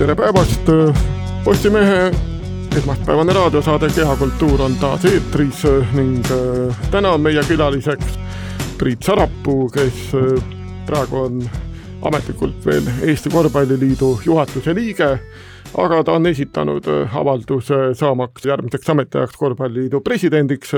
tere 0.00 0.14
päevast, 0.16 0.68
Postimehe 1.44 2.10
esmaspäevane 2.76 3.32
raadiosaade 3.36 3.88
Kehakultuur 3.94 4.62
on 4.64 4.74
taas 4.80 5.02
eetris 5.04 5.58
ning 5.92 6.22
äh, 6.32 6.76
täna 6.90 7.10
on 7.12 7.20
meie 7.20 7.42
külaliseks 7.44 8.14
Priit 8.78 9.02
Sarapuu, 9.04 9.66
kes 9.68 10.14
äh, 10.16 10.38
praegu 10.88 11.18
on 11.20 11.42
ametlikult 12.08 12.64
veel 12.64 12.88
Eesti 13.10 13.28
Korvpalliliidu 13.34 14.08
juhatuse 14.24 14.72
liige, 14.74 15.08
aga 15.84 15.98
ta 16.04 16.14
on 16.16 16.28
esitanud 16.30 16.88
äh, 16.88 17.16
avalduse 17.20 17.90
saamaks 17.98 18.46
järgmiseks 18.48 18.88
ametiajaks 18.94 19.36
Korvpalliliidu 19.36 20.00
presidendiks 20.00 20.72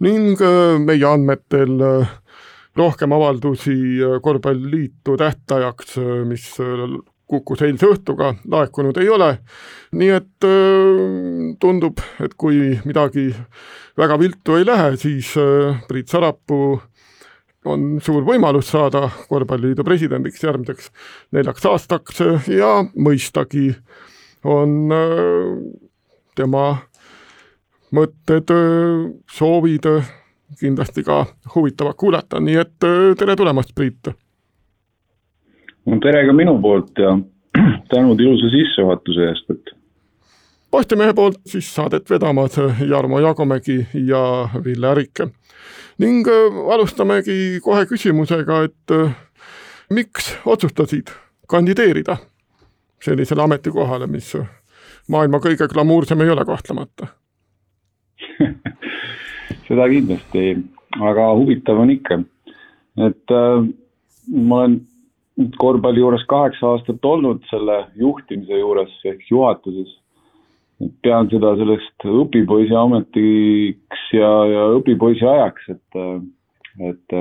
ning 0.00 0.40
meie 0.86 1.04
andmetel 1.10 1.76
rohkem 2.76 3.12
avaldusi 3.12 3.76
Korvpalliliitu 4.22 5.18
tähtajaks, 5.20 6.00
mis 6.24 6.48
kukkus 7.26 7.62
eilse 7.66 7.88
õhtuga, 7.90 8.34
laekunud 8.50 8.96
ei 9.02 9.08
ole. 9.10 9.30
nii 9.96 10.10
et 10.14 10.46
tundub, 11.60 12.02
et 12.22 12.34
kui 12.38 12.76
midagi 12.84 13.30
väga 13.98 14.18
viltu 14.20 14.58
ei 14.58 14.66
lähe, 14.66 14.96
siis 15.00 15.32
Priit 15.88 16.12
Sarapuu 16.12 16.76
on 17.66 17.86
suur 18.02 18.22
võimalus 18.26 18.70
saada 18.70 19.08
Korvpalliliidu 19.28 19.84
presidendiks 19.86 20.44
järgmiseks 20.44 20.90
neljaks 21.34 21.66
aastaks 21.66 22.20
ja 22.52 22.70
mõistagi 22.94 23.72
on 24.46 24.92
tema 26.38 26.66
mõtted, 27.96 28.52
soovid 29.32 29.88
kindlasti 30.60 31.02
ka 31.06 31.24
huvitavad 31.54 31.98
kuulata, 31.98 32.40
nii 32.40 32.60
et 32.62 32.86
tere 33.18 33.36
tulemast, 33.38 33.74
Priit 33.74 34.12
no 35.86 35.98
tere 36.02 36.26
ka 36.26 36.34
minu 36.36 36.56
poolt 36.62 36.98
ja 36.98 37.14
tänud 37.92 38.20
ilusa 38.20 38.50
sissejuhatuse 38.52 39.28
eest, 39.30 39.50
et. 39.50 39.74
Postimehe 40.70 41.14
poolt 41.14 41.38
siis 41.46 41.68
saadet 41.74 42.10
vedamad 42.10 42.56
Jarmo 42.88 43.20
Jagomägi 43.22 43.86
ja 43.94 44.48
Ville 44.64 44.90
Ärik. 44.90 45.20
ning 45.98 46.26
äh, 46.28 46.72
alustamegi 46.74 47.60
kohe 47.64 47.86
küsimusega, 47.86 48.62
et 48.64 48.90
äh, 48.92 49.14
miks 49.90 50.36
otsustasid 50.44 51.14
kandideerida 51.48 52.16
sellisele 53.02 53.42
ametikohale, 53.42 54.06
mis 54.06 54.34
maailma 55.08 55.38
kõige 55.38 55.68
glamuursem 55.68 56.20
ei 56.20 56.30
ole 56.30 56.44
kahtlemata 56.44 57.06
seda 59.68 59.88
kindlasti, 59.90 60.56
aga 61.00 61.30
huvitav 61.38 61.80
on 61.82 61.90
ikka, 61.94 62.20
et 63.06 63.34
äh, 63.34 63.66
ma 64.32 64.60
olen 64.64 64.80
korvpalli 65.58 66.00
juures 66.00 66.24
kaheksa 66.28 66.72
aastat 66.72 67.04
olnud 67.04 67.44
selle 67.50 67.84
juhtimise 67.96 68.58
juures 68.58 68.92
ehk 69.04 69.24
juhatuses. 69.30 69.96
pean 71.02 71.28
seda 71.32 71.54
sellest 71.56 72.04
õpipoisi 72.04 72.74
ametiks 72.76 74.00
ja, 74.12 74.30
ja 74.44 74.64
õpipoisi 74.76 75.24
ajaks, 75.24 75.68
et, 75.72 76.00
et 76.90 77.14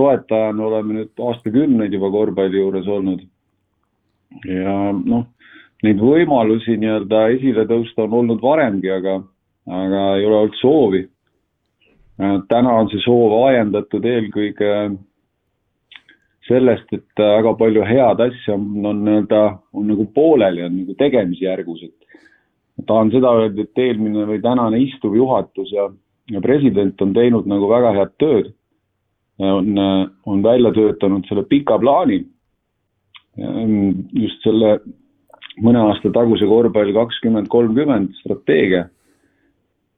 toetajana 0.00 0.66
oleme 0.66 0.96
nüüd 0.98 1.24
aastakümneid 1.28 1.92
juba 1.92 2.10
korvpalli 2.10 2.60
juures 2.60 2.88
olnud. 2.88 3.20
ja 4.48 4.76
noh, 4.92 5.26
neid 5.84 6.00
võimalusi 6.00 6.78
nii-öelda 6.80 7.26
esile 7.36 7.66
tõusta 7.68 8.06
on 8.06 8.20
olnud 8.20 8.40
varemgi, 8.42 8.90
aga, 8.90 9.18
aga 9.68 10.06
ei 10.16 10.26
ole 10.26 10.36
olnud 10.36 10.60
soovi. 10.60 11.02
täna 12.48 12.78
on 12.80 12.88
see 12.92 13.04
soov 13.04 13.32
ajendatud 13.44 14.04
eelkõige 14.06 14.72
sellest, 16.48 16.90
et 16.92 17.20
väga 17.20 17.54
palju 17.58 17.84
head 17.88 18.20
asja 18.20 18.56
on, 18.56 18.84
on 18.86 19.04
nii-öelda, 19.06 19.42
on 19.76 19.86
nagu 19.88 20.06
pooleli, 20.16 20.64
on 20.64 20.74
nagu 20.80 20.96
tegemisjärgus, 21.00 21.86
et 21.86 22.86
tahan 22.88 23.12
seda 23.14 23.32
öelda, 23.38 23.64
et 23.64 23.80
eelmine 23.80 24.26
või 24.28 24.42
tänane 24.44 24.80
istuv 24.82 25.16
juhatus 25.16 25.72
ja, 25.72 25.88
ja 26.32 26.42
president 26.44 27.00
on 27.04 27.14
teinud 27.16 27.48
nagu 27.50 27.70
väga 27.70 27.94
head 27.98 28.14
tööd. 28.20 28.52
on, 29.38 29.78
on 30.26 30.42
välja 30.42 30.70
töötanud 30.72 31.24
selle 31.26 31.42
pika 31.42 31.78
plaani. 31.78 32.24
just 34.12 34.42
selle 34.42 34.78
mõne 35.62 35.78
aasta 35.78 36.10
taguse 36.12 36.46
korvpall 36.46 36.92
kakskümmend 36.92 37.48
kolmkümmend 37.48 38.12
strateegia. 38.20 38.88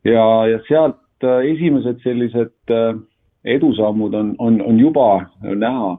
ja, 0.04 0.46
ja 0.46 0.58
sealt 0.68 0.96
esimesed 1.22 2.00
sellised 2.02 2.74
edusammud 3.44 4.14
on, 4.14 4.34
on, 4.38 4.60
on 4.62 4.78
juba 4.80 5.26
näha 5.42 5.96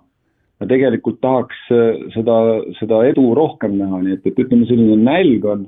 ma 0.59 0.68
tegelikult 0.69 1.19
tahaks 1.22 1.59
äh, 1.73 2.00
seda, 2.16 2.38
seda 2.79 3.03
edu 3.09 3.29
rohkem 3.38 3.78
näha, 3.79 4.01
nii 4.03 4.18
et, 4.18 4.25
et 4.25 4.40
ütleme, 4.44 4.68
selline 4.69 4.97
nälg 5.03 5.45
on, 5.45 5.68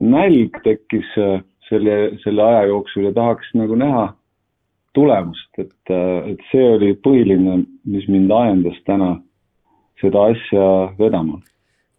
nälg 0.00 0.60
tekkis 0.66 1.10
äh, 1.18 1.40
selle, 1.68 1.98
selle 2.24 2.46
aja 2.46 2.68
jooksul 2.70 3.08
ja 3.08 3.14
tahaks 3.16 3.50
nagu 3.58 3.78
näha 3.78 4.06
tulemust, 4.94 5.50
et, 5.58 5.76
äh, 5.90 6.32
et 6.34 6.46
see 6.50 6.66
oli 6.76 6.94
põhiline, 7.02 7.62
mis 7.90 8.06
mind 8.10 8.32
ajendas 8.34 8.78
täna 8.86 9.14
seda 10.00 10.30
asja 10.32 10.66
vedama 10.98 11.40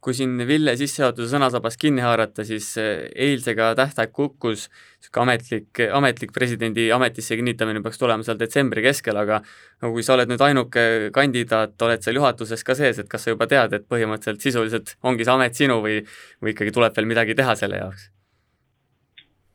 kui 0.01 0.15
siin 0.17 0.33
Ville 0.49 0.73
sissejuhatuse 0.77 1.29
sõnasabast 1.29 1.77
kinni 1.81 2.01
haarata, 2.01 2.45
siis 2.47 2.71
eh, 2.81 3.03
eilsega 3.27 3.71
tähtaeg 3.77 4.13
kukkus, 4.15 4.67
niisugune 5.01 5.23
ametlik, 5.27 5.81
ametlik 5.93 6.33
presidendi 6.33 6.87
ametisse 6.95 7.37
kinnitamine 7.37 7.83
peaks 7.85 8.01
tulema 8.01 8.25
seal 8.25 8.39
detsembri 8.39 8.81
keskel, 8.85 9.19
aga 9.21 9.41
no 9.81 9.91
kui 9.93 10.05
sa 10.05 10.15
oled 10.17 10.31
nüüd 10.31 10.41
ainuke 10.45 10.85
kandidaat, 11.13 11.75
oled 11.85 12.01
seal 12.01 12.17
juhatuses 12.17 12.65
ka 12.65 12.77
sees, 12.77 13.01
et 13.01 13.11
kas 13.11 13.27
sa 13.27 13.35
juba 13.35 13.49
tead, 13.51 13.77
et 13.77 13.85
põhimõtteliselt 13.89 14.41
sisuliselt 14.47 14.95
ongi 15.05 15.27
see 15.27 15.35
amet 15.35 15.61
sinu 15.61 15.81
või, 15.85 16.01
või 16.41 16.55
ikkagi 16.55 16.73
tuleb 16.73 16.97
veel 16.97 17.13
midagi 17.13 17.37
teha 17.37 17.55
selle 17.59 17.83
jaoks 17.83 18.09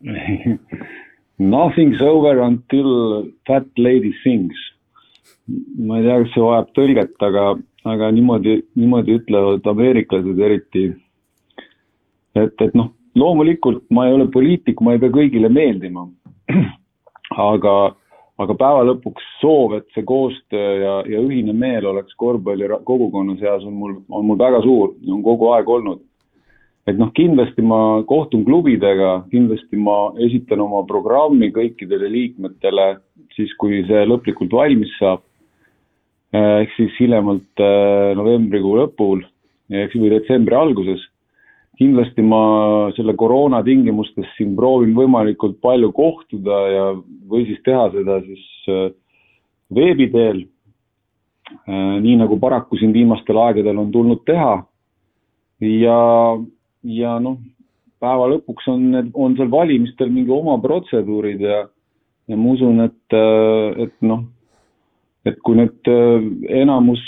Nothing's 1.38 2.00
over 2.00 2.40
until 2.40 3.30
fat 3.46 3.66
lady 3.76 4.12
sings. 4.24 4.56
Ma 5.46 5.98
ei 5.98 6.06
tea, 6.06 6.20
kas 6.22 6.34
see 6.34 6.44
vajab 6.44 6.70
tõlget, 6.76 7.16
aga 7.22 7.48
aga 7.86 8.10
niimoodi, 8.14 8.60
niimoodi 8.78 9.18
ütlevad 9.20 9.66
ameeriklased 9.70 10.40
eriti. 10.42 10.86
et, 12.36 12.54
et 12.60 12.74
noh, 12.74 12.90
loomulikult 13.16 13.84
ma 13.90 14.08
ei 14.08 14.16
ole 14.16 14.26
poliitik, 14.32 14.80
ma 14.84 14.94
ei 14.94 15.02
pea 15.02 15.12
kõigile 15.14 15.48
meeldima. 15.52 16.04
aga, 17.50 17.76
aga 18.42 18.56
päeva 18.58 18.82
lõpuks 18.90 19.30
soov, 19.40 19.78
et 19.78 19.86
see 19.94 20.04
koostöö 20.06 20.74
ja, 20.82 20.96
ja 21.08 21.22
ühine 21.22 21.54
meel 21.56 21.86
oleks 21.92 22.14
korvpalli 22.20 22.68
kogukonna 22.84 23.38
seas 23.40 23.64
on 23.64 23.78
mul, 23.78 23.96
on 24.10 24.26
mul 24.26 24.38
väga 24.40 24.60
suur 24.66 24.92
ja 25.00 25.14
on 25.14 25.24
kogu 25.24 25.50
aeg 25.54 25.70
olnud. 25.78 26.02
et 26.86 26.98
noh, 26.98 27.08
kindlasti 27.14 27.64
ma 27.66 28.02
kohtun 28.06 28.44
klubidega, 28.46 29.24
kindlasti 29.32 29.78
ma 29.78 30.12
esitan 30.22 30.60
oma 30.62 30.84
programmi 30.86 31.48
kõikidele 31.54 32.10
liikmetele 32.12 32.84
siis, 33.34 33.50
kui 33.58 33.80
see 33.88 34.04
lõplikult 34.06 34.54
valmis 34.54 34.92
saab 35.00 35.24
ehk 36.36 36.72
siis 36.76 36.94
hiljemalt 37.00 37.62
äh, 37.62 38.14
novembrikuu 38.18 38.76
lõpul, 38.80 39.22
ehk 39.70 39.92
siis 39.92 40.02
või 40.02 40.12
detsembri 40.14 40.56
alguses. 40.58 41.04
kindlasti 41.76 42.22
ma 42.24 42.88
selle 42.96 43.12
koroona 43.20 43.58
tingimustes 43.62 44.30
siin 44.38 44.54
proovin 44.56 44.94
võimalikult 44.96 45.58
palju 45.60 45.90
kohtuda 45.92 46.60
ja, 46.72 46.84
või 47.28 47.44
siis 47.44 47.58
teha 47.68 47.90
seda 47.92 48.20
siis 48.24 48.44
äh, 48.72 48.86
veebi 49.74 50.10
teel. 50.12 50.46
nii 51.66 52.16
nagu 52.18 52.40
paraku 52.42 52.74
siin 52.76 52.92
viimastel 52.92 53.38
aegadel 53.38 53.78
on 53.78 53.92
tulnud 53.92 54.24
teha. 54.26 54.64
ja, 55.60 55.98
ja 56.82 57.18
noh, 57.20 57.36
päeva 58.00 58.26
lõpuks 58.32 58.66
on 58.72 59.12
on 59.14 59.36
seal 59.36 59.50
valimistel 59.50 60.10
mingi 60.10 60.30
oma 60.30 60.58
protseduurid 60.58 61.40
ja, 61.40 61.68
ja 62.26 62.36
ma 62.36 62.50
usun, 62.56 62.80
et, 62.88 63.18
et 63.84 63.94
noh 64.00 64.24
et 65.26 65.38
kui 65.44 65.58
nüüd 65.58 65.90
äh, 65.90 66.28
enamus 66.62 67.02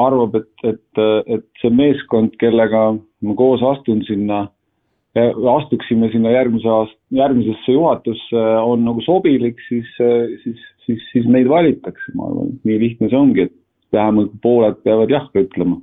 arvab, 0.00 0.36
et, 0.40 0.66
et, 0.66 1.02
et 1.36 1.46
see 1.60 1.70
meeskond, 1.74 2.34
kellega 2.40 2.92
ma 2.96 3.36
koos 3.38 3.62
astun 3.74 4.00
sinna, 4.08 4.46
astuksime 5.52 6.08
sinna 6.14 6.32
järgmise 6.32 6.70
aasta, 6.72 6.96
järgmisesse 7.12 7.74
juhatusse, 7.74 8.44
on 8.64 8.86
nagu 8.86 9.04
sobilik, 9.04 9.60
siis, 9.68 9.90
siis, 10.42 10.64
siis, 10.86 11.04
siis 11.12 11.28
meid 11.28 11.50
valitakse, 11.52 12.14
ma 12.16 12.30
arvan, 12.30 12.54
nii 12.64 12.78
lihtne 12.80 13.12
see 13.12 13.20
ongi, 13.20 13.46
et 13.50 13.92
vähemalt 13.92 14.32
pooled 14.42 14.80
peavad 14.86 15.12
jah 15.12 15.28
ütlema. 15.36 15.76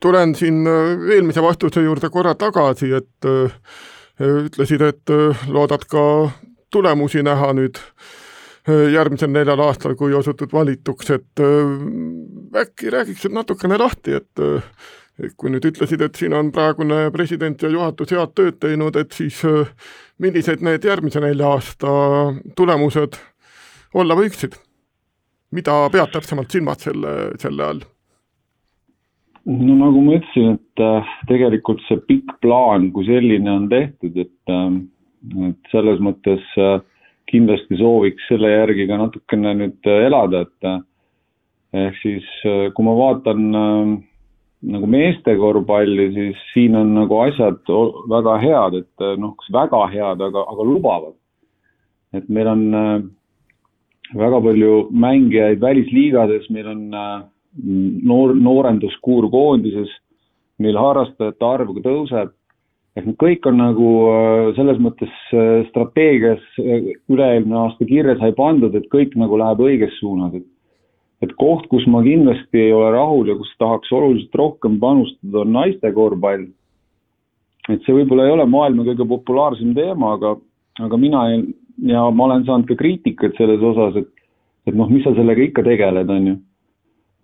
Tulen 0.00 0.34
siin 0.38 0.64
eelmise 0.64 1.42
vastuse 1.44 1.82
juurde 1.84 2.08
korra 2.14 2.32
tagasi, 2.38 2.94
et 2.96 3.28
ütlesid, 4.24 4.86
et 4.86 5.16
loodad 5.52 5.84
ka 5.90 6.06
tulemusi 6.72 7.26
näha 7.26 7.52
nüüd. 7.58 7.76
Äh, 7.76 8.25
järgmisel 8.66 9.30
neljal 9.30 9.60
aastal, 9.62 9.94
kui 9.98 10.14
osutud 10.14 10.52
valituks, 10.52 11.10
et 11.14 11.42
äh, 11.42 12.60
äkki 12.62 12.90
räägiksid 12.94 13.34
natukene 13.34 13.78
lahti, 13.78 14.16
et 14.18 14.42
äh, 14.42 14.66
kui 15.38 15.52
nüüd 15.54 15.64
ütlesid, 15.70 16.02
et 16.02 16.18
siin 16.18 16.34
on 16.36 16.50
praegune 16.52 17.06
president 17.14 17.62
ja 17.62 17.70
juhatus 17.72 18.12
head 18.12 18.34
tööd 18.36 18.60
teinud, 18.60 18.98
et 19.00 19.16
siis 19.16 19.40
millised 20.20 20.64
need 20.64 20.84
järgmise 20.84 21.22
nelja 21.24 21.54
aasta 21.56 21.96
tulemused 22.56 23.16
olla 23.94 24.16
võiksid? 24.18 24.60
mida 25.54 25.74
pead 25.92 26.10
täpsemalt 26.12 26.52
silmas 26.52 26.82
selle, 26.84 27.12
selle 27.40 27.64
all? 27.64 27.84
no 29.46 29.76
nagu 29.78 30.02
ma 30.02 30.18
ütlesin, 30.18 30.56
et 30.58 30.82
äh, 30.82 31.14
tegelikult 31.30 31.82
see 31.86 32.00
pikk 32.08 32.36
plaan 32.42 32.90
kui 32.94 33.06
selline 33.06 33.50
on 33.52 33.68
tehtud, 33.70 34.18
et, 34.18 34.34
äh, 34.50 34.78
et 35.50 35.72
selles 35.72 36.02
mõttes 36.02 36.42
äh, 36.58 36.80
kindlasti 37.30 37.78
sooviks 37.80 38.28
selle 38.30 38.52
järgi 38.52 38.86
ka 38.88 38.98
natukene 39.00 39.54
nüüd 39.58 39.88
elada, 39.90 40.44
et 40.46 40.68
ehk 41.76 41.98
siis 42.02 42.28
kui 42.74 42.86
ma 42.86 42.94
vaatan 42.96 43.42
nagu 44.66 44.88
meeste 44.90 45.34
korvpalli, 45.38 46.06
siis 46.14 46.44
siin 46.52 46.78
on 46.78 46.94
nagu 46.96 47.18
asjad 47.26 47.60
väga 48.10 48.38
head, 48.42 48.78
et 48.80 49.06
noh, 49.20 49.34
kas 49.38 49.52
väga 49.54 49.82
head, 49.92 50.22
aga, 50.28 50.46
aga 50.46 50.66
lubavad. 50.70 51.14
et 52.14 52.28
meil 52.32 52.48
on 52.48 52.62
väga 54.14 54.40
palju 54.40 54.88
mängijaid 54.90 55.60
välisliigades, 55.60 56.48
meil 56.50 56.68
on 56.70 56.82
noor, 58.06 58.34
noorenduskuur 58.34 59.28
koondises, 59.32 59.90
mil 60.62 60.78
harrastajate 60.78 61.46
arv 61.46 61.72
tõuseb. 61.84 62.32
Ehk 62.96 63.04
need 63.04 63.18
kõik 63.20 63.46
on 63.50 63.58
nagu 63.60 63.88
äh, 64.08 64.50
selles 64.56 64.78
mõttes 64.80 65.12
äh, 65.36 65.66
strateegias 65.68 66.42
äh, 66.62 66.92
üle-eelmine 67.12 67.58
aasta 67.60 67.88
kirja 67.88 68.16
sai 68.20 68.32
pandud, 68.36 68.74
et 68.74 68.88
kõik 68.92 69.16
nagu 69.20 69.38
läheb 69.40 69.60
õiges 69.68 69.98
suunas, 70.00 70.34
et 70.36 70.46
et 71.24 71.30
koht, 71.40 71.64
kus 71.72 71.86
ma 71.88 72.02
kindlasti 72.04 72.60
ei 72.60 72.72
ole 72.76 72.90
rahul 72.92 73.30
ja 73.30 73.34
kus 73.38 73.48
tahaks 73.56 73.88
oluliselt 73.96 74.34
rohkem 74.36 74.74
panustada, 74.80 75.38
on 75.40 75.54
naiste 75.54 75.92
korvpall. 75.96 76.44
et 77.68 77.80
see 77.84 77.94
võib-olla 77.96 78.26
ei 78.26 78.34
ole 78.34 78.44
maailma 78.46 78.84
kõige 78.84 79.06
populaarsem 79.08 79.72
teema, 79.74 80.12
aga, 80.18 80.36
aga 80.84 80.98
mina 81.00 81.22
ei, 81.32 81.40
ja 81.88 82.04
ma 82.10 82.28
olen 82.28 82.44
saanud 82.44 82.68
ka 82.68 82.76
kriitikat 82.76 83.36
selles 83.36 83.64
osas, 83.64 83.96
et 84.02 84.12
et 84.66 84.74
noh, 84.74 84.88
mis 84.90 85.04
sa 85.06 85.14
sellega 85.14 85.44
ikka 85.44 85.62
tegeled, 85.62 86.10
on 86.10 86.26
ju 86.26 86.36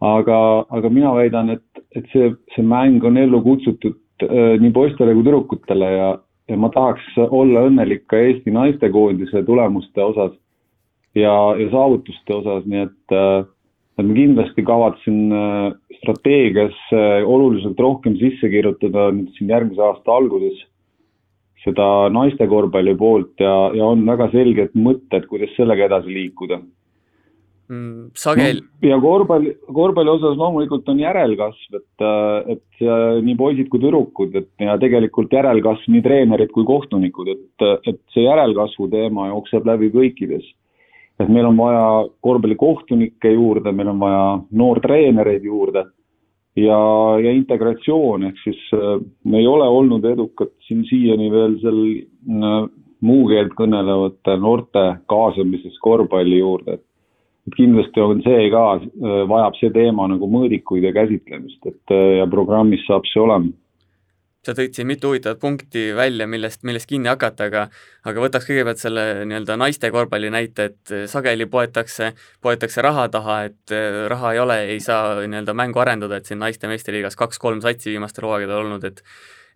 aga, 0.02 0.38
aga 0.70 0.90
mina 0.90 1.12
väidan, 1.14 1.50
et, 1.56 1.82
et 1.94 2.06
see, 2.12 2.32
see 2.54 2.64
mäng 2.66 3.04
on 3.06 3.18
ellu 3.18 3.42
kutsutud 3.42 3.98
äh, 4.26 4.54
nii 4.62 4.72
poistele 4.74 5.14
kui 5.14 5.24
tüdrukutele 5.24 5.90
ja, 5.92 6.10
ja 6.50 6.58
ma 6.60 6.70
tahaks 6.74 7.06
olla 7.28 7.66
õnnelik 7.68 8.06
ka 8.10 8.20
Eesti 8.20 8.54
naistekoondise 8.54 9.44
tulemuste 9.46 10.04
osas 10.04 10.34
ja, 11.14 11.34
ja 11.58 11.68
saavutuste 11.72 12.38
osas, 12.40 12.66
nii 12.66 12.86
et 12.86 13.16
äh, 13.16 13.44
et 13.98 14.08
ma 14.08 14.14
kindlasti 14.16 14.64
kavatsen 14.64 15.32
äh, 15.36 15.72
strateegiasse 16.00 17.00
oluliselt 17.28 17.80
rohkem 17.80 18.16
sisse 18.20 18.48
kirjutada 18.48 19.10
nüüd 19.12 19.32
siin 19.36 19.52
järgmise 19.52 19.82
aasta 19.84 20.14
alguses 20.16 20.62
seda 21.62 22.08
naiste 22.10 22.46
korvpalli 22.50 22.94
poolt 22.98 23.42
ja, 23.42 23.70
ja 23.76 23.90
on 23.92 24.06
väga 24.06 24.30
selged 24.32 24.72
mõtted, 24.74 25.28
kuidas 25.30 25.52
sellega 25.56 25.86
edasi 25.86 26.10
liikuda 26.14 26.58
mm, 27.72 28.10
sagel 28.18 28.60
no,. 28.60 28.88
ja 28.88 28.98
korvpalli, 29.00 29.54
korvpalli 29.72 30.12
osas 30.12 30.36
loomulikult 30.40 30.88
on 30.92 31.00
järelkasv, 31.02 31.78
et, 31.80 32.06
et 32.56 32.84
nii 33.26 33.36
poisid 33.38 33.70
kui 33.72 33.82
tüdrukud, 33.82 34.36
et 34.38 34.66
ja 34.66 34.76
tegelikult 34.80 35.32
järelkasv 35.32 35.92
nii 35.94 36.04
treenerid 36.04 36.52
kui 36.54 36.66
kohtunikud, 36.68 37.32
et, 37.32 37.68
et 37.88 38.02
see 38.14 38.26
järelkasvu 38.26 38.90
teema 38.92 39.30
jookseb 39.32 39.66
läbi 39.72 39.90
kõikides. 39.94 40.44
et 41.20 41.28
meil 41.28 41.46
on 41.46 41.58
vaja 41.58 41.88
korvpallikohtunikke 42.24 43.34
juurde, 43.34 43.72
meil 43.72 43.92
on 43.92 43.98
vaja 44.00 44.22
noortreenereid 44.62 45.44
juurde 45.46 45.84
ja, 46.56 46.78
ja 47.22 47.32
integratsioon, 47.32 48.28
ehk 48.28 48.40
siis 48.44 48.62
me 49.24 49.40
ei 49.40 49.46
ole 49.46 49.68
olnud 49.68 50.04
edukad 50.04 50.52
siin 50.66 50.84
siiani 50.88 51.30
veel 51.32 51.58
seal 51.62 51.82
muukeelt 53.02 53.54
kõnelevate 53.58 54.36
noorte 54.40 54.84
kaasamises 55.10 55.78
korvpalli 55.82 56.38
juurde, 56.38 56.78
et 56.78 56.84
et 57.48 57.56
kindlasti 57.56 58.02
on 58.02 58.22
see 58.22 58.50
ka, 58.52 58.66
äh, 58.78 59.24
vajab 59.30 59.58
see 59.58 59.72
teema 59.74 60.06
nagu 60.10 60.28
mõõdikuid 60.30 60.86
ja 60.86 60.94
käsitlemist, 60.94 61.66
et 61.66 61.94
äh, 61.94 62.20
ja 62.20 62.28
programmis 62.30 62.84
saab 62.86 63.08
see 63.10 63.22
olema. 63.22 63.50
sa 64.42 64.56
tõid 64.58 64.74
siin 64.74 64.88
mitu 64.90 65.06
huvitavat 65.06 65.38
punkti 65.38 65.92
välja, 65.94 66.26
millest, 66.26 66.64
millest 66.66 66.88
kinni 66.90 67.06
hakata, 67.06 67.46
aga 67.46 67.68
aga 68.10 68.24
võtaks 68.24 68.48
kõigepealt 68.48 68.80
selle 68.82 69.04
nii-öelda 69.30 69.54
naiste 69.58 69.90
korvpalli 69.94 70.30
näite, 70.34 70.70
et 70.70 70.94
äh, 70.94 71.04
sageli 71.10 71.46
poetakse, 71.50 72.12
poetakse 72.42 72.82
raha 72.82 73.08
taha, 73.08 73.42
et 73.50 73.76
raha 74.10 74.32
ei 74.34 74.42
ole, 74.42 74.58
ei 74.74 74.80
saa 74.80 75.20
nii-öelda 75.26 75.54
mängu 75.54 75.82
arendada, 75.82 76.18
et 76.18 76.30
siin 76.30 76.42
naiste 76.42 76.70
meistriliigas 76.70 77.18
kaks-kolm 77.18 77.62
satsi 77.62 77.94
viimastel 77.94 78.26
hooaegadel 78.30 78.64
olnud, 78.64 78.90
et 78.90 79.02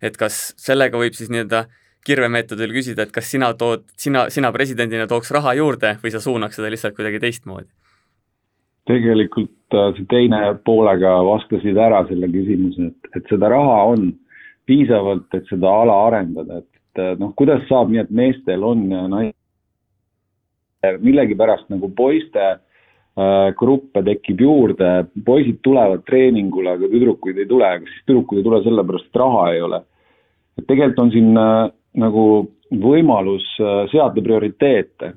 et 0.01 0.17
kas 0.17 0.51
sellega 0.61 0.99
võib 0.99 1.15
siis 1.17 1.31
nii-öelda 1.33 1.65
kirvemeetodil 2.05 2.73
küsida, 2.75 3.07
et 3.07 3.11
kas 3.15 3.31
sina 3.31 3.53
tood, 3.57 3.85
sina, 3.97 4.27
sina 4.33 4.51
presidendina 4.55 5.07
tooks 5.07 5.31
raha 5.35 5.55
juurde 5.57 5.97
või 6.03 6.13
sa 6.13 6.21
suunaks 6.23 6.59
seda 6.59 6.71
lihtsalt 6.73 6.95
kuidagi 6.97 7.23
teistmoodi? 7.23 7.69
tegelikult 8.87 9.75
äh, 9.75 9.89
see 9.97 10.07
teine 10.07 10.39
poolega 10.65 11.17
vastasid 11.27 11.75
ära 11.75 12.05
selle 12.07 12.29
küsimuse, 12.31 12.91
et, 12.91 13.09
et 13.19 13.33
seda 13.33 13.49
raha 13.51 13.81
on 13.91 14.13
piisavalt, 14.67 15.27
et 15.35 15.49
seda 15.51 15.73
ala 15.83 15.97
arendada, 16.07 16.61
et 16.61 17.19
noh, 17.19 17.33
kuidas 17.39 17.65
saab 17.67 17.91
nii, 17.91 18.05
et 18.05 18.13
meestel 18.15 18.63
on 18.63 18.85
ja 18.91 19.03
naistel 19.11 19.35
millegipärast 21.01 21.69
nagu 21.73 21.89
poiste 21.95 22.43
äh, 22.45 23.49
gruppe 23.57 24.03
tekib 24.05 24.41
juurde, 24.41 24.91
poisid 25.25 25.59
tulevad 25.65 26.03
treeningule, 26.07 26.75
aga 26.77 26.89
tüdrukuid 26.91 27.41
ei 27.41 27.49
tule, 27.49 27.71
kas 27.81 27.93
siis 27.93 28.07
tüdrukud 28.07 28.41
ei 28.41 28.47
tule 28.47 28.61
sellepärast, 28.65 29.09
et 29.09 29.21
raha 29.23 29.45
ei 29.53 29.63
ole? 29.67 29.81
et 30.57 30.65
tegelikult 30.65 31.03
on 31.03 31.11
siin 31.13 31.37
äh, 31.37 31.69
nagu 31.97 32.25
võimalus 32.71 33.45
äh, 33.61 33.87
seada 33.91 34.21
prioriteete. 34.23 35.13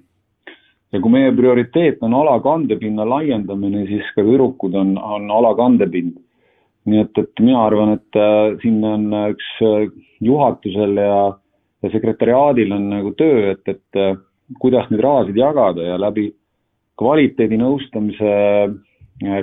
ja 0.91 0.99
kui 1.01 1.13
meie 1.13 1.31
prioriteet 1.33 2.01
on 2.03 2.15
ala 2.19 2.41
kandepinna 2.43 3.05
laiendamine, 3.07 3.85
siis 3.87 4.07
ka 4.15 4.25
tüdrukud 4.27 4.75
on, 4.75 4.97
on 4.99 5.31
ala 5.31 5.55
kandepind. 5.55 6.17
nii 6.91 7.03
et, 7.05 7.19
et 7.19 7.45
mina 7.45 7.65
arvan, 7.67 7.95
et 7.99 8.19
äh, 8.19 8.57
siin 8.63 8.85
on 8.85 9.07
üks 9.31 9.51
äh, 9.67 9.91
juhatusel 10.21 10.97
ja, 10.97 11.21
ja 11.83 11.93
sekretäriaadil 11.93 12.73
on 12.77 12.91
nagu 12.91 13.15
töö, 13.19 13.53
et, 13.53 13.69
et 13.69 14.59
kuidas 14.61 14.89
neid 14.91 15.03
rahasid 15.05 15.37
jagada 15.37 15.85
ja 15.85 15.99
läbi 16.01 16.31
kvaliteedinõustamise, 17.01 18.33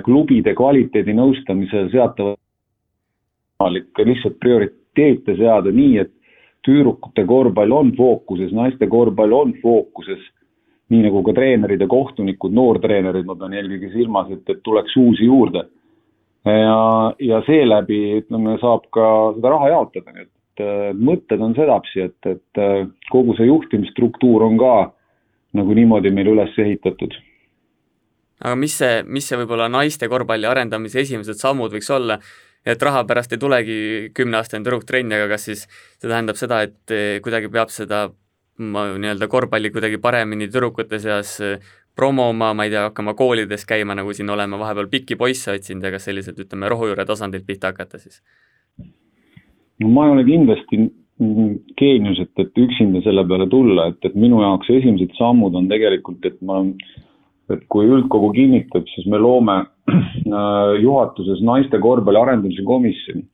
klubide 0.04 0.52
kvaliteedinõustamisel 0.54 1.88
seatavad 1.90 2.36
võimalik 3.58 4.02
lihtsalt 4.06 4.38
prioriteete 4.38 5.34
seada 5.38 5.72
nii, 5.74 5.98
et 6.04 6.12
tüdrukute 6.66 7.24
korvpall 7.26 7.72
on 7.72 7.92
fookuses, 7.96 8.52
naiste 8.54 8.88
korvpall 8.90 9.32
on 9.32 9.54
fookuses, 9.62 10.22
nii 10.92 11.04
nagu 11.04 11.22
ka 11.26 11.34
treenerid 11.36 11.82
ja 11.84 11.88
kohtunikud, 11.90 12.54
noortreenerid, 12.56 13.26
ma 13.28 13.36
pean 13.38 13.54
eelkõige 13.56 13.92
silmas, 13.92 14.30
et, 14.34 14.44
et 14.48 14.62
tuleks 14.64 14.96
uusi 14.96 15.28
juurde. 15.28 15.66
ja, 16.48 17.14
ja 17.20 17.40
seeläbi, 17.46 18.00
ütleme, 18.22 18.56
saab 18.62 18.86
ka 18.94 19.06
seda 19.36 19.52
raha 19.52 19.72
jaotada, 19.74 20.14
nii 20.14 20.26
et 20.26 20.94
mõtted 20.96 21.42
on 21.44 21.54
sedapsi, 21.54 22.08
et, 22.08 22.18
et 22.26 22.62
kogu 23.12 23.36
see 23.36 23.46
juhtimisstruktuur 23.50 24.46
on 24.48 24.58
ka 24.58 24.74
nagu 25.58 25.74
niimoodi 25.76 26.12
meil 26.14 26.32
üles 26.34 26.56
ehitatud. 26.58 27.14
Aga 28.38 28.54
mis 28.54 28.76
see, 28.78 29.02
mis 29.02 29.26
see 29.26 29.38
võib-olla 29.40 29.66
naiste 29.70 30.08
korvpalli 30.10 30.46
arendamise 30.46 31.02
esimesed 31.02 31.40
sammud 31.40 31.72
võiks 31.74 31.90
olla, 31.90 32.18
et 32.68 32.82
raha 32.84 33.04
pärast 33.08 33.32
ei 33.32 33.40
tulegi 33.40 33.78
kümneaastane 34.16 34.64
tüdruk 34.64 34.86
trenni, 34.88 35.16
aga 35.16 35.30
kas 35.34 35.48
siis 35.48 35.66
see 35.68 36.08
tähendab 36.08 36.38
seda, 36.40 36.62
et 36.68 36.94
eh, 36.94 37.18
kuidagi 37.24 37.50
peab 37.52 37.72
seda 37.74 38.08
nii-öelda 38.58 39.28
korvpalli 39.30 39.70
kuidagi 39.70 40.00
paremini 40.02 40.48
tüdrukute 40.50 40.98
seas 41.02 41.38
eh, 41.44 41.58
promoma, 41.98 42.52
ma 42.54 42.66
ei 42.66 42.74
tea, 42.74 42.84
hakkama 42.90 43.14
koolides 43.18 43.64
käima, 43.66 43.96
nagu 43.98 44.12
siin 44.14 44.30
oleme 44.30 44.58
vahepeal 44.60 44.90
pikki 44.92 45.16
poisse 45.18 45.54
otsinud 45.56 45.86
ja 45.86 45.94
kas 45.94 46.06
selliselt, 46.10 46.38
ütleme, 46.44 46.70
rohujuure 46.70 47.06
tasandilt 47.08 47.46
pihta 47.46 47.72
hakata 47.72 48.00
siis? 48.02 48.22
no 49.82 49.90
ma 49.94 50.06
ei 50.06 50.16
ole 50.16 50.24
kindlasti 50.26 50.78
geenius, 51.78 52.20
et, 52.22 52.32
et 52.38 52.60
üksinda 52.62 53.02
selle 53.02 53.24
peale 53.26 53.48
tulla, 53.50 53.88
et, 53.90 53.98
et 54.06 54.14
minu 54.14 54.42
jaoks 54.42 54.70
esimesed 54.70 55.16
sammud 55.18 55.56
on 55.58 55.66
tegelikult, 55.70 56.22
et 56.26 56.38
ma 56.46 56.60
et 57.54 57.64
kui 57.72 57.88
üldkogu 57.88 58.30
kinnitab, 58.36 58.86
siis 58.92 59.06
me 59.10 59.20
loome 59.20 59.58
äh, 59.92 60.72
juhatuses 60.82 61.42
naiste 61.46 61.80
korvpalli 61.82 62.20
arendamise 62.20 62.64
komisjoni. 62.66 63.24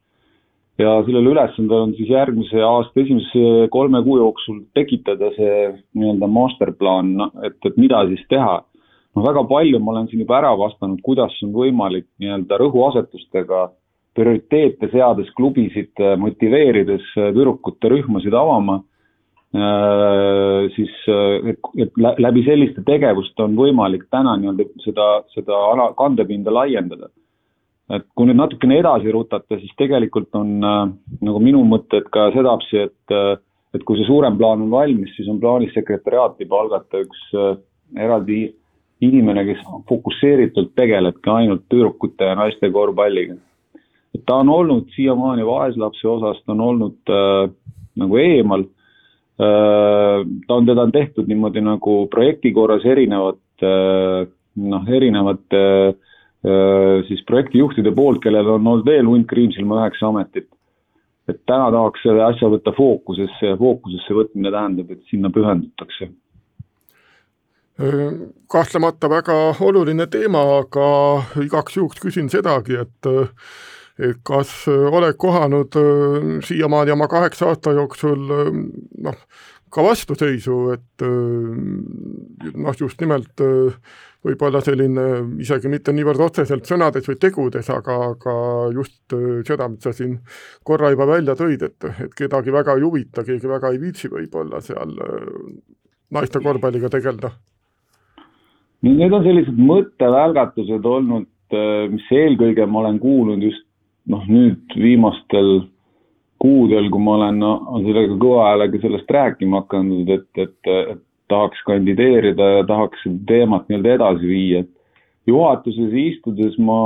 ja 0.79 0.97
sellel 1.07 1.29
ülesandel 1.31 1.85
on 1.85 1.93
siis 1.95 2.09
järgmise 2.11 2.63
aasta 2.67 3.01
esimese 3.01 3.69
kolme 3.71 4.01
kuu 4.03 4.17
jooksul 4.19 4.65
tekitada 4.75 5.29
see 5.37 5.59
nii-öelda 5.95 6.27
masterplaan, 6.27 7.13
et, 7.47 7.59
et 7.63 7.77
mida 7.79 8.01
siis 8.09 8.25
teha. 8.29 8.57
no 9.15 9.23
väga 9.23 9.45
palju 9.51 9.79
ma 9.79 9.93
olen 9.93 10.09
siin 10.11 10.25
juba 10.25 10.41
ära 10.41 10.55
vastanud, 10.59 10.99
kuidas 11.03 11.37
on 11.47 11.55
võimalik 11.55 12.09
nii-öelda 12.19 12.59
rõhuasetustega 12.65 13.69
prioriteete 14.15 14.91
seades 14.91 15.31
klubisid 15.35 16.03
motiveerides 16.23 17.07
tüdrukute 17.15 17.91
rühmasid 17.91 18.35
avama 18.35 18.83
Äh, 18.83 18.94
siis 19.55 20.95
äh, 21.09 21.51
et, 21.53 21.69
et 21.79 21.99
läbi 22.19 22.43
selliste 22.47 22.83
tegevuste 22.87 23.45
on 23.45 23.55
võimalik 23.55 24.09
täna 24.11 24.35
nii-öelda 24.41 24.67
seda, 24.83 25.07
seda 25.35 25.61
ala, 25.71 25.93
kandepinda 25.99 26.51
laiendada. 26.51 27.11
et 27.95 28.07
kui 28.17 28.27
nüüd 28.27 28.41
natukene 28.41 28.79
edasi 28.81 29.13
rutata, 29.13 29.59
siis 29.61 29.71
tegelikult 29.79 30.35
on 30.35 30.57
äh, 30.65 30.83
nagu 31.23 31.43
minu 31.43 31.63
mõtted 31.71 32.11
ka 32.11 32.31
sedapsi, 32.35 32.89
et 32.89 33.17
et 33.75 33.83
kui 33.83 33.99
see 33.99 34.07
suurem 34.07 34.37
plaan 34.39 34.63
on 34.63 34.71
valmis, 34.71 35.11
siis 35.17 35.29
on 35.31 35.41
plaanis 35.43 35.73
sekretäriaati 35.75 36.47
palgata 36.47 37.01
üks 37.03 37.25
eraldi 37.99 38.45
inimene, 39.03 39.43
kes 39.49 39.65
fokusseeritult 39.89 40.71
tegelebki 40.79 41.31
ainult 41.31 41.65
tüdrukute 41.69 42.31
ja 42.31 42.37
naiste 42.39 42.71
korvpalliga. 42.71 43.35
ta 44.27 44.37
on 44.43 44.49
olnud 44.49 44.91
siiamaani 44.95 45.47
vaeslapse 45.47 46.09
osas, 46.09 46.39
ta 46.47 46.53
on 46.53 46.61
olnud 46.61 47.11
äh, 47.11 47.51
nagu 47.97 48.19
eemal 48.19 48.67
äh,. 48.67 48.74
Ta 49.37 50.55
on, 50.55 50.67
teda 50.67 50.83
on 50.87 50.93
tehtud 50.95 51.27
niimoodi 51.27 51.63
nagu 51.65 52.05
projekti 52.11 52.53
korras 52.55 52.85
erinevate 52.87 53.67
äh, 53.67 54.27
noh, 54.55 54.89
erinevate 54.89 55.63
äh, 55.91 57.07
siis 57.09 57.25
projektijuhtide 57.27 57.91
poolt, 57.95 58.23
kellel 58.23 58.55
on 58.57 58.67
olnud 58.67 58.87
veel 58.87 59.09
hunt 59.11 59.27
kriimsilma 59.31 59.81
üheksa 59.83 60.11
ametit. 60.13 60.49
et 61.29 61.41
täna 61.49 61.71
tahaks 61.73 62.03
selle 62.05 62.21
asja 62.21 62.51
võtta 62.53 62.75
fookusesse 62.77 63.49
ja 63.49 63.57
fookusesse 63.57 64.15
võtmine 64.15 64.51
tähendab, 64.53 64.91
et 64.93 65.03
sinna 65.11 65.31
pühendutakse 65.33 66.11
kahtlemata 68.47 69.09
väga 69.11 69.35
oluline 69.67 70.07
teema, 70.07 70.45
aga 70.61 70.85
igaks 71.43 71.75
juhuks 71.75 71.99
küsin 71.99 72.29
sedagi, 72.31 72.77
et 72.85 73.09
kas 74.27 74.53
oled 74.69 75.17
kohanud 75.19 75.77
siiamaani 76.43 76.95
oma 76.95 77.07
kaheksa 77.09 77.53
aasta 77.53 77.75
jooksul 77.77 78.25
noh, 79.07 79.21
ka 79.71 79.85
vastuseisu, 79.87 80.57
et 80.75 81.05
noh, 81.05 82.75
just 82.81 82.99
nimelt 83.03 83.45
võib-olla 84.25 84.61
selline 84.65 85.07
isegi 85.43 85.71
mitte 85.71 85.95
niivõrd 85.95 86.27
otseselt 86.27 86.67
sõnades 86.67 87.07
või 87.07 87.21
tegudes, 87.23 87.71
aga, 87.71 88.01
aga 88.11 88.37
just 88.75 89.15
seda, 89.47 89.69
mis 89.71 89.87
sa 89.87 89.95
siin 89.95 90.19
korra 90.67 90.91
juba 90.95 91.07
välja 91.15 91.39
tõid, 91.39 91.63
et, 91.63 91.91
et 92.07 92.15
kedagi 92.19 92.55
väga 92.55 92.75
ei 92.79 92.87
huvita, 92.87 93.27
keegi 93.27 93.51
väga 93.51 93.75
ei 93.75 93.83
viitsi 93.83 94.11
võib-olla 94.11 94.63
seal 94.65 94.95
naiste 96.15 96.43
korvpalliga 96.43 96.91
tegeleda 96.91 97.35
Need 98.85 99.15
on 99.17 99.23
sellised 99.25 99.61
mõttevälgatused 99.65 100.85
olnud, 100.85 101.29
äh, 101.57 101.87
mis 101.93 102.05
eelkõige 102.13 102.67
ma 102.69 102.83
olen 102.83 102.99
kuulnud 103.01 103.45
just 103.47 103.65
noh, 104.11 104.27
nüüd 104.29 104.77
viimastel 104.77 105.65
kuudel, 106.43 106.91
kui 106.93 107.03
ma 107.03 107.17
olen 107.19 107.41
no, 107.41 107.53
sellega 107.87 108.19
kõva 108.21 108.51
häälega 108.51 108.81
sellest 108.83 109.11
rääkima 109.17 109.63
hakanud, 109.63 110.11
et, 110.13 110.31
et, 110.37 110.73
et 110.73 111.03
tahaks 111.33 111.63
kandideerida 111.67 112.51
ja 112.59 112.65
tahaks 112.69 113.05
teemat 113.29 113.69
nii-öelda 113.71 113.95
edasi 113.97 114.29
viia, 114.29 114.65
et 114.65 115.31
juhatuses 115.31 115.95
istudes 116.05 116.57
ma 116.61 116.79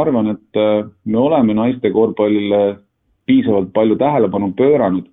arvan, 0.00 0.32
et 0.34 0.60
äh, 0.60 0.86
me 1.04 1.20
oleme 1.20 1.56
naiste 1.56 1.92
korvpallile 1.92 2.62
piisavalt 3.28 3.72
palju 3.76 3.98
tähelepanu 4.00 4.52
pööranud, 4.56 5.06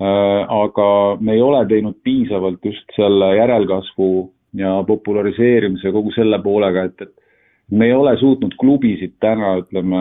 äh, 0.00 0.40
aga 0.48 0.90
me 1.20 1.36
ei 1.36 1.44
ole 1.44 1.64
teinud 1.68 2.00
piisavalt 2.04 2.64
just 2.64 2.96
selle 2.96 3.34
järelkasvu 3.36 4.10
ja 4.60 4.78
populariseerimise 4.86 5.92
kogu 5.92 6.12
selle 6.16 6.40
poolega, 6.42 6.88
et, 6.88 7.04
et 7.04 7.19
me 7.70 7.86
ei 7.86 7.94
ole 7.94 8.16
suutnud 8.18 8.54
klubisid 8.60 9.14
täna, 9.22 9.56
ütleme, 9.62 10.00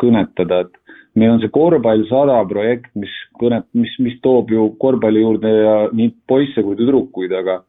kõnetada, 0.00 0.64
et 0.66 1.00
meil 1.18 1.34
on 1.34 1.40
see 1.42 1.52
Korvpall 1.52 2.04
sada 2.10 2.38
projekt, 2.48 2.90
mis 2.98 3.12
kõnet, 3.40 3.66
mis, 3.74 3.92
mis 4.02 4.16
toob 4.24 4.52
ju 4.54 4.68
korvpalli 4.82 5.24
juurde 5.24 5.50
ja 5.50 5.74
nii 5.96 6.12
poisse 6.30 6.62
kui 6.62 6.78
tüdrukuid, 6.78 7.34
aga 7.34 7.60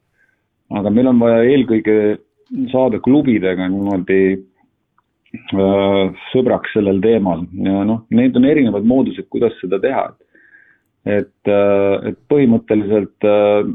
aga 0.72 0.94
meil 0.94 1.10
on 1.12 1.20
vaja 1.20 1.42
eelkõige 1.52 1.98
saada 2.72 3.00
klubidega 3.04 3.68
niimoodi 3.72 4.22
äh, 4.36 6.22
sõbraks 6.32 6.76
sellel 6.76 7.02
teemal 7.04 7.46
ja 7.66 7.86
noh, 7.88 8.06
need 8.14 8.38
on 8.40 8.48
erinevad 8.48 8.88
moodused, 8.88 9.28
kuidas 9.32 9.56
seda 9.64 9.82
teha. 9.84 10.10
et, 11.06 11.50
et 11.50 12.18
põhimõtteliselt 12.30 13.26
äh, 13.26 13.72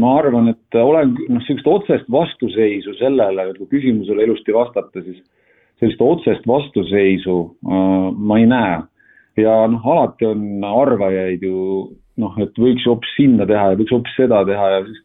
ma 0.00 0.14
arvan, 0.18 0.50
et 0.52 0.78
olen 0.78 1.14
noh, 1.16 1.40
niisugust 1.40 1.68
otsest 1.70 2.10
vastuseisu 2.12 2.94
sellele, 2.98 3.50
kui 3.58 3.68
küsimusele 3.76 4.26
ilusti 4.26 4.54
vastata, 4.54 5.02
siis 5.04 5.22
sellist 5.80 6.02
otsest 6.02 6.46
vastuseisu 6.48 7.38
äh, 7.66 8.08
ma 8.14 8.38
ei 8.38 8.46
näe. 8.50 8.78
ja 9.38 9.54
noh, 9.70 9.84
alati 9.86 10.26
on 10.26 10.64
arvajaid 10.66 11.44
ju 11.46 11.58
noh, 12.18 12.38
et 12.42 12.56
võiks 12.58 12.86
hoopis 12.88 13.12
sinna 13.16 13.46
teha 13.46 13.72
ja 13.72 13.78
võiks 13.78 13.94
hoopis 13.94 14.16
seda 14.18 14.42
teha 14.48 14.70
ja 14.74 14.80
siis, 14.86 15.02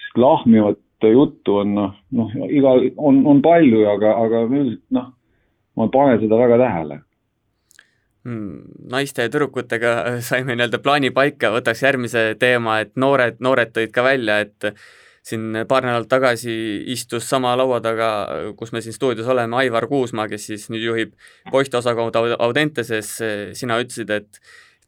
siis 0.00 0.22
lahmivat 0.24 1.10
juttu 1.12 1.60
on 1.62 1.74
noh, 1.76 1.98
noh 2.16 2.32
iga, 2.48 2.78
on, 2.96 3.20
on 3.28 3.42
palju, 3.44 3.84
aga, 3.92 4.14
aga 4.24 4.46
üldiselt 4.48 4.82
noh, 4.94 5.12
ma 5.76 5.86
ei 5.86 5.94
pane 5.94 6.16
seda 6.22 6.40
väga 6.40 6.58
tähele 6.64 7.02
naiste 8.90 9.26
ja 9.26 9.32
tüdrukutega 9.32 10.20
saime 10.24 10.56
nii-öelda 10.56 10.80
plaani 10.84 11.10
paika, 11.14 11.52
võtaks 11.54 11.82
järgmise 11.84 12.24
teema, 12.40 12.80
et 12.84 12.94
noored, 12.96 13.38
noored 13.44 13.74
tõid 13.74 13.92
ka 13.94 14.04
välja, 14.06 14.40
et 14.46 14.72
siin 15.28 15.64
paar 15.68 15.84
nädalat 15.84 16.08
tagasi 16.08 16.54
istus 16.92 17.26
sama 17.28 17.52
laua 17.58 17.80
taga, 17.84 18.10
kus 18.56 18.72
me 18.72 18.80
siin 18.84 18.96
stuudios 18.96 19.28
oleme, 19.28 19.56
Aivar 19.60 19.88
Kuusmaa, 19.90 20.28
kes 20.30 20.46
siis 20.50 20.68
nüüd 20.72 20.86
juhib 20.86 21.12
poisteosakonda 21.52 22.38
Audenteses, 22.38 23.12
sina 23.58 23.80
ütlesid, 23.82 24.10
et 24.14 24.40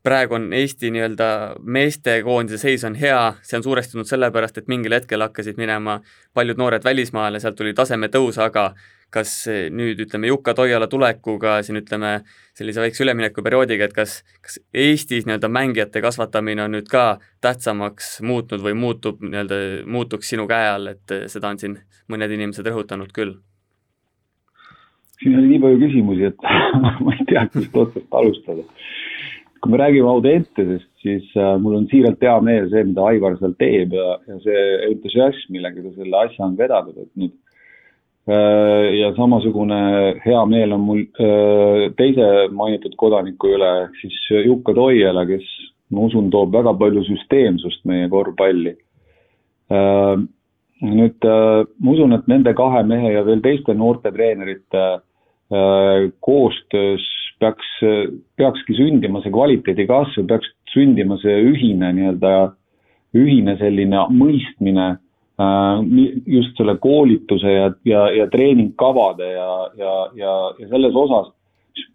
praegu 0.03 0.39
on 0.39 0.49
Eesti 0.57 0.91
nii-öelda 0.95 1.29
meestekoondise 1.61 2.61
seis 2.63 2.85
on 2.89 2.97
hea, 2.97 3.21
see 3.45 3.59
on 3.59 3.67
suuresti 3.67 3.97
tulnud 3.97 4.09
sellepärast, 4.09 4.63
et 4.63 4.71
mingil 4.73 4.97
hetkel 4.97 5.21
hakkasid 5.27 5.61
minema 5.61 5.99
paljud 6.35 6.61
noored 6.61 6.85
välismaale, 6.85 7.41
sealt 7.41 7.59
tuli 7.61 7.75
taseme 7.77 8.09
tõus, 8.13 8.41
aga 8.41 8.71
kas 9.11 9.35
nüüd 9.75 10.01
ütleme 10.07 10.31
Jukka 10.31 10.55
Toiala 10.55 10.87
tulekuga 10.91 11.59
siin 11.67 11.81
ütleme 11.81 12.21
sellise 12.59 12.83
väikse 12.85 13.05
üleminekuperioodiga, 13.05 13.89
et 13.91 13.97
kas, 13.97 14.21
kas 14.45 14.61
Eestis 14.75 15.27
nii-öelda 15.27 15.51
mängijate 15.51 16.03
kasvatamine 16.05 16.65
on 16.67 16.77
nüüd 16.79 16.91
ka 16.91 17.05
tähtsamaks 17.45 18.19
muutnud 18.27 18.63
või 18.65 18.75
muutub 18.79 19.23
nii-öelda, 19.27 19.61
muutuks 19.91 20.31
sinu 20.35 20.47
käe 20.51 20.73
all, 20.75 20.93
et 20.95 21.17
seda 21.33 21.51
on 21.51 21.63
siin 21.63 21.79
mõned 22.11 22.39
inimesed 22.39 22.67
rõhutanud 22.67 23.15
küll? 23.17 23.39
siin 25.21 25.37
oli 25.37 25.51
nii 25.53 25.61
palju 25.61 25.81
küsimusi, 25.83 26.31
et 26.31 26.45
ma 27.05 27.15
ei 27.17 27.27
tea, 27.29 27.45
kust 27.53 27.77
otsast 27.77 28.19
alustada. 28.23 28.65
kui 29.61 29.73
me 29.75 29.77
räägime 29.77 30.09
Audentesest, 30.09 30.89
siis 31.03 31.27
äh, 31.37 31.59
mul 31.61 31.75
on 31.77 31.87
siiralt 31.91 32.23
hea 32.25 32.39
meel 32.41 32.71
see, 32.73 32.81
mida 32.89 33.05
Aivar 33.11 33.35
seal 33.37 33.53
teeb 33.61 33.93
ja, 33.93 34.15
ja 34.31 34.39
see 34.41 34.63
entusiasm, 34.87 35.51
millega 35.53 35.85
ta 35.85 35.93
selle 35.99 36.23
asja 36.23 36.47
on 36.47 36.55
vedanud, 36.57 36.97
et 36.97 37.11
nüüd 37.21 37.35
ja 38.31 39.11
samasugune 39.17 39.81
hea 40.25 40.41
meel 40.47 40.75
on 40.77 40.85
mul 40.85 41.01
äh, 41.03 41.87
teise 41.99 42.27
mainitud 42.55 42.95
kodaniku 43.01 43.55
üle, 43.57 43.71
ehk 43.87 43.97
siis 44.03 44.19
Jukka 44.47 44.75
Toiela, 44.77 45.25
kes 45.27 45.47
ma 45.91 46.07
usun, 46.07 46.29
toob 46.31 46.53
väga 46.55 46.75
palju 46.79 47.03
süsteemsust 47.09 47.83
meie 47.91 48.09
korvpalli. 48.13 48.77
Äh, 49.71 50.15
nüüd 50.81 51.27
ma 51.27 51.93
usun, 51.93 52.15
et 52.17 52.29
nende 52.31 52.55
kahe 52.57 52.85
mehe 52.89 53.13
ja 53.17 53.25
veel 53.27 53.43
teiste 53.45 53.75
noorte 53.77 54.13
treenerite 54.15 54.85
koostöös 56.25 57.03
peaks, 57.43 57.69
peakski 58.39 58.77
sündima 58.79 59.21
see 59.21 59.33
kvaliteedi 59.35 59.85
kasv, 59.91 60.23
peaks 60.31 60.49
sündima 60.73 61.19
see 61.21 61.35
ühine 61.51 61.91
nii-öelda, 61.99 62.33
ühine 63.19 63.57
selline 63.59 64.07
mõistmine 64.15 64.87
Äh, 64.95 65.10
just 66.27 66.57
selle 66.59 66.75
koolituse 66.83 67.53
ja, 67.53 67.69
ja, 67.87 68.07
ja 68.13 68.27
treeningkavade 68.33 69.29
ja, 69.33 69.53
ja, 69.79 69.95
ja, 70.19 70.35
ja 70.59 70.69
selles 70.69 70.97
osas 70.99 71.31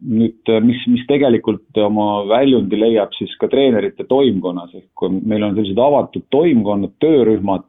nüüd, 0.02 0.52
mis, 0.66 0.82
mis 0.90 1.06
tegelikult 1.10 1.78
oma 1.84 2.26
väljundi 2.30 2.80
leiab 2.80 3.14
siis 3.18 3.34
ka 3.42 3.50
treenerite 3.52 4.06
toimkonnas, 4.10 4.74
ehk 4.78 4.90
kui 4.98 5.22
meil 5.22 5.46
on 5.46 5.56
sellised 5.58 5.80
avatud 5.82 6.26
toimkonnad, 6.34 6.96
töörühmad, 7.04 7.66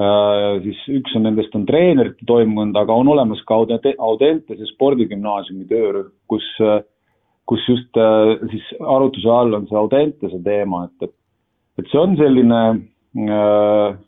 äh, 0.00 0.48
siis 0.64 0.82
üks 1.00 1.16
on 1.18 1.26
nendest 1.28 1.54
on 1.58 1.66
treenerite 1.68 2.28
toimkond, 2.28 2.78
aga 2.78 2.96
on 2.96 3.12
olemas 3.12 3.42
ka 3.48 3.60
Audentese 3.60 4.70
spordigümnaasiumi 4.72 5.68
töörühm, 5.70 6.10
kus, 6.30 6.48
kus 7.48 7.68
just 7.68 8.00
äh, 8.00 8.34
siis 8.52 8.72
arutluse 8.80 9.30
all 9.32 9.60
on 9.60 9.68
see 9.70 9.80
Audentese 9.80 10.42
teema, 10.44 10.86
et, 10.88 11.08
et, 11.08 11.16
et 11.82 11.92
see 11.92 12.02
on 12.02 12.18
selline 12.20 12.62
äh, 12.72 14.02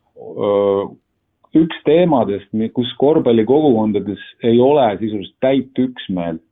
üks 1.56 1.78
teemadest, 1.86 2.50
kus 2.74 2.90
korvpallikogukondades 3.00 4.20
ei 4.44 4.60
ole 4.60 4.90
sisuliselt 5.00 5.36
täit 5.40 5.80
üksmeelt 5.80 6.42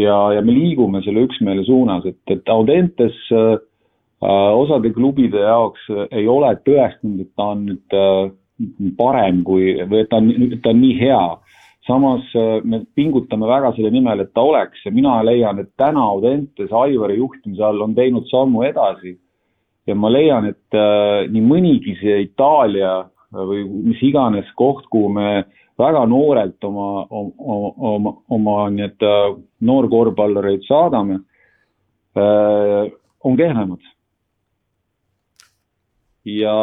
ja, 0.00 0.16
ja 0.34 0.42
me 0.42 0.54
liigume 0.54 1.02
selle 1.04 1.24
üksmeele 1.28 1.64
suunas, 1.66 2.06
et, 2.08 2.20
et 2.30 2.48
Audentes 2.50 3.16
äh, 3.32 3.56
osade 4.24 4.92
klubide 4.94 5.44
jaoks 5.44 5.86
ei 6.10 6.26
ole 6.28 6.54
tõestanud, 6.66 7.24
et 7.24 7.32
ta 7.36 7.50
on 7.54 7.66
nüüd 7.70 7.98
äh, 7.98 8.32
parem 8.98 9.42
kui, 9.46 9.74
või 9.90 10.04
et 10.04 10.10
ta 10.10 10.22
on, 10.22 10.30
ta 10.62 10.74
on 10.74 10.80
nii 10.82 10.98
hea. 11.00 11.24
samas 11.86 12.30
äh, 12.38 12.62
me 12.64 12.84
pingutame 12.96 13.46
väga 13.46 13.74
selle 13.76 13.92
nimel, 13.94 14.24
et 14.24 14.32
ta 14.34 14.42
oleks 14.42 14.84
ja 14.86 14.92
mina 14.94 15.20
leian, 15.22 15.60
et 15.60 15.70
täna 15.76 16.08
Audentes 16.14 16.72
Aivari 16.72 17.18
juhtimise 17.20 17.62
all 17.62 17.82
on 17.86 17.94
teinud 17.94 18.26
sammu 18.30 18.64
edasi 18.66 19.18
ja 19.86 19.94
ma 19.94 20.10
leian, 20.12 20.48
et 20.52 20.76
äh, 20.78 21.26
nii 21.30 21.44
mõnigi 21.44 21.96
see 22.00 22.22
Itaalia 22.28 23.04
või 23.34 23.64
mis 23.66 24.00
iganes 24.06 24.48
koht, 24.56 24.86
kuhu 24.92 25.10
me 25.12 25.44
väga 25.78 26.04
noorelt 26.06 26.64
oma, 26.64 27.06
oma, 27.10 27.72
oma, 27.92 28.14
oma 28.30 28.58
nii-öelda 28.74 29.14
äh, 29.28 29.38
noorkorvpallureid 29.64 30.66
saadame 30.68 31.18
äh,, 32.16 32.92
on 33.24 33.36
kehvemad. 33.36 33.80
ja, 36.24 36.54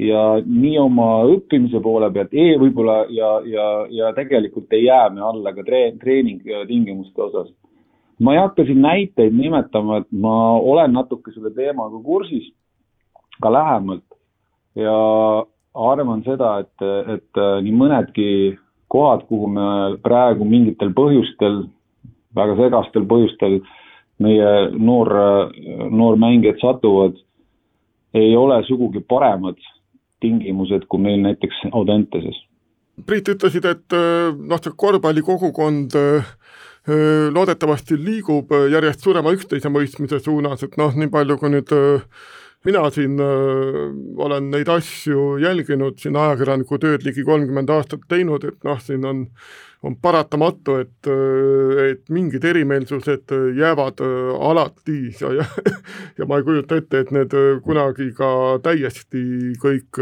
ja 0.00 0.22
nii 0.46 0.78
oma 0.80 1.08
õppimise 1.34 1.80
poole 1.82 2.08
pealt 2.12 2.32
e, 2.32 2.54
võib-olla 2.60 3.02
ja, 3.12 3.34
ja, 3.44 3.66
ja 3.90 4.12
tegelikult 4.16 4.72
ei 4.72 4.86
jää 4.86 5.10
me 5.10 5.20
alla 5.20 5.52
ka 5.52 5.64
treen-, 5.66 5.98
treeningtingimuste 6.00 7.22
osas 7.22 7.50
ma 8.20 8.34
ei 8.34 8.40
hakka 8.42 8.66
siin 8.66 8.82
näiteid 8.82 9.34
nimetama, 9.34 10.02
et 10.02 10.10
ma 10.12 10.34
olen 10.58 10.92
natuke 10.92 11.32
selle 11.34 11.50
teemaga 11.54 11.98
kursis 12.02 12.52
ka 13.42 13.52
lähemalt 13.52 14.04
ja 14.78 14.94
arvan 15.74 16.22
seda, 16.26 16.58
et, 16.62 16.84
et 17.16 17.42
nii 17.66 17.74
mõnedki 17.74 18.28
kohad, 18.94 19.24
kuhu 19.28 19.48
me 19.50 19.68
praegu 20.02 20.46
mingitel 20.46 20.92
põhjustel, 20.94 21.64
väga 22.36 22.56
segastel 22.60 23.06
põhjustel 23.10 23.58
meie 24.22 24.50
noor, 24.78 25.10
noormängijad 25.90 26.60
satuvad, 26.62 27.18
ei 28.14 28.36
ole 28.38 28.60
sugugi 28.68 29.02
paremad 29.02 29.58
tingimused 30.22 30.86
kui 30.88 31.02
meil 31.02 31.18
näiteks 31.24 31.66
Audenteses. 31.72 32.36
Priit, 33.06 33.26
ütlesid, 33.28 33.66
et 33.66 33.94
noh, 33.94 34.60
see 34.62 34.76
korvpallikogukond 34.78 35.96
loodetavasti 36.86 37.96
liigub 37.96 38.50
järjest 38.72 39.06
suurema 39.06 39.32
üksteise 39.32 39.70
mõistmise 39.72 40.18
suunas, 40.20 40.62
et 40.66 40.74
noh, 40.76 40.92
nii 40.92 41.08
palju 41.12 41.38
kui 41.40 41.52
nüüd 41.54 41.72
mina 42.64 42.86
siin 42.90 43.20
äh, 43.20 43.92
olen 44.16 44.48
neid 44.52 44.68
asju 44.72 45.36
jälginud, 45.42 45.98
siin 46.00 46.16
ajakirjaniku 46.16 46.78
tööd 46.80 47.04
ligi 47.04 47.24
kolmkümmend 47.26 47.70
aastat 47.74 48.06
teinud, 48.08 48.44
et 48.48 48.64
noh, 48.64 48.80
siin 48.80 49.04
on, 49.04 49.22
on 49.84 49.96
paratamatu, 50.00 50.78
et, 50.80 51.08
et 51.84 52.12
mingid 52.14 52.44
erimeelsused 52.48 53.34
jäävad 53.58 54.00
alati 54.48 54.96
ja, 55.20 55.32
ja, 55.40 55.46
ja 56.18 56.28
ma 56.30 56.40
ei 56.40 56.46
kujuta 56.46 56.78
ette, 56.80 57.02
et 57.04 57.12
need 57.12 57.36
kunagi 57.66 58.08
ka 58.16 58.30
täiesti 58.64 59.24
kõik, 59.60 60.00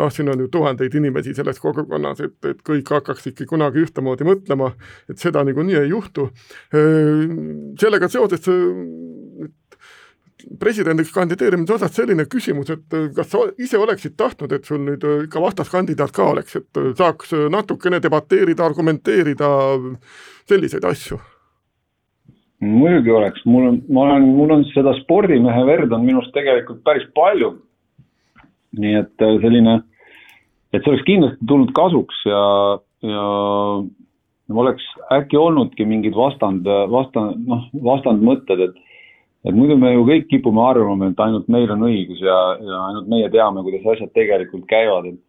noh, 0.00 0.10
siin 0.10 0.32
on 0.32 0.42
ju 0.42 0.50
tuhandeid 0.58 0.96
inimesi 0.98 1.36
selles 1.38 1.62
kogukonnas, 1.62 2.24
et, 2.26 2.38
et 2.50 2.64
kõik 2.66 2.90
hakkaksidki 2.98 3.46
kunagi 3.46 3.84
ühtemoodi 3.86 4.26
mõtlema, 4.26 4.72
et 5.10 5.22
seda 5.22 5.46
niikuinii 5.46 5.78
ei 5.84 5.94
juhtu. 5.94 6.32
sellega 7.78 8.08
seoses 8.10 8.50
presidendiks 10.60 11.12
kandideerimise 11.14 11.74
osas 11.76 11.94
selline 11.96 12.26
küsimus, 12.30 12.70
et 12.70 12.96
äh, 12.96 13.08
kas 13.16 13.30
sa 13.32 13.44
ise 13.62 13.78
oleksid 13.80 14.16
tahtnud, 14.18 14.52
et 14.54 14.68
sul 14.68 14.82
nüüd 14.84 15.04
äh, 15.04 15.24
ikka 15.26 15.42
vastaskandidaat 15.42 16.14
ka 16.16 16.30
oleks, 16.32 16.58
et 16.60 16.80
äh, 16.80 16.92
saaks 16.98 17.34
natukene 17.52 18.00
debateerida, 18.02 18.66
argumenteerida, 18.66 19.50
selliseid 20.48 20.86
asju? 20.86 21.20
muidugi 22.66 23.12
oleks, 23.12 23.42
mul 23.44 23.66
on, 23.68 23.74
ma 23.92 24.06
olen, 24.06 24.30
mul 24.32 24.54
on 24.54 24.62
seda 24.70 24.94
spordimehe 25.02 25.64
verd 25.68 25.90
on 25.92 26.06
minust 26.06 26.32
tegelikult 26.32 26.78
päris 26.86 27.04
palju. 27.14 27.50
nii 28.80 28.94
et 28.96 29.24
selline, 29.42 29.74
et 30.72 30.80
see 30.80 30.90
oleks 30.90 31.04
kindlasti 31.04 31.48
tulnud 31.48 31.74
kasuks 31.76 32.22
ja, 32.24 32.40
ja 33.04 33.26
oleks 34.56 34.88
äkki 35.12 35.36
olnudki 35.36 35.84
mingid 35.84 36.16
vastand, 36.16 36.64
vastand, 36.92 37.44
noh, 37.44 37.68
vastandmõtted, 37.84 38.64
et 38.70 38.80
et 39.46 39.54
muidu 39.54 39.76
me 39.78 39.92
ju 39.92 40.06
kõik 40.08 40.26
kipume 40.30 40.62
arvama, 40.66 41.12
et 41.12 41.22
ainult 41.22 41.46
meil 41.52 41.70
on 41.74 41.86
õigus 41.86 42.20
ja, 42.22 42.38
ja 42.60 42.80
ainult 42.90 43.10
meie 43.12 43.30
teame, 43.30 43.62
kuidas 43.66 43.86
asjad 43.94 44.12
tegelikult 44.16 44.66
käivad, 44.70 45.12
et 45.12 45.22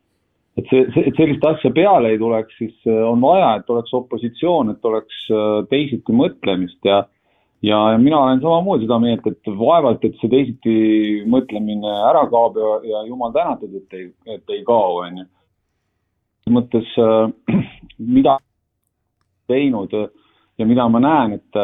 et 0.58 0.66
see, 0.72 0.88
see, 0.94 1.04
et 1.06 1.20
sellist 1.20 1.44
asja 1.46 1.70
peale 1.70 2.10
ei 2.10 2.18
tuleks, 2.18 2.56
siis 2.58 2.74
äh, 2.90 3.04
on 3.06 3.22
vaja, 3.22 3.60
et 3.60 3.70
oleks 3.70 3.94
opositsioon, 3.94 4.74
et 4.74 4.90
oleks 4.90 5.20
äh, 5.30 5.62
teisiti 5.70 6.16
mõtlemist 6.18 6.90
ja 6.90 7.04
ja, 7.62 7.78
ja 7.94 7.98
mina 7.98 8.20
olen 8.20 8.42
samamoodi 8.42 8.86
seda 8.86 9.00
meelt, 9.02 9.26
et 9.30 9.52
vaevalt, 9.60 10.04
et 10.06 10.18
see 10.22 10.30
teisiti 10.30 10.76
mõtlemine 11.30 11.94
ära 12.10 12.26
kaob 12.30 12.58
ja, 12.62 12.74
ja 12.92 13.04
jumal 13.08 13.34
tänatud, 13.34 13.74
et 13.80 13.98
ei, 13.98 14.10
et 14.38 14.54
ei 14.54 14.64
kao, 14.66 15.00
on 15.06 15.24
ju. 15.24 15.28
mõttes, 16.58 16.94
äh, 17.02 17.62
mida 18.18 18.38
teinud 19.52 19.94
äh, 19.98 20.10
ja 20.58 20.66
mida 20.66 20.88
ma 20.90 21.02
näen, 21.02 21.38
et, 21.38 21.60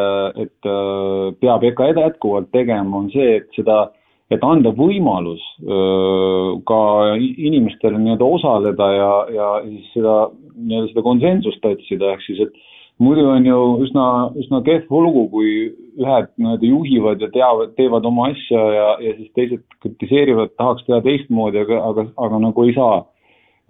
et 0.46 0.70
äh, 0.70 1.34
peab 1.42 1.66
EKA 1.66 1.92
jätkuvalt 1.98 2.52
tegema, 2.54 3.00
on 3.02 3.10
see, 3.14 3.40
et 3.40 3.58
seda, 3.58 3.88
et 4.34 4.44
anda 4.46 4.74
võimalus 4.78 5.42
äh, 5.64 6.52
ka 6.70 6.82
inimestele 7.18 7.98
nii-öelda 7.98 8.28
osaleda 8.38 8.92
ja, 8.94 9.14
ja 9.34 9.50
siis 9.66 9.90
seda, 9.98 10.20
nii-öelda 10.60 10.94
seda 10.94 11.06
konsensust 11.10 11.66
otsida, 11.70 12.14
ehk 12.14 12.28
siis, 12.28 12.44
et 12.46 13.02
muidu 13.02 13.26
on 13.34 13.50
ju 13.50 13.64
üsna, 13.88 14.06
üsna 14.38 14.62
kehv 14.66 14.94
lugu, 14.94 15.26
kui 15.34 15.56
ühed 15.98 16.30
nii-öelda 16.38 16.70
juhivad 16.70 17.26
ja 17.26 17.32
teavad, 17.34 17.74
teevad 17.80 18.06
oma 18.06 18.30
asja 18.30 18.62
ja, 18.78 18.88
ja 19.02 19.18
siis 19.18 19.34
teised 19.34 19.66
kritiseerivad, 19.82 20.54
tahaks 20.62 20.86
teha 20.86 21.02
teistmoodi, 21.06 21.66
aga, 21.66 21.82
aga, 21.90 22.08
aga 22.28 22.46
nagu 22.46 22.70
ei 22.70 22.78
saa. 22.78 23.04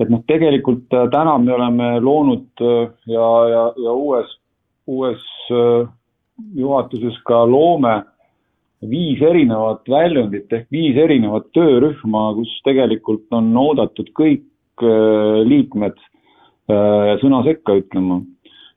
et 0.02 0.10
noh, 0.10 0.24
tegelikult 0.28 0.92
äh, 0.92 1.08
täna 1.14 1.38
me 1.40 1.54
oleme 1.54 1.90
loonud 2.02 2.64
ja, 3.08 3.28
ja, 3.48 3.68
ja 3.78 3.92
uues 3.94 4.32
uues 4.88 5.24
äh, 5.52 5.88
juhatuses 6.56 7.18
ka 7.28 7.44
loome 7.48 8.02
viis 8.90 9.22
erinevat 9.24 9.88
väljundit 9.88 10.52
ehk 10.52 10.68
viis 10.72 10.98
erinevat 11.00 11.48
töörühma, 11.56 12.34
kus 12.36 12.52
tegelikult 12.68 13.32
on 13.32 13.54
oodatud 13.58 14.12
kõik 14.18 14.84
äh, 14.84 15.42
liikmed 15.48 15.96
äh, 16.00 17.16
sõna 17.24 17.44
sekka 17.48 17.78
ütlema. 17.80 18.22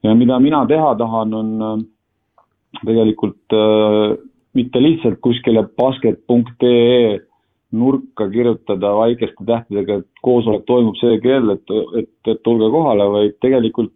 ja 0.03 0.14
mida 0.14 0.38
mina 0.38 0.66
teha 0.66 0.95
tahan, 0.95 1.35
on 1.35 1.87
tegelikult 2.85 3.55
mitte 4.55 4.81
lihtsalt 4.81 5.19
kuskile 5.25 5.64
basket.ee 5.81 7.19
nurka 7.73 8.29
kirjutada 8.31 8.92
väikeste 8.95 9.45
tähtedega, 9.49 10.01
et 10.01 10.23
koosolek 10.23 10.66
toimub 10.69 10.95
see 11.01 11.19
kell, 11.25 11.51
et, 11.57 11.73
et, 11.99 12.12
et 12.31 12.42
tulge 12.47 12.69
kohale, 12.71 13.09
vaid 13.11 13.35
tegelikult 13.42 13.92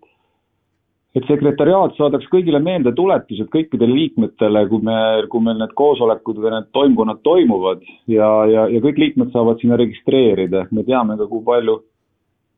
et 1.18 1.27
sekretäriaat 1.27 1.96
saadaks 1.99 2.29
kõigile 2.31 2.61
meeldetuletused 2.62 3.49
kõikidele 3.51 3.96
liikmetele, 3.96 4.64
kui 4.70 4.83
me, 4.87 4.96
kui 5.33 5.42
meil 5.42 5.59
need 5.59 5.73
koosolekud 5.79 6.38
või 6.38 6.55
need 6.55 6.68
toimkonnad 6.77 7.23
toimuvad. 7.27 7.83
Ja, 8.11 8.29
ja, 8.46 8.66
ja 8.70 8.83
kõik 8.85 9.01
liikmed 9.03 9.33
saavad 9.35 9.59
sinna 9.62 9.79
registreerida, 9.81 10.68
me 10.70 10.87
teame 10.87 11.18
ka, 11.18 11.27
kui 11.31 11.42
palju, 11.46 11.81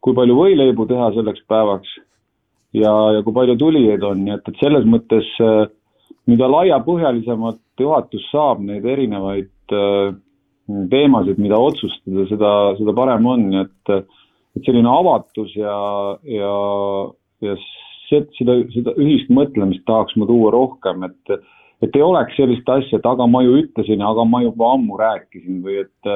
kui 0.05 0.17
palju 0.19 0.37
võileibu 0.37 0.89
teha 0.91 1.13
selleks 1.17 1.47
päevaks 1.49 1.95
ja, 2.77 2.93
ja 3.17 3.23
kui 3.25 3.37
palju 3.37 3.57
tulijaid 3.61 4.05
on, 4.05 4.27
nii 4.27 4.37
et, 4.37 4.53
et 4.53 4.61
selles 4.61 4.85
mõttes 4.89 5.33
äh, 5.41 5.65
mida 6.31 6.49
laiapõhjalisemalt 6.51 7.81
juhatus 7.81 8.27
saab 8.31 8.63
neid 8.65 8.85
erinevaid 8.87 9.75
äh, 9.75 10.13
teemasid, 10.93 11.41
mida 11.43 11.59
otsustada, 11.59 12.27
seda, 12.31 12.53
seda 12.79 12.95
parem 12.97 13.27
on, 13.29 13.49
et, 13.65 13.95
et 14.57 14.69
selline 14.69 14.91
avatus 14.91 15.55
ja, 15.59 15.79
ja, 16.29 16.53
ja 17.43 17.57
seda, 18.39 18.59
seda 18.75 18.95
ühist 19.01 19.31
mõtlemist 19.33 19.85
tahaks 19.89 20.17
ma 20.21 20.29
tuua 20.29 20.53
rohkem, 20.55 21.07
et, 21.09 21.43
et 21.85 21.97
ei 21.99 22.05
oleks 22.05 22.37
sellist 22.39 22.69
asja, 22.69 22.99
et 22.99 23.09
aga 23.09 23.27
ma 23.31 23.43
ju 23.45 23.57
ütlesin, 23.63 24.05
aga 24.05 24.27
ma 24.29 24.43
juba 24.45 24.75
ammu 24.77 24.99
rääkisin 25.01 25.63
või 25.65 25.81
et, 25.85 26.13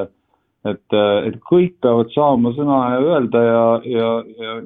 et, 0.68 0.98
et 1.30 1.40
kõik 1.50 1.76
peavad 1.84 2.12
saama 2.14 2.52
sõna 2.56 2.80
öelda 3.00 3.42
ja, 3.46 3.64
ja, 3.96 4.12
ja 4.42 4.58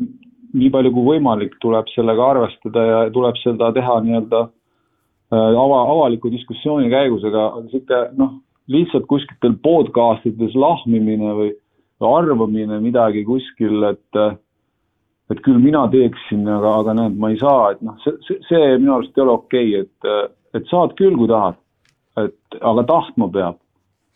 nii 0.61 0.71
palju 0.75 0.93
kui 0.95 1.09
võimalik, 1.13 1.57
tuleb 1.63 1.89
sellega 1.95 2.31
arvestada 2.35 2.87
ja 2.87 3.01
tuleb 3.15 3.39
seda 3.43 3.71
teha 3.77 4.01
nii-öelda 4.05 4.45
äh, 4.47 5.59
ava, 5.65 5.83
avaliku 5.95 6.31
diskussiooni 6.33 6.91
käigus, 6.93 7.25
aga 7.29 7.53
sihuke 7.71 8.05
noh, 8.19 8.39
lihtsalt 8.71 9.07
kuskitel 9.11 9.57
podcast 9.63 10.27
ides 10.29 10.55
lahmimine 10.59 11.35
või, 11.39 11.51
arvamine 12.01 12.79
midagi 12.81 13.27
kuskil, 13.29 13.83
et 13.91 14.19
et 15.31 15.41
küll 15.47 15.61
mina 15.63 15.85
teeksin, 15.91 16.45
aga, 16.51 16.75
aga 16.83 16.95
näed, 16.99 17.19
ma 17.21 17.31
ei 17.31 17.39
saa, 17.41 17.73
et 17.75 17.83
noh, 17.87 17.97
see, 18.03 18.39
see, 18.49 18.61
minu 18.81 18.97
arust 18.97 19.17
ei 19.17 19.25
ole 19.25 19.37
okei 19.37 19.73
okay,, 19.79 19.85
et, 19.87 20.39
et 20.59 20.71
saad 20.71 20.97
küll, 20.99 21.17
kui 21.19 21.31
tahad. 21.31 21.59
et 22.19 22.57
aga 22.67 22.83
tahtma 22.89 23.29
peab. 23.33 23.61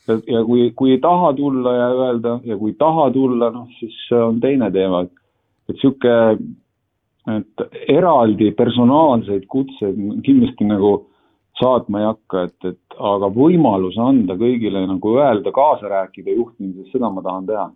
ja, 0.08 0.42
kui, 0.44 0.66
kui 0.76 0.90
ei 0.96 1.00
taha 1.00 1.32
tulla 1.38 1.72
ja 1.72 1.86
öelda 1.94 2.40
ja 2.44 2.58
kui 2.60 2.74
taha 2.78 3.08
tulla, 3.14 3.50
noh 3.54 3.70
siis 3.78 3.96
on 4.12 4.40
teine 4.42 4.70
teema, 4.74 5.04
et, 5.06 5.12
et 5.70 5.80
sihuke, 5.80 6.16
et 7.38 7.64
eraldi 7.88 8.50
personaalseid 8.52 9.46
kutseid 9.48 9.96
kindlasti 10.26 10.66
nagu 10.68 10.96
saatma 11.60 12.02
ei 12.02 12.10
hakka, 12.10 12.42
et, 12.48 12.68
et 12.74 12.98
aga 13.14 13.30
võimalus 13.32 13.96
anda 14.02 14.34
kõigile 14.36 14.82
nagu 14.90 15.14
öelda, 15.16 15.54
kaasa 15.54 15.88
rääkida 15.88 16.34
juhtimises, 16.34 16.90
seda 16.92 17.08
ma 17.14 17.22
tahan 17.22 17.48
teha 17.48 17.70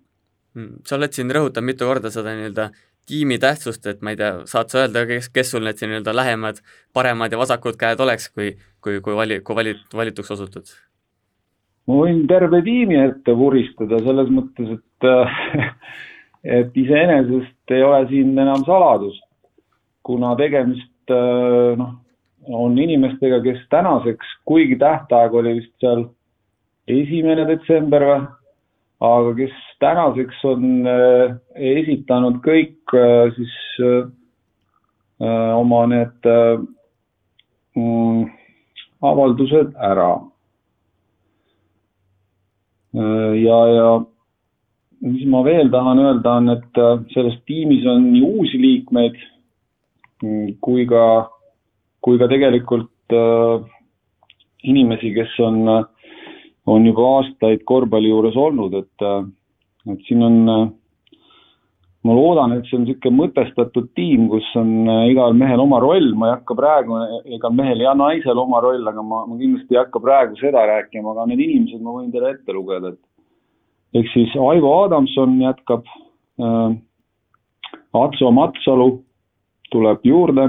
hmm, 0.58 0.82
sa 0.84 0.98
oled 0.98 1.14
siin 1.14 1.30
rõhutanud 1.32 1.70
mitu 1.70 1.88
korda 1.88 2.10
seda 2.12 2.34
nii-öelda 2.34 2.68
tiimi 3.08 3.38
tähtsust, 3.42 3.86
et 3.90 4.02
ma 4.04 4.14
ei 4.14 4.20
tea, 4.20 4.32
saad 4.50 4.72
sa 4.72 4.84
öelda, 4.84 5.06
kes, 5.08 5.30
kes 5.34 5.54
sul 5.54 5.64
need 5.66 5.80
nii-öelda 5.80 6.14
lähemad, 6.16 6.60
paremad 6.96 7.32
ja 7.32 7.40
vasakud 7.40 7.78
käed 7.80 8.00
oleks, 8.04 8.28
kui, 8.34 8.52
kui, 8.84 9.00
kui 9.04 9.16
vali, 9.16 9.40
kui 9.44 9.56
valit-, 9.58 9.88
valituks 9.96 10.36
osutud? 10.36 10.76
ma 11.88 12.02
võin 12.02 12.26
terve 12.28 12.60
tiimi 12.66 12.98
ette 13.00 13.32
vuristada 13.36 14.00
selles 14.04 14.28
mõttes, 14.32 14.76
et 14.76 15.08
et 16.58 16.76
iseenesest 16.76 17.74
ei 17.74 17.82
ole 17.82 18.04
siin 18.10 18.36
enam 18.38 18.64
saladus, 18.66 19.16
kuna 20.06 20.34
tegemist 20.38 21.14
noh, 21.80 21.96
on 22.48 22.78
inimestega, 22.78 23.40
kes 23.44 23.60
tänaseks, 23.72 24.36
kuigi 24.48 24.78
tähtaeg 24.80 25.34
oli 25.34 25.58
vist 25.58 25.72
seal 25.82 26.06
esimene 26.88 27.44
detsember 27.48 28.04
või, 28.08 28.20
aga 29.00 29.34
kes 29.38 29.54
tänaseks 29.82 30.44
on 30.48 30.86
äh, 30.86 31.36
esitanud 31.54 32.40
kõik 32.42 32.94
äh, 32.98 33.30
siis 33.36 33.54
äh, 33.84 34.08
oma 35.58 35.84
need 35.90 36.28
mm, 37.76 38.26
avaldused 39.02 39.74
ära. 39.82 40.12
ja, 42.98 43.58
ja 43.70 43.88
mis 45.04 45.26
ma 45.30 45.42
veel 45.46 45.68
tahan 45.70 45.98
öelda, 46.02 46.36
on, 46.40 46.48
et 46.54 46.78
selles 47.12 47.36
tiimis 47.46 47.84
on 47.86 48.06
nii 48.12 48.22
uusi 48.24 48.58
liikmeid 48.62 49.18
kui 50.64 50.86
ka, 50.88 51.02
kui 52.02 52.18
ka 52.18 52.28
tegelikult 52.30 53.14
äh, 53.14 53.66
inimesi, 54.64 55.12
kes 55.14 55.34
on, 55.44 55.60
on 56.68 56.86
juba 56.86 57.06
aastaid 57.18 57.64
korvpalli 57.68 58.10
juures 58.12 58.36
olnud, 58.36 58.74
et, 58.76 59.06
et 59.88 60.04
siin 60.08 60.24
on, 60.26 60.38
ma 62.04 62.16
loodan, 62.16 62.56
et 62.56 62.68
see 62.68 62.78
on 62.78 62.84
niisugune 62.86 63.18
mõtestatud 63.22 63.90
tiim, 63.98 64.26
kus 64.32 64.48
on 64.60 64.90
igal 65.08 65.36
mehel 65.38 65.62
oma 65.64 65.80
roll, 65.84 66.12
ma 66.18 66.30
ei 66.30 66.34
hakka 66.36 66.56
praegu, 66.58 66.98
igal 67.38 67.54
mehel 67.56 67.84
ja 67.84 67.94
naisel 67.98 68.40
oma 68.40 68.60
roll, 68.64 68.84
aga 68.90 69.04
ma, 69.04 69.24
ma 69.28 69.38
kindlasti 69.40 69.76
ei 69.76 69.82
hakka 69.82 70.02
praegu 70.04 70.36
seda 70.40 70.66
rääkima, 70.72 71.14
aga 71.14 71.28
need 71.30 71.44
inimesed 71.46 71.84
ma 71.84 71.96
võin 71.96 72.12
teile 72.14 72.34
ette 72.36 72.56
lugeda, 72.56 72.92
et 72.94 74.02
ehk 74.02 74.12
siis 74.12 74.36
Aivo 74.36 74.74
Adamson 74.84 75.40
jätkab 75.40 75.88
äh,, 75.88 76.76
Atso 77.96 78.30
Matsalu 78.30 78.88
tuleb 79.72 80.04
juurde, 80.04 80.48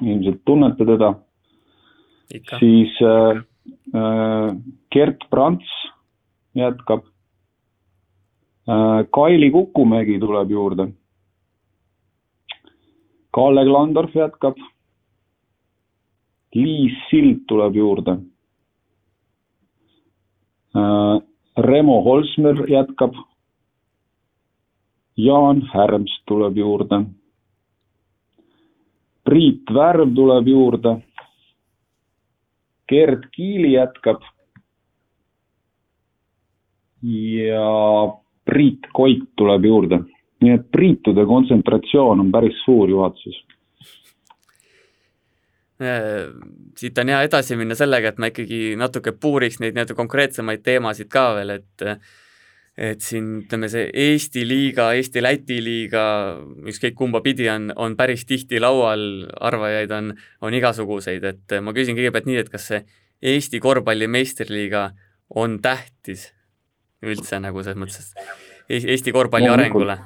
ilmselt 0.00 0.40
tunnete 0.48 0.86
teda. 0.88 1.12
Siis 2.58 2.96
äh, 3.02 3.36
äh, 3.36 3.42
Gert 4.92 5.30
Prants 5.30 5.66
jätkab 6.54 7.04
äh,. 8.68 9.06
Kaili 9.10 9.50
Kukumägi 9.50 10.18
tuleb 10.18 10.50
juurde. 10.50 10.92
Kalle 13.30 13.64
Klandorf 13.64 14.14
jätkab. 14.14 14.56
Liis 16.54 16.92
Sild 17.10 17.46
tuleb 17.48 17.76
juurde 17.76 18.18
äh,. 20.76 21.22
Remo 21.56 22.02
Holsmer 22.02 22.70
jätkab. 22.70 23.14
Jaan 25.16 25.62
Härms 25.72 26.22
tuleb 26.26 26.56
juurde. 26.56 27.04
Priit 29.24 29.74
Värv 29.74 30.14
tuleb 30.14 30.46
juurde 30.48 31.02
Gerd 32.90 33.30
Kiili 33.34 33.72
jätkab. 33.76 34.22
ja 37.02 37.68
Priit 38.44 38.90
Koit 38.92 39.22
tuleb 39.36 39.64
juurde, 39.64 40.02
nii 40.44 40.52
et 40.52 40.66
Priitude 40.72 41.24
kontsentratsioon 41.26 42.20
on 42.20 42.32
päris 42.32 42.58
suur 42.64 42.90
juhatuses 42.92 43.38
äh, 45.80 46.28
siit 46.76 46.98
on 46.98 47.08
hea 47.08 47.22
edasi 47.24 47.56
minna 47.56 47.76
sellega, 47.78 48.12
et 48.12 48.20
ma 48.20 48.28
ikkagi 48.28 48.74
natuke 48.76 49.14
puuriks 49.16 49.62
neid 49.62 49.78
nii-öelda 49.78 49.96
konkreetsemaid 49.96 50.64
teemasid 50.66 51.08
ka 51.08 51.24
veel, 51.38 51.54
et 51.56 51.86
et 52.80 53.04
siin 53.04 53.26
ütleme, 53.42 53.68
see 53.68 53.90
Eesti 54.06 54.46
liiga, 54.48 54.90
Eesti-Läti 54.96 55.58
liiga, 55.60 56.04
ükskõik 56.70 56.96
kumba 56.96 57.20
pidi 57.24 57.48
on, 57.52 57.68
on 57.76 57.96
päris 57.98 58.24
tihti 58.28 58.60
laual, 58.62 59.02
arvajaid 59.36 59.92
on, 59.92 60.14
on 60.40 60.56
igasuguseid, 60.56 61.26
et 61.28 61.56
ma 61.60 61.74
küsin 61.76 61.98
kõigepealt 61.98 62.28
nii, 62.30 62.40
et 62.40 62.52
kas 62.52 62.70
see 62.72 62.80
Eesti 63.20 63.60
korvpalli 63.60 64.08
meistriliiga 64.08 64.90
on 65.36 65.58
tähtis 65.60 66.30
üldse 67.04 67.40
nagu 67.42 67.60
selles 67.64 67.80
mõttes 67.80 68.14
Eesti 68.70 69.12
korvpalli 69.12 69.50
no, 69.50 69.58
arengule? 69.58 69.98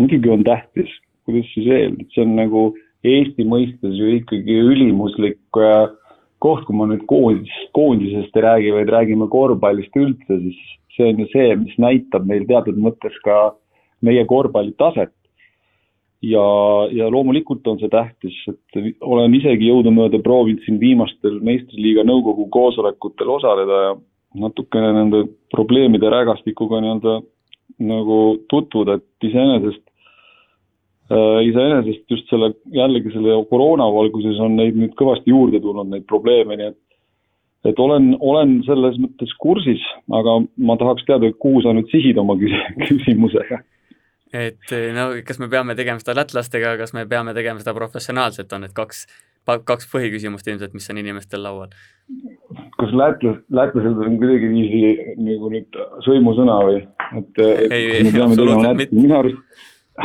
muidugi 0.00 0.32
on 0.32 0.44
tähtis, 0.46 0.88
kuidas 1.28 1.52
siis 1.52 1.68
veel, 1.68 2.00
see 2.14 2.24
on 2.24 2.32
nagu 2.38 2.64
Eesti 3.06 3.44
mõistes 3.46 3.92
ju 3.98 4.08
ikkagi 4.16 4.56
ülimuslik 4.72 5.60
äh, 5.60 5.92
koht, 6.42 6.64
kui 6.66 6.76
ma 6.76 6.88
nüüd 6.90 7.04
koondis, 7.10 7.52
koondisest 7.76 8.34
ei 8.36 8.44
räägi, 8.44 8.72
vaid 8.74 8.90
räägime 8.92 9.28
korvpallist 9.32 10.00
üldse, 10.00 10.40
siis 10.42 10.58
see 10.96 11.12
on 11.12 11.20
ju 11.22 11.28
see, 11.32 11.52
mis 11.60 11.76
näitab 11.82 12.26
meil 12.28 12.46
teatud 12.48 12.78
mõttes 12.80 13.14
ka 13.24 13.54
meie 14.04 14.24
korvpalli 14.28 14.74
taset. 14.78 15.12
ja, 16.22 16.42
ja 16.90 17.06
loomulikult 17.12 17.66
on 17.68 17.78
see 17.78 17.90
tähtis, 17.92 18.36
et 18.48 19.00
olen 19.04 19.34
isegi 19.36 19.68
jõudumööda 19.68 20.18
proovinud 20.24 20.64
siin 20.64 20.80
viimastel 20.80 21.36
meistriliiga 21.44 22.06
nõukogu 22.08 22.48
koosolekutel 22.50 23.30
osaleda 23.36 23.82
ja 23.82 23.90
natukene 24.40 24.92
nende 24.96 25.20
probleemide 25.52 26.08
rägastikuga 26.10 26.80
nii-öelda 26.82 27.20
nagu 27.84 28.18
tutvuda, 28.48 28.96
et 28.96 29.28
iseenesest 29.28 29.82
äh,, 31.12 31.40
iseenesest 31.50 32.10
just 32.10 32.32
selle, 32.32 32.54
jällegi 32.72 33.12
selle 33.12 33.36
koroona 33.50 33.86
valguses 33.92 34.40
on 34.42 34.56
neid 34.56 34.78
nüüd 34.80 34.96
kõvasti 34.98 35.30
juurde 35.34 35.60
tulnud, 35.60 35.92
neid 35.92 36.08
probleeme, 36.08 36.56
nii 36.56 36.72
et 36.72 36.80
et 37.68 37.80
olen, 37.82 38.12
olen 38.20 38.58
selles 38.66 38.98
mõttes 39.02 39.32
kursis, 39.42 39.82
aga 40.14 40.38
ma 40.68 40.76
tahaks 40.80 41.06
teada, 41.08 41.30
kuhu 41.42 41.62
sa 41.64 41.74
nüüd 41.76 41.90
sihid 41.92 42.20
oma 42.22 42.38
küsimusega? 42.86 43.62
et 44.36 44.74
no 44.96 45.08
kas 45.26 45.38
me 45.40 45.48
peame 45.52 45.76
tegema 45.78 46.02
seda 46.02 46.16
lätlastega, 46.18 46.76
kas 46.80 46.92
me 46.96 47.06
peame 47.08 47.34
tegema 47.36 47.62
seda 47.62 47.74
professionaalselt, 47.76 48.52
on 48.52 48.66
need 48.66 48.74
kaks, 48.76 49.06
kaks 49.46 49.88
põhiküsimust 49.92 50.48
ilmselt, 50.50 50.74
mis 50.76 50.90
on 50.92 51.00
inimestel 51.02 51.44
laual? 51.46 51.70
kas 52.80 52.92
lätlas, 52.94 53.38
lätlased 53.50 54.02
on 54.06 54.18
kuidagiviisi 54.20 55.14
nagu 55.26 55.48
nüüd 55.50 55.78
sõimusõna 56.06 56.58
või, 56.68 56.82
et, 57.18 57.32
et 57.40 57.72
ei, 57.72 57.88
ei, 58.00 58.12
absoluutselt 58.12 58.78
mitte. 58.82 58.98
minu 58.98 59.16
arust, 59.18 59.64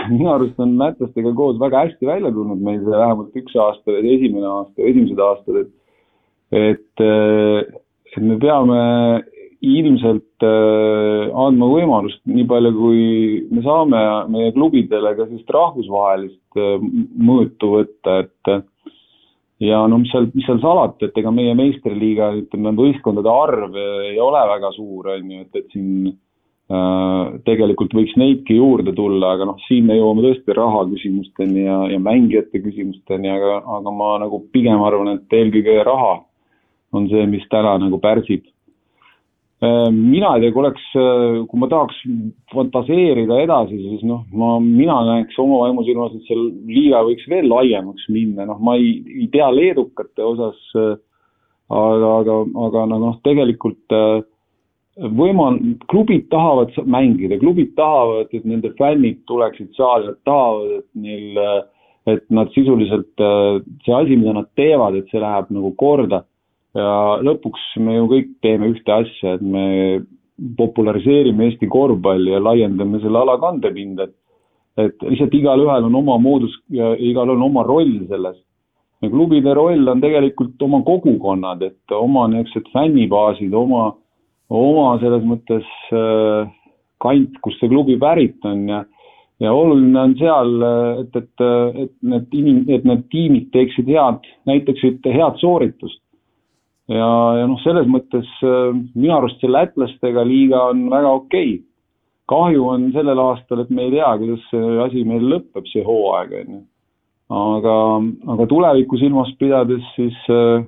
minu 0.10 0.32
arust 0.34 0.64
on 0.64 0.78
lätlastega 0.80 1.34
koos 1.38 1.60
väga 1.62 1.86
hästi 1.86 2.10
välja 2.10 2.32
tulnud 2.34 2.64
meil 2.64 2.82
see 2.82 2.96
vähemalt 2.96 3.38
üks 3.44 3.60
aasta, 3.66 4.00
esimene 4.02 4.50
aasta, 4.50 4.88
esimesed 4.88 5.22
aastad, 5.28 5.62
et 5.66 5.72
et, 6.52 7.04
äh, 7.04 7.62
et 8.12 8.24
me 8.24 8.38
peame 8.42 8.82
ilmselt 9.62 10.44
äh, 10.46 11.30
andma 11.38 11.70
võimalust, 11.70 12.22
nii 12.26 12.48
palju 12.50 12.72
kui 12.76 13.04
me 13.54 13.62
saame 13.66 14.02
meie 14.34 14.54
klubidele 14.56 15.14
ka 15.18 15.28
sellist 15.28 15.54
rahvusvahelist 15.54 16.60
äh, 16.60 16.82
mõõtu 17.22 17.76
võtta, 17.76 18.24
et 18.26 18.56
ja 19.62 19.84
no 19.86 20.02
mis 20.02 20.10
seal, 20.14 20.32
mis 20.34 20.48
seal 20.50 20.60
salata, 20.64 21.06
et 21.06 21.22
ega 21.22 21.34
meie 21.34 21.54
meistriliiga, 21.58 22.32
ütleme, 22.42 22.74
võistkondade 22.80 23.30
arv 23.30 23.78
ei 23.78 24.18
ole 24.22 24.42
väga 24.56 24.74
suur, 24.74 25.14
on 25.14 25.30
ju, 25.36 25.46
et, 25.46 25.62
et 25.62 25.76
siin 25.76 26.10
äh, 26.10 27.38
tegelikult 27.46 27.94
võiks 27.94 28.18
neidki 28.18 28.58
juurde 28.58 28.96
tulla, 28.98 29.36
aga 29.36 29.52
noh, 29.52 29.62
siin 29.68 29.86
me 29.86 30.00
jõuame 30.00 30.26
tõesti 30.26 30.58
raha 30.58 30.88
küsimusteni 30.90 31.68
ja, 31.68 31.78
ja 31.94 32.02
mängijate 32.02 32.64
küsimusteni, 32.66 33.30
aga, 33.30 33.62
aga 33.78 33.94
ma 33.94 34.16
nagu 34.26 34.42
pigem 34.56 34.82
arvan, 34.90 35.14
et 35.20 35.38
eelkõige 35.38 35.78
raha 35.86 36.18
on 36.94 37.08
see, 37.12 37.28
mis 37.30 37.46
täna 37.52 37.78
nagu 37.82 38.00
pärsib. 38.02 38.46
Äh, 39.62 39.92
mina 39.94 40.34
ei 40.36 40.42
tea, 40.42 40.54
kui 40.56 40.64
oleks, 40.64 40.86
äh, 40.98 41.44
kui 41.46 41.60
ma 41.62 41.68
tahaks 41.70 42.00
fantaseerida 42.50 43.38
edasi, 43.44 43.78
siis 43.78 44.02
noh, 44.10 44.24
ma, 44.34 44.56
mina 44.58 44.96
näeks 45.06 45.38
oma 45.42 45.60
vaimusilmas, 45.68 46.16
et 46.18 46.26
see 46.26 46.38
liiga 46.66 47.04
võiks 47.06 47.28
veel 47.30 47.46
laiemaks 47.52 48.08
minna, 48.10 48.48
noh, 48.50 48.58
ma 48.58 48.74
ei, 48.80 48.96
ei 49.20 49.28
tea 49.30 49.52
leedukate 49.54 50.26
osas, 50.26 50.58
äh, 50.82 50.96
aga, 51.78 52.10
aga, 52.24 52.40
aga 52.66 52.88
noh, 52.90 53.20
tegelikult 53.22 53.94
võimal-, 55.22 55.62
klubid 55.94 56.26
tahavad 56.34 56.74
mängida, 56.82 57.38
klubid 57.46 57.76
tahavad, 57.78 58.34
et 58.34 58.50
nende 58.50 58.74
fännid 58.82 59.22
tuleksid 59.30 59.70
saali, 59.78 60.10
nad 60.10 60.20
tahavad, 60.26 60.74
et 60.80 61.06
neil, 61.06 61.38
et 62.10 62.26
nad 62.34 62.50
sisuliselt, 62.58 63.14
see 63.86 63.94
asi, 63.94 64.18
mida 64.18 64.34
nad 64.42 64.50
teevad, 64.58 64.98
et 64.98 65.14
see 65.14 65.22
läheb 65.22 65.54
nagu 65.54 65.70
korda 65.78 66.24
ja 66.78 67.20
lõpuks 67.24 67.64
me 67.84 67.98
ju 67.98 68.08
kõik 68.12 68.32
teeme 68.44 68.72
ühte 68.72 68.94
asja, 68.96 69.36
et 69.36 69.44
me 69.44 70.02
populariseerime 70.58 71.50
Eesti 71.50 71.68
korvpalli 71.70 72.34
ja 72.34 72.42
laiendame 72.42 73.02
selle 73.04 73.22
ala 73.22 73.38
kandepinda, 73.42 74.08
et 74.10 74.18
et 74.80 75.04
lihtsalt 75.04 75.34
igalühel 75.36 75.84
on 75.90 75.96
oma 76.00 76.16
moodus 76.18 76.54
ja 76.72 76.94
igalühel 76.96 77.36
on 77.36 77.50
oma 77.50 77.66
roll 77.68 77.92
selles. 78.08 78.38
ja 79.02 79.10
klubide 79.10 79.54
roll 79.58 79.88
on 79.90 80.02
tegelikult 80.02 80.62
oma 80.62 80.80
kogukonnad, 80.86 81.62
et 81.66 81.92
oma 81.92 82.28
niisugused 82.30 82.70
fännibaasid, 82.72 83.54
oma, 83.54 83.96
oma 84.50 85.00
selles 85.02 85.24
mõttes 85.26 85.68
äh, 85.92 86.52
kant, 87.02 87.40
kust 87.42 87.60
see 87.60 87.72
klubi 87.72 87.98
pärit 88.00 88.46
on. 88.46 88.68
Ja 88.70 88.84
ja 89.42 89.54
oluline 89.58 89.98
on 89.98 90.12
seal, 90.20 90.52
et, 91.02 91.16
et, 91.18 91.44
et 91.84 91.94
need 92.06 92.36
inim-, 92.38 92.66
et 92.70 92.84
need 92.86 93.08
tiimid 93.10 93.48
teeksid 93.56 93.90
head, 93.90 94.28
näitaksid 94.46 95.08
head 95.10 95.40
sooritust 95.42 96.01
ja, 96.92 97.12
ja 97.40 97.48
noh, 97.50 97.60
selles 97.64 97.88
mõttes 97.92 98.28
äh, 98.46 98.72
minu 98.96 99.16
arust 99.18 99.42
see 99.42 99.52
lätlastega 99.52 100.26
liiga 100.28 100.68
on 100.72 100.88
väga 100.92 101.14
okei 101.22 101.54
okay. 101.56 101.64
kahju 102.32 102.68
on 102.74 102.92
sellel 102.96 103.20
aastal, 103.20 103.64
et 103.64 103.72
me 103.74 103.88
ei 103.88 103.96
tea, 103.96 104.12
kuidas 104.22 104.46
see 104.52 104.76
asi 104.86 105.06
meil 105.08 105.26
lõpeb, 105.34 105.66
see 105.72 105.84
hooaeg, 105.88 106.36
on 106.42 106.54
ju. 106.58 106.62
aga, 107.42 107.80
aga 108.36 108.48
tulevikku 108.54 109.00
silmas 109.02 109.34
pidades, 109.40 109.84
siis 109.98 110.18
äh, 110.32 110.64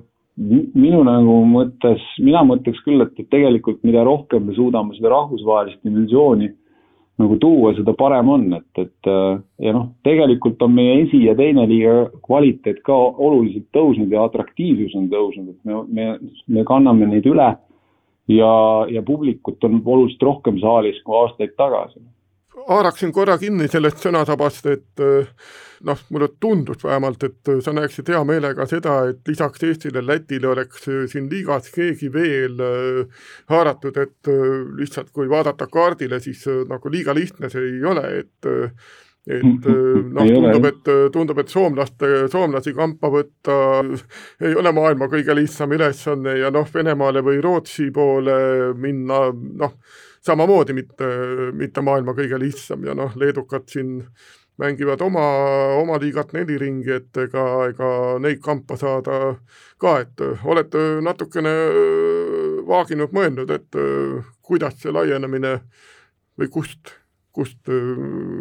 minu 0.74 1.04
nagu 1.06 1.38
mõttes, 1.46 2.02
mina 2.18 2.42
mõtleks 2.46 2.82
küll, 2.84 3.04
et, 3.04 3.14
et 3.20 3.30
tegelikult 3.30 3.84
mida 3.86 4.02
rohkem 4.06 4.48
me 4.48 4.56
suudame 4.56 4.96
seda 4.96 5.12
rahvusvahelist 5.14 5.82
dimensiooni 5.86 6.50
nagu 7.22 7.36
tuua, 7.38 7.74
seda 7.76 7.94
parem 7.94 8.28
on, 8.32 8.46
et, 8.56 8.80
et 8.82 9.10
ja 9.62 9.74
noh, 9.76 9.86
tegelikult 10.06 10.62
on 10.66 10.72
meie 10.74 10.96
esi- 11.04 11.22
ja 11.28 11.36
teine 11.38 11.66
liiga 11.70 12.08
kvaliteet 12.26 12.80
ka 12.86 12.96
oluliselt 12.96 13.68
tõusnud 13.76 14.10
ja 14.10 14.24
atraktiivsus 14.26 14.96
on 14.98 15.06
tõusnud, 15.12 15.52
et 15.52 15.60
me, 15.68 15.84
me, 15.94 16.32
me 16.48 16.64
kanname 16.66 17.06
neid 17.12 17.28
üle 17.30 17.52
ja, 18.34 18.50
ja 18.90 19.04
publikut 19.06 19.62
on 19.64 19.78
oluliselt 19.84 20.26
rohkem 20.26 20.58
saalis 20.62 20.98
kui 21.06 21.20
aastaid 21.20 21.54
tagasi 21.60 22.02
haaraksin 22.68 23.12
korra 23.12 23.36
kinni 23.38 23.68
sellest 23.68 24.02
sõnasabast, 24.04 24.66
et 24.70 25.02
noh, 25.84 26.02
mulle 26.14 26.28
tundus 26.40 26.84
vähemalt, 26.84 27.26
et 27.26 27.50
sa 27.64 27.74
näeksid 27.76 28.08
hea 28.12 28.20
meelega 28.24 28.66
seda, 28.70 29.00
et 29.10 29.28
lisaks 29.28 29.64
Eestile, 29.68 30.04
Lätile 30.06 30.48
oleks 30.52 30.86
siin 31.12 31.26
liigas 31.30 31.68
keegi 31.74 32.12
veel 32.14 32.62
haaratud, 33.52 33.98
et 34.00 34.32
lihtsalt 34.78 35.10
kui 35.12 35.28
vaadata 35.30 35.66
kaardile, 35.66 36.20
siis 36.24 36.46
nagu 36.70 36.92
liiga 36.92 37.14
lihtne 37.16 37.50
see 37.52 37.74
ei 37.74 37.82
ole, 37.90 38.06
et 38.22 38.54
et 39.24 39.40
noh, 39.40 40.26
tundub, 40.28 40.66
et 40.68 40.88
tundub, 41.12 41.38
et 41.40 41.48
soomlaste, 41.52 42.08
soomlasi 42.32 42.74
kampa 42.76 43.08
võtta 43.12 43.54
ei 44.44 44.52
ole 44.52 44.72
maailma 44.76 45.08
kõige 45.12 45.36
lihtsam 45.36 45.72
ülesanne 45.72 46.36
ja 46.42 46.50
noh, 46.52 46.68
Venemaale 46.74 47.22
või 47.24 47.40
Rootsi 47.44 47.88
poole 47.94 48.36
minna, 48.76 49.26
noh, 49.32 49.78
samamoodi 50.24 50.72
mitte, 50.76 51.10
mitte 51.52 51.84
maailma 51.84 52.14
kõige 52.16 52.38
lihtsam 52.40 52.84
ja 52.86 52.96
noh, 52.96 53.12
leedukad 53.20 53.68
siin 53.68 54.00
mängivad 54.60 55.02
oma, 55.02 55.24
oma 55.80 55.98
liigat 56.00 56.32
neli 56.36 56.56
ringi, 56.60 56.92
et 56.94 57.22
ega, 57.24 57.44
ega 57.68 57.88
neid 58.22 58.40
kampa 58.44 58.78
saada 58.80 59.34
ka, 59.82 59.96
et 60.04 60.22
olete 60.46 60.84
natukene 61.04 61.54
vaaginud, 62.68 63.12
mõelnud, 63.12 63.50
et 63.50 63.80
kuidas 64.44 64.78
see 64.80 64.94
laienemine 64.94 65.56
või 66.38 66.52
kust, 66.54 66.94
kust 67.34 67.72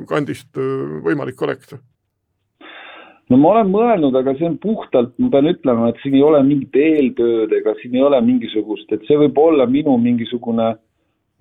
kandist 0.10 0.62
võimalik 1.04 1.42
oleks? 1.42 1.76
no 3.32 3.40
ma 3.42 3.56
olen 3.56 3.74
mõelnud, 3.74 4.16
aga 4.20 4.36
see 4.38 4.46
on 4.46 4.60
puhtalt, 4.62 5.16
ma 5.18 5.32
pean 5.34 5.50
ütlema, 5.50 5.90
et 5.90 6.00
siin 6.04 6.16
ei 6.20 6.24
ole 6.24 6.44
mingit 6.46 6.76
eeltööd 6.78 7.54
ega 7.58 7.74
siin 7.82 7.98
ei 7.98 8.06
ole 8.06 8.22
mingisugust, 8.22 8.92
et 8.94 9.04
see 9.10 9.18
võib 9.18 9.40
olla 9.42 9.66
minu 9.66 9.96
mingisugune 9.98 10.68
äh, 10.76 10.82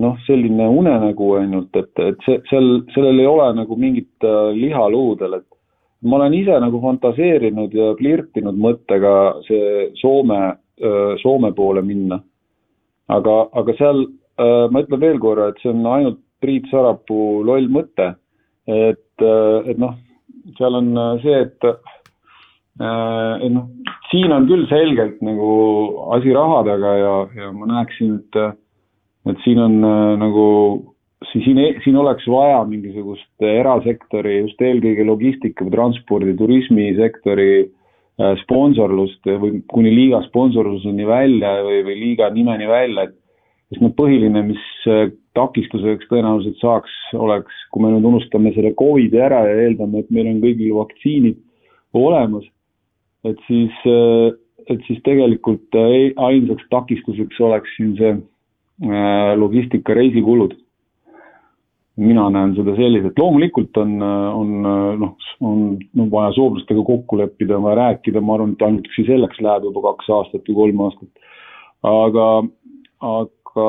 noh, 0.03 0.19
selline 0.27 0.67
unenägu 0.69 1.29
ainult, 1.39 1.75
et, 1.79 1.93
et 2.03 2.27
see, 2.27 2.41
seal, 2.51 2.69
sellel 2.95 3.23
ei 3.23 3.29
ole 3.29 3.49
nagu 3.61 3.79
mingit 3.79 4.27
äh, 4.27 4.51
liha 4.57 4.89
luudel, 4.93 5.39
et 5.39 5.49
ma 6.09 6.19
olen 6.19 6.35
ise 6.35 6.59
nagu 6.63 6.81
fantaseerinud 6.83 7.75
ja 7.77 7.93
flirtinud 8.01 8.59
mõttega 8.59 9.15
see 9.47 9.89
Soome, 10.01 10.41
äh, 10.83 11.15
Soome 11.23 11.53
poole 11.57 11.85
minna. 11.87 12.23
aga, 13.13 13.33
aga 13.61 13.75
seal 13.77 14.05
äh, 14.41 14.67
ma 14.73 14.83
ütlen 14.83 15.01
veel 15.03 15.19
korra, 15.23 15.51
et 15.51 15.63
see 15.63 15.73
on 15.73 15.87
ainult 15.87 16.21
Priit 16.43 16.67
Sarapuu 16.73 17.45
loll 17.47 17.69
mõte, 17.71 18.09
et, 18.67 19.23
et 19.23 19.79
noh, 19.79 19.93
seal 20.59 20.75
on 20.75 20.89
see, 21.23 21.37
et 21.39 21.67
et 22.83 23.53
noh, 23.53 23.69
siin 24.11 24.33
on 24.35 24.49
küll 24.49 24.65
selgelt 24.67 25.21
nagu 25.23 25.53
asi 26.17 26.35
raha 26.35 26.65
taga 26.67 26.97
ja, 26.99 27.13
ja 27.37 27.53
ma 27.55 27.69
näeksin, 27.71 28.17
et 28.19 28.41
et 29.31 29.45
siin 29.45 29.61
on 29.63 29.79
äh, 29.87 30.15
nagu, 30.21 30.47
siin, 31.31 31.61
siin 31.85 31.99
oleks 32.01 32.27
vaja 32.31 32.63
mingisugust 32.69 33.47
erasektori, 33.47 34.41
just 34.43 34.63
eelkõige 34.63 35.07
logistika 35.07 35.67
või 35.67 35.75
transpordi, 35.77 36.37
turismisektori 36.41 37.51
äh, 37.63 38.33
sponsorlust 38.43 39.31
või 39.45 39.63
kuni 39.71 39.95
liiga 39.95 40.23
sponsorluseni 40.29 41.07
välja 41.09 41.59
või, 41.67 41.83
või 41.87 41.99
liiga 42.01 42.31
nimeni 42.35 42.71
välja, 42.71 43.09
et 43.09 43.19
sest 43.73 43.85
noh, 43.85 43.95
põhiline, 43.99 44.43
mis 44.51 44.65
äh, 44.91 45.13
takistuseks 45.39 46.11
tõenäoliselt 46.11 46.59
saaks, 46.61 46.97
oleks, 47.17 47.55
kui 47.73 47.85
me 47.85 47.95
nüüd 47.95 48.11
unustame 48.11 48.53
selle 48.57 48.75
Covidi 48.77 49.23
ära 49.23 49.45
ja 49.47 49.55
eeldame, 49.69 50.03
et 50.03 50.11
meil 50.13 50.29
on 50.35 50.43
kõigil 50.43 50.75
vaktsiinid 50.77 51.39
olemas, 51.97 52.45
et 53.25 53.39
siis, 53.47 53.73
et 54.67 54.85
siis 54.89 54.99
tegelikult 55.07 55.77
ainsaks 55.79 56.67
takistuseks 56.73 57.41
oleks 57.47 57.73
siin 57.79 57.95
see 58.01 58.13
Äh, 58.17 58.32
logistika, 59.39 59.95
reisikulud. 59.95 60.57
mina 62.03 62.23
näen 62.33 62.55
seda 62.57 62.73
selliselt, 62.73 63.19
loomulikult 63.21 63.77
on, 63.77 63.91
on 64.03 64.53
noh, 64.99 65.11
on, 65.45 65.59
on 66.01 66.07
vaja 66.11 66.31
soomlastega 66.39 66.81
kokku 66.89 67.19
leppida, 67.21 67.59
on 67.59 67.67
vaja 67.67 67.77
rääkida, 67.83 68.23
ma 68.25 68.39
arvan, 68.39 68.55
et 68.57 68.65
ainuüksi 68.65 69.05
selleks 69.07 69.43
läheb 69.45 69.67
juba 69.69 69.83
kaks 69.91 70.09
aastat 70.17 70.49
või 70.49 70.57
kolm 70.57 70.81
aastat. 70.87 71.29
aga, 71.91 72.29
aga, 73.11 73.67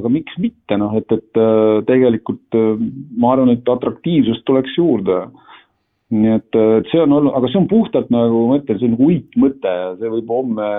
aga 0.00 0.12
miks 0.12 0.34
mitte, 0.42 0.80
noh, 0.82 0.96
et, 0.98 1.14
et 1.14 1.40
äh, 1.40 1.78
tegelikult 1.86 2.58
äh, 2.58 2.82
ma 3.22 3.36
arvan, 3.36 3.54
et 3.54 3.72
atraktiivsust 3.76 4.44
tuleks 4.50 4.74
juurde 4.76 5.22
nii 6.10 6.32
et, 6.34 6.56
et 6.58 6.88
see 6.90 7.00
on 7.04 7.12
olnud, 7.14 7.34
aga 7.38 7.48
see 7.50 7.60
on 7.60 7.68
puhtalt 7.70 8.08
nagu 8.10 8.46
ma 8.50 8.58
ütlen, 8.58 8.78
see 8.80 8.88
on 8.88 8.94
nagu 8.96 9.10
uitmõte 9.12 9.74
ja 9.74 9.90
see 10.00 10.10
võib 10.16 10.32
homme, 10.34 10.70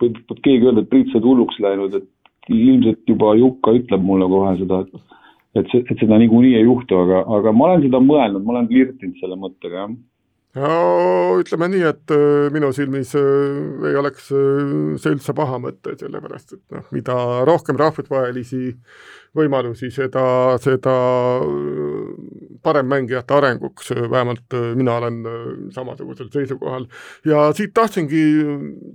võib, 0.00 0.20
võib 0.30 0.40
keegi 0.46 0.68
öelda, 0.68 0.84
et 0.84 0.92
Priit, 0.92 1.10
sa 1.10 1.18
oled 1.18 1.28
hulluks 1.28 1.58
läinud, 1.60 1.98
et 1.98 2.08
ilmselt 2.54 3.02
juba 3.08 3.34
Jukka 3.38 3.74
ütleb 3.78 4.04
mulle 4.04 4.28
kohe 4.30 4.54
seda, 4.60 4.82
et 4.84 5.16
et 5.58 5.74
et 5.80 5.96
seda 5.98 6.18
niikuinii 6.20 6.54
ei 6.58 6.66
juhtu, 6.66 7.00
aga, 7.04 7.24
aga 7.38 7.52
ma 7.52 7.70
olen 7.70 7.84
seda 7.86 8.00
mõelnud, 8.04 8.44
ma 8.44 8.56
olen 8.56 8.70
flirtinud 8.70 9.20
selle 9.22 9.38
mõttega, 9.40 9.84
jah. 9.84 9.96
No 10.58 11.36
ütleme 11.38 11.68
nii, 11.70 11.82
et 11.86 12.12
äh, 12.14 12.48
minu 12.54 12.70
silmis 12.74 13.12
äh, 13.18 13.90
ei 13.90 13.98
oleks 14.00 14.30
äh, 14.32 14.96
see 14.98 15.12
üldse 15.14 15.34
paha 15.36 15.58
mõte, 15.62 15.92
sellepärast 16.00 16.56
et 16.56 16.62
noh, 16.74 16.86
mida 16.94 17.16
rohkem 17.46 17.78
rahvusvahelisi 17.78 18.72
võimalusi, 19.38 19.90
seda, 19.94 20.24
seda 20.62 20.94
parem 22.62 22.88
mängijate 22.90 23.34
arenguks, 23.34 23.92
vähemalt 24.10 24.56
mina 24.76 24.96
olen 24.98 25.18
samasugusel 25.74 26.30
seisukohal. 26.32 26.86
ja 27.24 27.48
siit 27.54 27.74
tahtsingi 27.74 28.22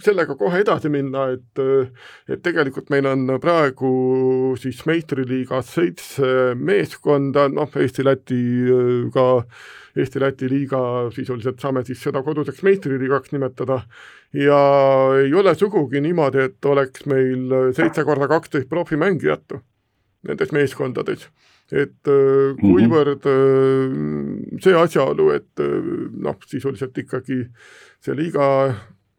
sellega 0.04 0.36
kohe 0.36 0.62
edasi 0.62 0.92
minna, 0.94 1.30
et 1.34 1.64
et 2.30 2.42
tegelikult 2.44 2.90
meil 2.94 3.08
on 3.10 3.38
praegu 3.42 3.94
siis 4.60 4.84
meistriliigas 4.90 5.74
seitse 5.78 6.34
meeskonda, 6.56 7.48
noh, 7.50 7.72
Eesti-Läti 7.84 8.42
ka 9.14 9.28
Eesti-Läti 9.98 10.50
liiga, 10.50 11.10
sisuliselt 11.14 11.62
saame 11.62 11.84
siis 11.86 12.02
seda 12.02 12.24
koduseks 12.26 12.64
meistriliigaks 12.66 13.34
nimetada, 13.36 13.84
ja 14.34 14.62
ei 15.22 15.34
ole 15.38 15.54
sugugi 15.56 16.02
niimoodi, 16.02 16.48
et 16.50 16.66
oleks 16.66 17.06
meil 17.10 17.74
seitse 17.78 18.06
korda 18.08 18.28
kaksteist 18.32 18.70
profimängijat 18.70 19.62
nendes 20.28 20.52
meeskondades. 20.52 21.30
et 21.72 22.08
äh, 22.12 22.54
mhm. 22.54 22.60
kuivõrd 22.60 23.24
äh, 23.30 24.58
see 24.62 24.76
asjaolu, 24.78 25.30
et 25.34 25.64
äh, 25.64 25.78
noh, 26.22 26.36
sisuliselt 26.46 26.98
ikkagi 26.98 27.46
see 28.04 28.16
liiga 28.18 28.46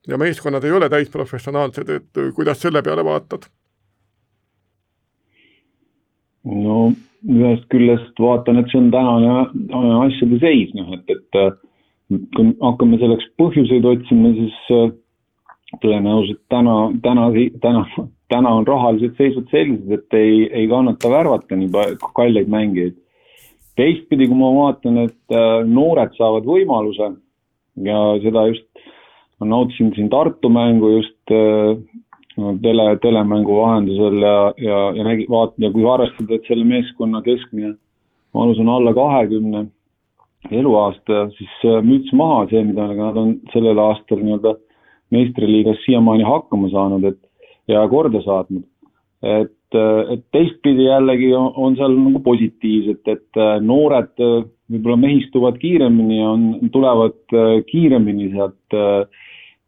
ja 0.07 0.19
meeskonnad 0.21 0.65
ei 0.65 0.75
ole 0.77 0.91
täisprofessionaalsed, 0.93 1.89
et 1.89 2.23
kuidas 2.37 2.61
selle 2.61 2.83
peale 2.83 3.05
vaatad? 3.05 3.49
no 6.45 6.93
ühest 7.25 7.65
küljest 7.73 8.21
vaatan, 8.21 8.61
et 8.61 8.69
see 8.71 8.83
on 8.83 8.91
tänane 8.93 9.31
asjade 10.05 10.39
seis, 10.43 10.75
noh 10.77 10.93
et, 10.99 11.09
et 11.09 11.63
kui 12.37 12.53
hakkame 12.61 13.01
selleks 13.01 13.31
põhjuseid 13.41 13.89
otsima, 13.89 14.35
siis 14.37 14.93
tõenäoliselt 15.81 16.43
täna, 16.53 16.77
täna, 17.03 17.31
täna, 17.65 17.85
täna 18.33 18.55
on 18.57 18.67
rahalised 18.67 19.17
seisud 19.19 19.49
sellised, 19.53 19.91
et 19.93 20.17
ei, 20.19 20.45
ei 20.53 20.69
kannata 20.69 21.11
värvata 21.11 21.57
nii 21.57 21.71
kalleid 22.17 22.49
mängijaid. 22.49 22.97
teistpidi, 23.77 24.29
kui 24.31 24.39
ma 24.39 24.53
vaatan, 24.55 24.99
et 25.09 25.35
äh, 25.35 25.65
noored 25.67 26.15
saavad 26.19 26.47
võimaluse 26.47 27.11
ja 27.83 28.01
seda 28.23 28.47
just, 28.53 28.69
ma 29.41 29.49
nautisin 29.51 29.91
siin 29.97 30.11
Tartu 30.13 30.49
mängu 30.49 30.93
just 30.95 31.33
tele, 32.63 32.85
telemängu 33.03 33.57
vahendusel 33.57 34.21
ja, 34.23 34.37
ja, 34.59 34.79
ja 34.95 35.05
nägi, 35.05 35.27
vaat- 35.31 35.59
ja 35.59 35.71
kui 35.75 35.87
arvestada, 35.91 36.35
et 36.35 36.47
selle 36.49 36.65
meeskonna 36.65 37.23
keskmine 37.23 37.75
vanus 38.35 38.59
on 38.59 38.69
alla 38.69 38.95
kahekümne 38.95 39.67
eluaasta, 40.51 41.29
siis 41.39 41.53
äh, 41.65 41.81
müts 41.83 42.13
maha 42.13 42.45
see, 42.51 42.65
mida 42.65 42.89
nad 42.93 43.17
on 43.17 43.37
sellel 43.53 43.79
aastal 43.81 44.21
nii-öelda 44.21 44.57
meistriliigas 45.15 45.81
siiamaani 45.87 46.27
hakkama 46.27 46.69
saanud, 46.73 47.05
et 47.09 47.21
ja 47.69 47.85
korda 47.89 48.23
saatnud. 48.23 48.65
et, 49.25 49.75
äh, 49.75 50.13
et 50.13 50.25
teistpidi 50.33 50.85
jällegi 50.85 51.33
on, 51.35 51.53
on 51.57 51.77
seal 51.77 51.95
nagu 51.97 52.21
positiivset, 52.25 53.03
et 53.09 53.41
äh, 53.41 53.57
noored 53.61 54.13
võib-olla 54.19 54.97
mehistuvad 55.01 55.57
kiiremini 55.61 56.19
on, 56.25 56.43
tulevad 56.73 57.37
kiiremini 57.71 58.31
sealt 58.33 58.77
äh, 58.77 59.07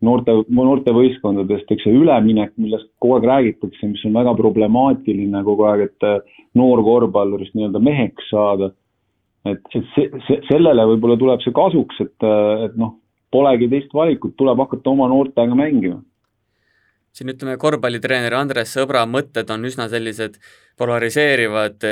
noorte, 0.04 0.34
noortevõistkondadest, 0.52 1.70
eks 1.72 1.86
see 1.86 1.94
üleminek, 1.96 2.52
millest 2.60 2.88
kogu 3.02 3.16
aeg 3.16 3.28
räägitakse, 3.30 3.88
mis 3.90 4.04
on 4.08 4.16
väga 4.16 4.34
problemaatiline 4.38 5.42
kogu 5.46 5.68
aeg, 5.70 5.86
et 5.90 6.08
äh, 6.08 6.42
noor 6.58 6.82
korvpallurist 6.86 7.56
nii-öelda 7.56 7.82
meheks 7.82 8.28
saada. 8.32 8.72
et, 9.46 9.62
et 9.78 9.84
see, 9.94 10.10
see, 10.26 10.40
sellele 10.48 10.88
võib-olla 10.92 11.16
tuleb 11.20 11.42
see 11.44 11.54
kasuks, 11.54 12.00
et, 12.02 12.16
äh, 12.26 12.66
et 12.66 12.76
noh, 12.80 12.96
polegi 13.32 13.68
teist 13.70 13.92
valikut, 13.94 14.36
tuleb 14.38 14.58
hakata 14.64 14.92
oma 14.92 15.08
noortega 15.12 15.56
mängima 15.58 16.00
siin 17.16 17.32
ütleme, 17.32 17.56
korvpallitreeneri 17.60 18.36
Andres 18.36 18.74
Sõbra 18.76 19.06
mõtted 19.08 19.48
on 19.52 19.64
üsna 19.68 19.88
sellised 19.92 20.36
polariseerivad, 20.76 21.86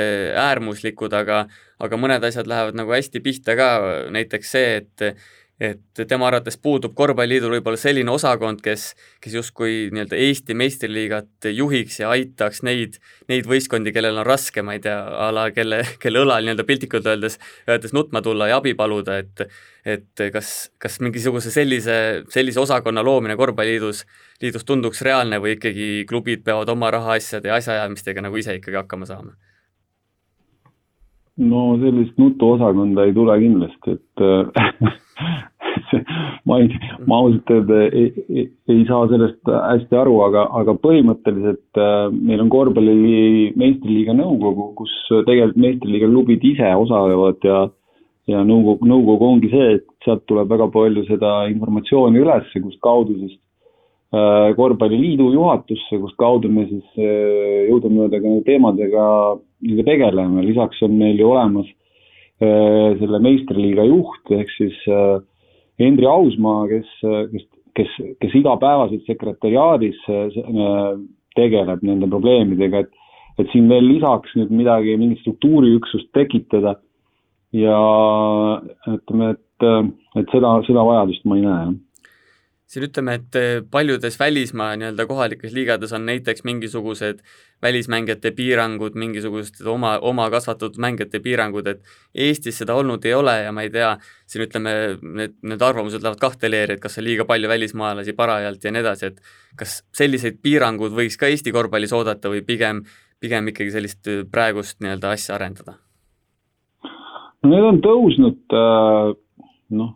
äärmuslikud, 0.45 1.15
aga 1.17 1.45
aga 1.81 1.97
mõned 1.99 2.23
asjad 2.23 2.47
lähevad 2.47 2.77
nagu 2.77 2.93
hästi 2.95 3.19
pihta 3.25 3.55
ka, 3.57 3.69
näiteks 4.13 4.53
see, 4.55 4.83
et 4.83 5.25
et 5.59 6.01
tema 6.07 6.27
arvates 6.27 6.57
puudub 6.59 6.91
Korvpalliliidul 6.97 7.53
võib-olla 7.55 7.79
selline 7.79 8.11
osakond, 8.11 8.59
kes, 8.63 8.89
kes 9.23 9.37
justkui 9.37 9.85
nii-öelda 9.95 10.17
Eesti 10.19 10.57
meistriliigat 10.57 11.47
juhiks 11.55 12.01
ja 12.01 12.09
aitaks 12.11 12.59
neid, 12.67 12.97
neid 13.31 13.47
võistkondi, 13.47 13.93
kellel 13.95 14.19
on 14.19 14.27
raske, 14.27 14.65
ma 14.65 14.75
ei 14.75 14.83
tea, 14.83 14.97
a 14.99 15.29
la 15.35 15.47
kelle, 15.55 15.79
kelle 16.03 16.25
õlal 16.25 16.43
nii-öelda 16.43 16.67
piltlikult 16.67 17.07
öeldes, 17.07 17.39
öeldes 17.69 17.95
nutma 17.95 18.23
tulla 18.25 18.49
ja 18.51 18.59
abi 18.59 18.75
paluda, 18.75 19.21
et 19.23 19.47
et 19.85 20.21
kas, 20.33 20.71
kas 20.81 20.95
mingisuguse 20.97 21.51
sellise, 21.53 21.95
sellise 22.33 22.57
osakonna 22.59 23.03
loomine 23.05 23.35
Korvpalliliidus, 23.37 24.01
liidus 24.41 24.65
tunduks 24.65 25.03
reaalne 25.05 25.37
või 25.37 25.59
ikkagi 25.59 26.07
klubid 26.09 26.41
peavad 26.43 26.71
oma 26.73 26.89
rahaasjade 26.95 27.51
ja 27.51 27.59
asjaajamistega 27.61 28.25
nagu 28.25 28.41
ise 28.41 28.57
ikkagi 28.57 28.81
hakkama 28.81 29.05
saama? 29.05 29.37
No 31.37 31.77
sellist 31.81 32.17
nutuosakonda 32.21 33.05
ei 33.05 33.13
tule 33.13 33.39
kindlasti, 33.41 33.97
et 33.97 34.25
ma 36.47 36.59
ei, 36.61 36.69
ma 37.07 37.19
ausalt 37.21 37.51
öelda 37.51 37.79
ei, 37.87 38.11
ei, 38.29 38.45
ei 38.71 38.83
saa 38.87 39.07
sellest 39.11 39.51
hästi 39.51 39.97
aru, 39.99 40.15
aga, 40.27 40.45
aga 40.61 40.75
põhimõtteliselt 40.83 41.81
äh, 41.81 42.05
meil 42.15 42.43
on 42.45 42.51
korvpalli 42.53 43.51
meistriliiga 43.59 44.15
nõukogu, 44.17 44.71
kus 44.79 44.93
tegelikult 45.11 45.63
meistriliiga 45.65 46.11
klubid 46.11 46.45
ise 46.53 46.75
osalevad 46.83 47.47
ja 47.47 47.65
ja 48.25 48.39
nõukogu, 48.41 48.87
nõukogu 48.89 49.27
ongi 49.27 49.51
see, 49.51 49.73
et 49.77 50.05
sealt 50.05 50.23
tuleb 50.29 50.49
väga 50.49 50.65
palju 50.73 51.03
seda 51.05 51.43
informatsiooni 51.51 52.23
üles, 52.23 52.47
kust 52.63 52.79
kaudu 52.81 53.19
siis 53.19 53.35
äh, 54.15 54.49
korvpalliliidu 54.57 55.27
juhatusse, 55.35 55.99
kust 56.01 56.17
kaudu 56.21 56.49
me 56.49 56.65
siis 56.71 56.87
äh, 56.97 57.67
jõudumööda 57.69 58.23
ka 58.23 58.31
nende 58.31 58.57
teemadega 59.65 60.11
tegeleme, 60.11 60.43
lisaks 60.45 60.81
on 60.85 60.97
meil 60.97 61.19
ju 61.19 61.29
olemas 61.31 61.67
äh, 62.41 62.97
selle 62.99 63.19
meistriliiga 63.19 63.85
juht, 63.87 64.31
ehk 64.31 64.51
siis 64.57 64.77
äh, 64.87 65.21
Hendri 65.79 66.05
Ausmaa, 66.07 66.67
kes, 66.67 66.91
kes, 67.31 67.47
kes, 67.75 67.95
kes 68.21 68.35
igapäevaselt 68.35 69.05
sekretäriaadis 69.05 69.97
äh, 70.09 70.99
tegeleb 71.35 71.83
nende 71.83 72.07
probleemidega, 72.07 72.85
et 72.85 73.01
et 73.35 73.49
siin 73.51 73.65
veel 73.67 73.83
lisaks 73.83 74.31
nüüd 74.39 74.51
midagi, 74.55 74.93
mingit 74.95 75.19
struktuuriüksust 75.19 76.07
tekitada. 76.15 76.77
Ja 77.51 77.75
ütleme, 78.87 79.33
et, 79.35 79.65
et 80.19 80.31
seda, 80.31 80.53
seda 80.67 80.85
vajadust 80.87 81.27
ma 81.27 81.35
ei 81.35 81.43
näe, 81.43 81.65
jah. 81.65 82.13
Siin 82.71 82.87
ütleme, 82.87 83.17
et 83.19 83.67
paljudes 83.71 84.15
välismaa 84.19 84.71
nii-öelda 84.79 85.05
kohalikes 85.07 85.53
liigades 85.53 85.91
on 85.93 86.07
näiteks 86.07 86.43
mingisugused 86.47 87.19
välismängijate 87.65 88.31
piirangud, 88.37 88.97
mingisugused 88.99 89.65
oma, 89.69 89.95
oma 90.05 90.27
kasvatatud 90.33 90.77
mängijate 90.81 91.21
piirangud, 91.23 91.67
et 91.71 91.95
Eestis 92.27 92.61
seda 92.61 92.77
olnud 92.77 93.05
ei 93.05 93.15
ole 93.17 93.35
ja 93.43 93.53
ma 93.55 93.65
ei 93.65 93.71
tea, 93.73 93.95
siin 94.29 94.45
ütleme, 94.45 94.75
need, 95.01 95.37
need 95.43 95.65
arvamused 95.65 96.03
lähevad 96.03 96.21
kahte 96.21 96.51
leeri, 96.51 96.77
et 96.77 96.83
kas 96.83 96.99
on 97.01 97.07
liiga 97.07 97.25
palju 97.29 97.49
välismaalasi 97.51 98.15
parajalt 98.17 98.63
ja 98.63 98.73
nii 98.75 98.85
edasi, 98.85 99.11
et 99.11 99.57
kas 99.59 99.79
selliseid 99.97 100.39
piiranguid 100.45 100.95
võiks 100.95 101.17
ka 101.19 101.31
Eesti 101.31 101.53
korvpallis 101.55 101.95
oodata 101.97 102.31
või 102.31 102.45
pigem, 102.45 102.85
pigem 103.23 103.51
ikkagi 103.51 103.73
sellist 103.73 104.11
eh, 104.11 104.23
praegust 104.29 104.81
nii-öelda 104.83 105.15
asja 105.17 105.35
arendada? 105.39 105.79
need 107.45 107.61
on 107.61 107.77
tõusnud 107.83 108.55
äh, 108.57 109.11
noh, 109.77 109.91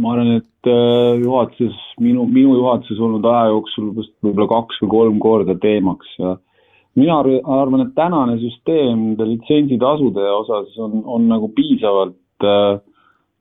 ma 0.00 0.14
arvan, 0.14 0.38
et 0.40 0.70
äh, 0.70 1.20
juhatuses, 1.20 1.76
minu, 2.00 2.24
minu 2.30 2.56
juhatuses 2.56 3.00
olnud 3.02 3.26
aja 3.28 3.50
jooksul 3.52 3.90
vist 3.98 4.14
võib-olla 4.24 4.48
kaks 4.54 4.80
või 4.84 4.92
kolm 4.96 5.20
korda 5.22 5.56
teemaks 5.62 6.16
ja 6.20 6.36
mina 6.98 7.18
arvan, 7.20 7.86
et 7.86 7.94
tänane 7.96 8.38
süsteem 8.40 8.98
nende 8.98 9.26
litsentsitasude 9.30 10.24
osas 10.36 10.78
on, 10.78 11.02
on 11.06 11.28
nagu 11.30 11.48
piisavalt 11.56 12.46
äh, 12.46 12.80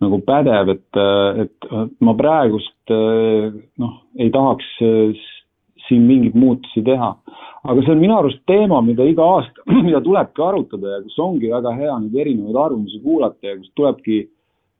nagu 0.01 0.21
pädev, 0.25 0.71
et, 0.75 0.99
äh, 0.99 1.43
et 1.45 1.71
ma 2.01 2.15
praegust 2.17 2.93
äh, 2.95 3.51
noh, 3.81 3.97
ei 4.19 4.31
tahaks 4.33 4.69
siin 4.79 6.07
mingeid 6.07 6.37
muutusi 6.37 6.83
teha. 6.85 7.15
aga 7.61 7.81
see 7.85 7.93
on 7.93 7.99
minu 8.01 8.15
arust 8.17 8.39
teema, 8.49 8.79
mida 8.81 9.05
iga 9.05 9.25
aasta, 9.35 9.65
mida 9.87 10.01
tulebki 10.01 10.41
arutada 10.41 10.95
ja 10.95 11.01
kus 11.03 11.19
ongi 11.19 11.51
väga 11.51 11.75
hea 11.77 11.97
neid 11.99 12.15
erinevaid 12.23 12.57
arvamusi 12.57 13.03
kuulata 13.03 13.51
ja 13.51 13.57
kus 13.59 13.69
tulebki 13.77 14.21
äh, 14.21 14.29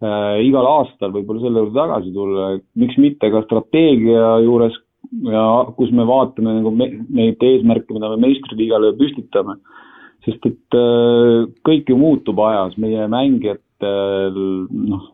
äh, 0.01 0.37
igal 0.47 0.67
aastal 0.67 1.13
võib-olla 1.13 1.43
selle 1.43 1.63
juurde 1.63 1.77
tagasi 1.77 2.13
tulla, 2.15 2.47
miks 2.81 2.97
mitte 3.01 3.29
ka 3.33 3.43
strateegia 3.45 4.33
juures 4.45 4.77
ja 5.31 5.45
kus 5.77 5.91
me 5.95 6.05
vaatame 6.07 6.55
nagu 6.59 6.71
me, 6.75 6.87
neid 7.11 7.41
eesmärke, 7.43 7.93
mida 7.95 8.11
me 8.13 8.21
meistriliigale 8.27 8.93
püstitame. 8.99 9.57
sest 10.21 10.43
et 10.45 10.75
äh, 10.77 11.47
kõik 11.65 11.87
ju 11.89 11.95
muutub 11.97 12.37
ajas, 12.45 12.75
meie 12.77 13.07
mängijatel 13.09 14.35
noh, 14.69 15.07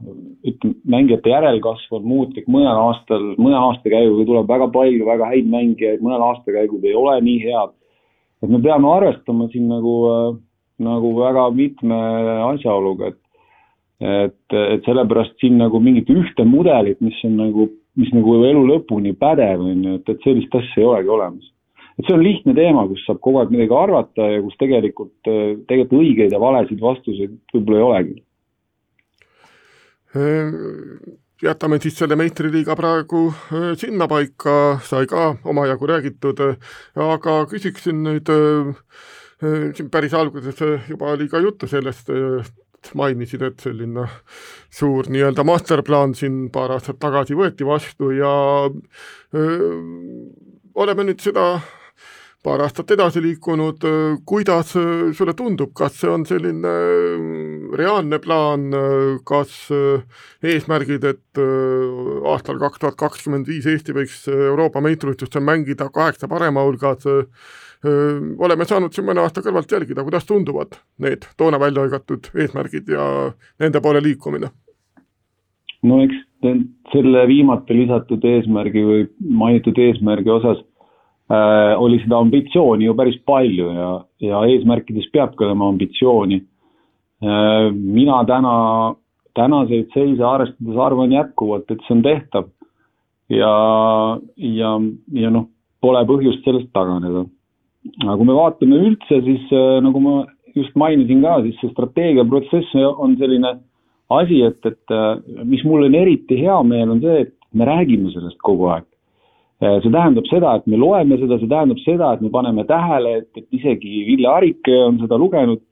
ütleme, 0.43 0.75
mängijate 0.83 1.31
järelkasv 1.31 1.95
on 1.95 2.09
muutlik, 2.11 2.49
mõnel 2.51 2.75
aastal, 2.81 3.23
mõne 3.39 3.55
aastakäiguga 3.55 4.25
tuleb 4.27 4.51
väga 4.51 4.67
palju 4.73 5.07
väga 5.07 5.29
häid 5.31 5.47
mängijaid, 5.53 6.03
mõnel 6.03 6.25
aastakäigud 6.33 6.83
ei 6.83 6.97
ole 6.99 7.15
nii 7.23 7.39
head. 7.45 7.71
et 8.43 8.49
me 8.49 8.59
peame 8.61 8.91
arvestama 8.91 9.47
siin 9.53 9.71
nagu, 9.71 9.95
äh, 10.11 10.35
nagu 10.83 11.13
väga 11.15 11.47
mitme 11.55 12.01
asjaoluga, 12.51 13.13
et 13.13 13.23
et, 14.01 14.53
et 14.53 14.85
sellepärast 14.85 15.39
siin 15.41 15.57
nagu 15.57 15.79
mingit 15.81 16.09
ühte 16.13 16.45
mudelit, 16.45 16.99
mis 17.01 17.17
on 17.25 17.37
nagu, 17.39 17.69
mis 17.97 18.13
nagu 18.13 18.39
elu 18.45 18.63
lõpuni 18.69 19.13
pädev, 19.17 19.63
on 19.65 19.83
ju, 19.83 19.99
et, 19.99 20.09
et 20.13 20.25
sellist 20.25 20.55
asja 20.57 20.81
ei 20.81 20.87
olegi 20.87 21.13
olemas. 21.13 21.53
et 21.97 22.05
see 22.05 22.13
on 22.13 22.21
lihtne 22.21 22.53
teema, 22.53 22.85
kus 22.89 23.03
saab 23.07 23.19
kogu 23.25 23.41
aeg 23.41 23.53
midagi 23.53 23.73
arvata 23.73 24.27
ja 24.29 24.41
kus 24.45 24.57
tegelikult, 24.61 25.15
tegelikult 25.25 25.95
õigeid 25.97 26.33
ja 26.33 26.41
valesid 26.41 26.81
vastuseid 26.81 27.39
võib-olla 27.53 27.79
ei 27.79 27.87
olegi. 27.87 28.21
jätame 31.43 31.79
siis 31.81 31.97
selle 31.97 32.15
meistriliiga 32.17 32.75
praegu 32.77 33.27
sinnapaika, 33.81 34.53
sai 34.85 35.09
ka 35.09 35.33
omajagu 35.45 35.89
räägitud, 35.89 36.41
aga 36.95 37.39
küsiksin 37.49 38.05
nüüd 38.05 38.29
siin 39.77 39.89
päris 39.93 40.13
alguses 40.17 40.61
juba 40.89 41.11
oli 41.13 41.27
ka 41.29 41.41
juttu 41.41 41.69
sellest, 41.69 42.09
mainisid, 42.97 43.41
et 43.43 43.63
selline 43.63 44.05
suur 44.73 45.09
nii-öelda 45.11 45.43
masterplaan 45.47 46.15
siin 46.17 46.47
paar 46.53 46.75
aastat 46.77 46.99
tagasi 47.01 47.37
võeti 47.37 47.67
vastu 47.67 48.11
ja 48.15 48.33
öö, 48.67 49.71
oleme 50.77 51.07
nüüd 51.07 51.23
seda 51.23 51.57
paar 52.47 52.61
aastat 52.63 52.91
edasi 52.95 53.21
liikunud, 53.23 53.83
kuidas 54.27 54.71
sulle 55.17 55.33
tundub, 55.35 55.73
kas 55.75 55.97
see 55.99 56.11
on 56.11 56.23
selline 56.29 56.73
reaalne 57.77 58.19
plaan, 58.23 58.69
kas 59.27 59.55
eesmärgid, 60.45 61.07
et 61.11 61.41
aastal 62.31 62.61
kaks 62.61 62.83
tuhat 62.83 62.99
kakskümmend 62.99 63.49
viis 63.51 63.67
Eesti 63.67 63.95
võiks 63.97 64.21
Euroopa 64.31 64.83
meistrivõistlustel 64.85 65.43
mängida 65.43 65.89
kaheksa 65.93 66.29
parema 66.31 66.63
hulgas, 66.67 67.03
oleme 67.85 68.65
saanud 68.65 68.93
siin 68.93 69.05
mõne 69.05 69.21
aasta 69.21 69.43
kõrvalt 69.45 69.71
jälgida, 69.71 70.03
kuidas 70.03 70.25
tunduvad 70.25 70.79
need 71.03 71.27
toona 71.37 71.59
välja 71.61 71.83
hõigatud 71.85 72.31
eesmärgid 72.33 72.89
ja 72.89 73.03
nende 73.59 73.81
poole 73.81 74.01
liikumine? 74.01 74.49
no 75.83 75.99
eks 76.01 76.17
selle 76.91 77.27
viimati 77.29 77.77
lisatud 77.77 78.25
eesmärgi 78.25 78.83
või 78.85 79.05
mainitud 79.29 79.77
eesmärgi 79.77 80.29
osas 80.33 80.59
äh, 81.29 81.77
oli 81.77 82.01
seda 82.01 82.17
ambitsiooni 82.17 82.85
ju 82.87 82.95
päris 82.97 83.19
palju 83.25 83.69
ja, 83.75 83.91
ja 84.25 84.43
eesmärkides 84.49 85.09
peabki 85.13 85.45
olema 85.45 85.69
ambitsiooni 85.69 86.41
äh,. 86.41 87.71
mina 87.73 88.23
täna, 88.25 88.57
tänaseid 89.37 89.93
seise 89.93 90.23
arvestades 90.23 90.81
arvan 90.87 91.13
jätkuvalt, 91.13 91.69
et 91.71 91.85
see 91.85 91.97
on 91.97 92.05
tehtav 92.05 92.49
ja, 93.29 93.53
ja, 94.35 94.75
ja 95.13 95.29
noh, 95.33 95.49
pole 95.81 96.05
põhjust 96.09 96.45
sellest 96.45 96.73
taganeda 96.73 97.27
aga 98.03 98.17
kui 98.17 98.27
me 98.27 98.35
vaatame 98.37 98.81
üldse, 98.89 99.21
siis 99.25 99.47
äh, 99.55 99.77
nagu 99.83 100.01
ma 100.03 100.17
just 100.57 100.75
mainisin 100.79 101.23
ka, 101.25 101.39
siis 101.45 101.57
see 101.61 101.71
strateegiaprotsess 101.73 102.75
on 102.97 103.15
selline 103.19 103.57
asi, 104.13 104.41
et, 104.47 104.59
et 104.65 104.93
äh, 104.95 105.43
mis 105.45 105.63
mul 105.67 105.87
on 105.87 105.97
eriti 105.97 106.39
hea 106.39 106.57
meel, 106.67 106.93
on 106.95 107.01
see, 107.03 107.25
et 107.27 107.33
me 107.57 107.67
räägime 107.67 108.11
sellest 108.13 108.39
kogu 108.45 108.69
aeg. 108.73 108.87
Äh, 109.63 109.79
see 109.83 109.93
tähendab 109.93 110.27
seda, 110.31 110.55
et 110.57 110.67
me 110.69 110.79
loeme 110.79 111.19
seda, 111.19 111.39
see 111.41 111.51
tähendab 111.51 111.81
seda, 111.83 112.13
et 112.13 112.25
me 112.25 112.31
paneme 112.33 112.65
tähele, 112.69 113.17
et, 113.23 113.29
et 113.39 113.59
isegi 113.59 114.05
Ville 114.09 114.29
Arike 114.31 114.83
on 114.85 115.01
seda 115.03 115.19
lugenud. 115.19 115.63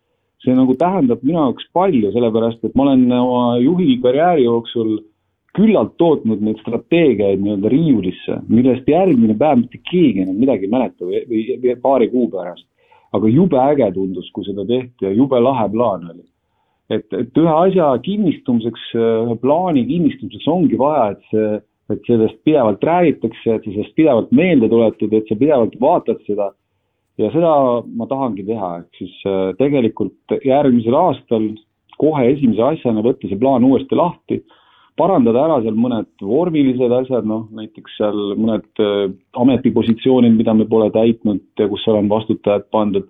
see 0.46 0.54
nagu 0.54 0.76
tähendab 0.78 1.24
minu 1.26 1.40
jaoks 1.40 1.66
palju, 1.74 2.12
sellepärast 2.14 2.68
et 2.68 2.76
ma 2.78 2.84
olen 2.84 3.06
oma 3.18 3.56
juhi 3.58 3.96
karjääri 4.04 4.44
jooksul 4.44 4.92
äh, 5.00 5.15
küllalt 5.56 5.96
tootnud 6.02 6.42
neid 6.44 6.60
strateegiaid 6.64 7.42
nii-öelda 7.42 7.72
riiulisse, 7.72 8.40
millest 8.52 8.88
järgmine 8.92 9.38
päev 9.40 9.62
mitte 9.64 9.80
keegi 9.90 10.26
enam 10.26 10.40
midagi 10.40 10.68
ei 10.68 10.72
mäleta 10.72 11.08
või, 11.08 11.22
või 11.30 11.76
paari 11.82 12.10
kuu 12.14 12.30
pärast. 12.34 12.68
aga 13.16 13.30
jube 13.32 13.56
äge 13.56 13.92
tundus, 13.96 14.28
kui 14.36 14.44
seda 14.44 14.66
tehti 14.68 15.06
ja 15.06 15.12
jube 15.16 15.40
lahe 15.40 15.70
plaan 15.72 16.10
oli. 16.12 16.26
et, 16.90 17.08
et 17.14 17.38
ühe 17.38 17.54
asja 17.68 17.94
kinnistumiseks, 18.04 18.90
ühe 18.96 19.38
plaani 19.42 19.86
kinnistumiseks 19.88 20.48
ongi 20.48 20.78
vaja, 20.78 21.16
et 21.16 21.32
see 21.32 21.62
et 21.94 22.08
sellest 22.08 22.38
pidevalt 22.46 22.84
räägitakse, 22.84 23.46
et 23.46 23.64
sa 23.64 23.72
sellest 23.72 23.96
pidevalt 23.98 24.32
meelde 24.34 24.70
tuletad, 24.70 25.12
et 25.14 25.28
sa 25.30 25.38
pidevalt 25.38 25.76
vaatad 25.82 26.22
seda 26.26 26.50
ja 27.22 27.30
seda 27.32 27.54
ma 27.96 28.08
tahangi 28.10 28.46
teha, 28.48 28.72
ehk 28.82 29.00
siis 29.00 29.16
äh, 29.30 29.52
tegelikult 29.60 30.38
järgmisel 30.44 30.98
aastal 31.00 31.48
kohe 32.02 32.26
esimese 32.34 32.64
asjana 32.74 33.04
võtta 33.06 33.30
see 33.30 33.40
plaan 33.40 33.64
uuesti 33.68 33.96
lahti, 33.96 34.42
parandada 35.00 35.44
ära 35.44 35.60
seal 35.64 35.76
mõned 35.80 36.08
vormilised 36.24 36.94
asjad, 37.02 37.28
noh 37.28 37.46
näiteks 37.56 37.98
seal 38.00 38.34
mõned 38.40 38.84
äh, 38.84 39.12
ametipositsioonid, 39.42 40.36
mida 40.38 40.56
me 40.56 40.68
pole 40.70 40.90
täitnud 40.96 41.44
ja 41.60 41.68
kus 41.72 41.86
olen 41.92 42.10
vastutajad 42.12 42.68
pandud, 42.72 43.08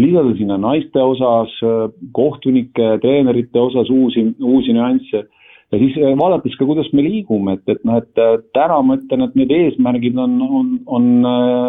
lisada 0.00 0.32
sinna 0.38 0.58
naiste 0.60 1.02
osas, 1.02 1.52
äh, 1.64 1.88
kohtunike, 2.16 2.96
treenerite 3.04 3.60
osas 3.60 3.92
uusi, 3.92 4.24
uusi 4.40 4.76
nüansse 4.76 5.26
ja 5.26 5.80
siis 5.82 5.98
äh, 6.00 6.14
vaadates 6.18 6.56
ka, 6.56 6.68
kuidas 6.68 6.88
me 6.96 7.04
liigume, 7.04 7.58
et, 7.58 7.74
et 7.74 7.84
noh, 7.84 8.00
et 8.00 8.46
täna 8.56 8.80
ma 8.82 8.96
ütlen, 8.96 9.26
et 9.26 9.36
need 9.36 9.52
eesmärgid 9.58 10.16
on, 10.22 10.38
on, 10.46 10.70
on 10.86 11.10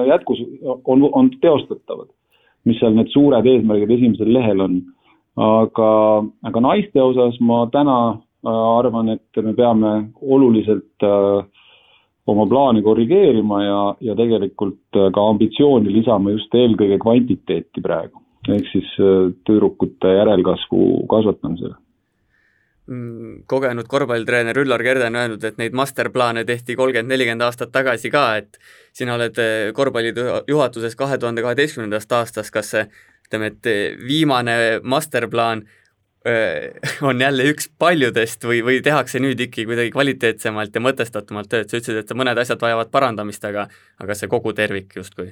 jätkus, 0.07 0.43
on, 0.86 1.09
on 1.11 1.34
teostatavad. 1.43 2.11
mis 2.68 2.80
seal 2.82 2.95
need 2.95 3.07
suured 3.13 3.45
eesmärgid 3.47 3.91
esimesel 3.95 4.32
lehel 4.32 4.63
on. 4.63 4.80
aga, 5.38 5.89
aga 6.49 6.61
naiste 6.65 6.97
osas 7.01 7.36
ma 7.39 7.65
täna 7.72 7.97
arvan, 8.45 9.09
et 9.15 9.41
me 9.43 9.53
peame 9.57 9.93
oluliselt 10.21 11.03
oma 12.27 12.45
plaani 12.45 12.83
korrigeerima 12.85 13.63
ja, 13.63 13.79
ja 14.01 14.15
tegelikult 14.15 14.93
ka 14.93 15.25
ambitsiooni 15.31 15.93
lisama 15.95 16.35
just 16.35 16.53
eelkõige 16.55 16.99
kvantiteeti 17.01 17.81
praegu. 17.81 18.21
ehk 18.47 18.69
siis 18.71 18.93
tüdrukute 19.43 20.13
järelkasvu 20.13 21.07
kasvatamisele 21.11 21.75
Mm, 22.88 23.41
kogenud 23.51 23.88
korvpallitreener 23.91 24.55
Üllar 24.61 24.79
Kerde 24.79 25.09
on 25.09 25.17
öelnud, 25.19 25.43
et 25.43 25.57
neid 25.59 25.73
masterplaane 25.75 26.45
tehti 26.47 26.75
kolmkümmend, 26.79 27.11
nelikümmend 27.11 27.43
aastat 27.43 27.73
tagasi 27.75 28.07
ka, 28.13 28.21
et 28.39 28.55
sina 28.95 29.17
oled 29.17 29.41
korvpalliidu 29.75 30.23
juhatuses 30.47 30.95
kahe 30.95 31.17
tuhande 31.19 31.43
kaheteistkümnendast 31.43 32.15
aastast, 32.15 32.53
kas 32.55 32.71
see 32.71 32.85
ütleme, 33.27 33.51
et 33.51 33.69
viimane 34.07 34.55
masterplaan 34.88 35.65
on 37.07 37.22
jälle 37.22 37.45
üks 37.51 37.70
paljudest 37.80 38.43
või, 38.43 38.63
või 38.65 38.82
tehakse 38.84 39.22
nüüd 39.24 39.39
ikkagi 39.47 39.68
kuidagi 39.70 39.93
kvaliteetsemalt 39.93 40.76
ja 40.76 40.82
mõtestatumalt 40.84 41.47
tööd, 41.51 41.70
sa 41.70 41.78
ütlesid, 41.78 42.01
et 42.01 42.18
mõned 42.18 42.41
asjad 42.41 42.61
vajavad 42.61 42.89
parandamist, 42.91 43.45
aga 43.47 43.68
aga 44.03 44.18
see 44.18 44.28
kogu 44.32 44.51
tervik 44.57 44.97
justkui 44.97 45.32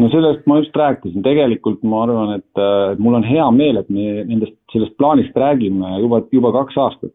no 0.00 0.08
sellest 0.12 0.44
ma 0.48 0.58
just 0.60 0.76
rääkisin, 0.76 1.24
tegelikult 1.24 1.84
ma 1.88 2.02
arvan, 2.04 2.34
et, 2.38 2.48
et 2.92 3.00
mul 3.02 3.16
on 3.18 3.26
hea 3.26 3.46
meel, 3.54 3.80
et 3.80 3.88
me 3.92 4.24
nendest, 4.28 4.56
sellest 4.72 4.96
plaanist 5.00 5.36
räägime 5.36 5.96
juba, 6.02 6.22
juba 6.34 6.52
kaks 6.60 6.76
aastat. 6.84 7.14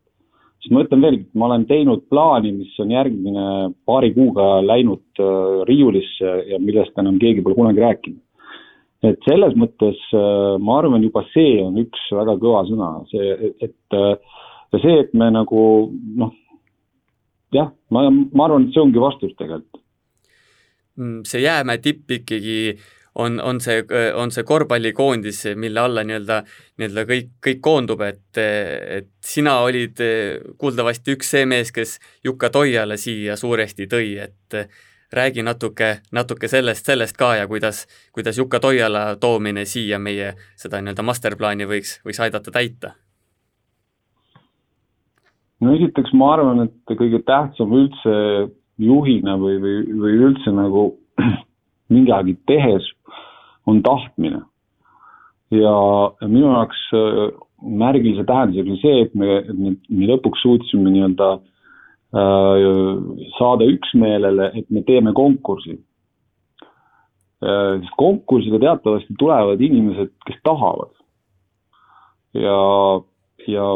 sest 0.62 0.74
ma 0.76 0.84
ütlen 0.86 1.02
veelgi, 1.02 1.24
et 1.26 1.38
ma 1.42 1.48
olen 1.50 1.64
teinud 1.70 2.04
plaani, 2.14 2.52
mis 2.60 2.74
on 2.82 2.92
järgmine 2.94 3.46
paari 3.90 4.12
kuuga 4.14 4.50
läinud 4.66 5.22
äh, 5.22 5.62
riiulisse 5.70 6.36
ja 6.52 6.60
millest 6.62 6.98
enam 7.02 7.18
keegi 7.22 7.42
pole 7.42 7.58
kunagi 7.58 7.82
rääkinud. 7.82 8.22
Et 9.06 9.26
selles 9.26 9.56
mõttes 9.58 9.98
äh, 10.14 10.56
ma 10.62 10.78
arvan, 10.82 11.04
juba 11.06 11.24
see 11.32 11.58
on 11.64 11.80
üks 11.82 12.06
väga 12.14 12.38
kõva 12.42 12.64
sõna, 12.70 12.94
see, 13.10 13.52
et, 13.64 13.98
äh, 13.98 14.14
ja 14.74 14.82
see, 14.84 15.02
et 15.06 15.14
me 15.18 15.32
nagu 15.34 15.66
noh, 16.22 16.34
jah, 17.56 17.72
ma, 17.90 18.08
ma 18.12 18.48
arvan, 18.48 18.68
et 18.68 18.76
see 18.76 18.84
ongi 18.84 19.02
vastus 19.02 19.34
tegelikult. 19.40 19.82
Mm, 21.00 21.22
see 21.26 21.42
jäämäe 21.42 21.82
tipp 21.82 22.12
ikkagi 22.14 22.76
on, 23.22 23.40
on 23.44 23.60
see, 23.64 23.82
on 24.16 24.32
see 24.32 24.46
korvpallikoondis, 24.48 25.42
mille 25.60 25.82
alla 25.82 26.06
nii-öelda, 26.08 26.38
nii-öelda 26.80 27.08
kõik, 27.10 27.34
kõik 27.44 27.60
koondub, 27.64 28.06
et, 28.06 28.38
et 28.38 29.10
sina 29.26 29.58
olid 29.66 30.00
kuuldavasti 30.62 31.18
üks 31.18 31.34
see 31.34 31.50
mees, 31.50 31.74
kes 31.76 31.98
Jukka 32.28 32.52
Toiala 32.54 33.00
siia 33.02 33.36
suuresti 33.40 33.90
tõi, 33.92 34.14
et 34.22 34.62
räägi 35.14 35.44
natuke, 35.44 35.98
natuke 36.12 36.48
sellest, 36.48 36.86
sellest 36.86 37.18
ka 37.18 37.36
ja 37.36 37.48
kuidas, 37.48 37.86
kuidas 38.14 38.38
Jukka 38.38 38.60
Toiala 38.60 39.16
toomine 39.20 39.66
siia 39.66 40.00
meie 40.00 40.34
seda 40.56 40.80
nii-öelda 40.82 41.04
masterplaani 41.04 41.68
võiks, 41.68 42.00
võiks 42.06 42.22
aidata 42.24 42.52
täita? 42.52 42.94
no 45.62 45.76
esiteks 45.76 46.14
ma 46.18 46.32
arvan, 46.34 46.64
et 46.66 46.96
kõige 46.98 47.20
tähtsam 47.28 47.74
üldse 47.78 48.16
juhina 48.82 49.36
või, 49.38 49.60
või, 49.62 49.76
või 50.06 50.16
üldse 50.30 50.56
nagu 50.56 50.88
midagi 51.96 52.38
tehes 52.48 52.88
on 53.68 53.84
tahtmine. 53.84 54.42
ja 55.52 55.76
minu 56.28 56.48
jaoks 56.48 56.82
märgilise 57.62 58.24
tähendusega 58.26 58.72
oli 58.72 58.82
see, 58.82 59.02
et 59.06 59.16
me, 59.16 59.42
me 59.90 60.08
lõpuks 60.10 60.42
suutsime 60.42 60.90
nii-öelda 60.90 61.34
äh, 61.36 61.51
saada 62.12 63.64
üksmeelele, 63.72 64.50
et 64.60 64.68
me 64.70 64.82
teeme 64.84 65.14
konkursi 65.16 65.78
äh,. 67.40 67.80
sest 67.80 67.96
konkursile 67.98 68.60
teatavasti 68.60 69.16
tulevad 69.20 69.62
inimesed, 69.64 70.12
kes 70.28 70.42
tahavad. 70.44 70.92
ja, 72.34 72.58
ja 73.48 73.70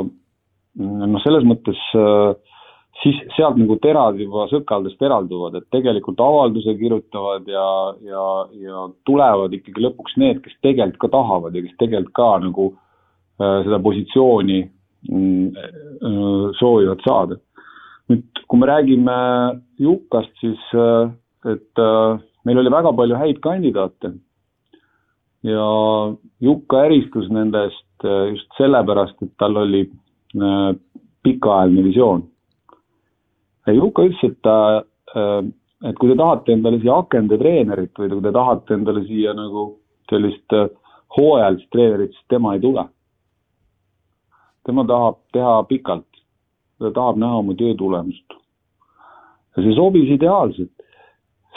noh, 0.76 1.22
selles 1.24 1.48
mõttes 1.48 1.80
äh, 1.96 2.36
siis 3.04 3.18
sealt 3.36 3.58
nagu 3.60 3.78
terad 3.84 4.20
juba 4.20 4.48
sõkaldest 4.52 5.02
eralduvad, 5.04 5.58
et 5.60 5.68
tegelikult 5.74 6.22
avalduse 6.24 6.76
kirjutavad 6.80 7.48
ja, 7.50 7.68
ja, 8.06 8.26
ja 8.62 8.86
tulevad 9.08 9.54
ikkagi 9.56 9.84
lõpuks 9.86 10.18
need, 10.22 10.42
kes 10.46 10.56
tegelikult 10.66 11.02
ka 11.04 11.12
tahavad 11.18 11.56
ja 11.56 11.64
kes 11.66 11.76
tegelikult 11.82 12.16
ka 12.18 12.30
nagu 12.46 12.70
äh, 12.72 13.60
seda 13.68 13.82
positsiooni 13.84 14.62
mm, 15.10 15.66
äh, 15.66 16.48
soovivad 16.62 17.04
saada. 17.08 17.40
Nüüd, 18.12 18.44
kui 18.48 18.62
me 18.62 18.70
räägime 18.70 19.18
Jukast, 19.82 20.34
siis 20.42 20.62
äh, 20.74 21.10
et 21.52 21.82
äh, 21.82 22.22
meil 22.46 22.62
oli 22.62 22.74
väga 22.74 22.94
palju 22.98 23.20
häid 23.20 23.42
kandidaate. 23.44 24.14
Ja 25.46 25.66
Jukka 26.42 26.86
eristus 26.88 27.30
nendest 27.34 28.06
äh, 28.06 28.32
just 28.34 28.50
sellepärast, 28.58 29.22
et 29.22 29.34
tal 29.42 29.58
oli 29.62 29.86
pikaajaline 31.24 31.84
visioon. 31.86 32.26
Juka 33.72 34.04
ütles, 34.04 34.20
et 34.28 34.36
ta, 34.44 34.84
et 35.88 35.96
kui 35.98 36.10
te 36.12 36.18
tahate 36.20 36.52
endale 36.52 36.82
siia 36.82 36.98
akendetreenerit 37.00 37.96
või 38.02 38.10
kui 38.12 38.26
te 38.26 38.34
tahate 38.36 38.76
endale 38.76 39.06
siia 39.08 39.32
nagu 39.38 39.64
sellist 40.12 40.58
hooajalist 41.16 41.70
treenerit, 41.72 42.12
siis 42.12 42.28
tema 42.30 42.54
ei 42.58 42.62
tule. 42.62 42.84
tema 44.66 44.84
tahab 44.90 45.18
teha 45.34 45.56
pikalt, 45.70 46.15
ta 46.80 46.92
tahab 46.92 47.20
näha 47.22 47.42
oma 47.42 47.56
töö 47.56 47.76
tulemust. 47.78 48.40
ja 49.56 49.64
see 49.64 49.76
sobis 49.76 50.10
ideaalselt, 50.12 50.72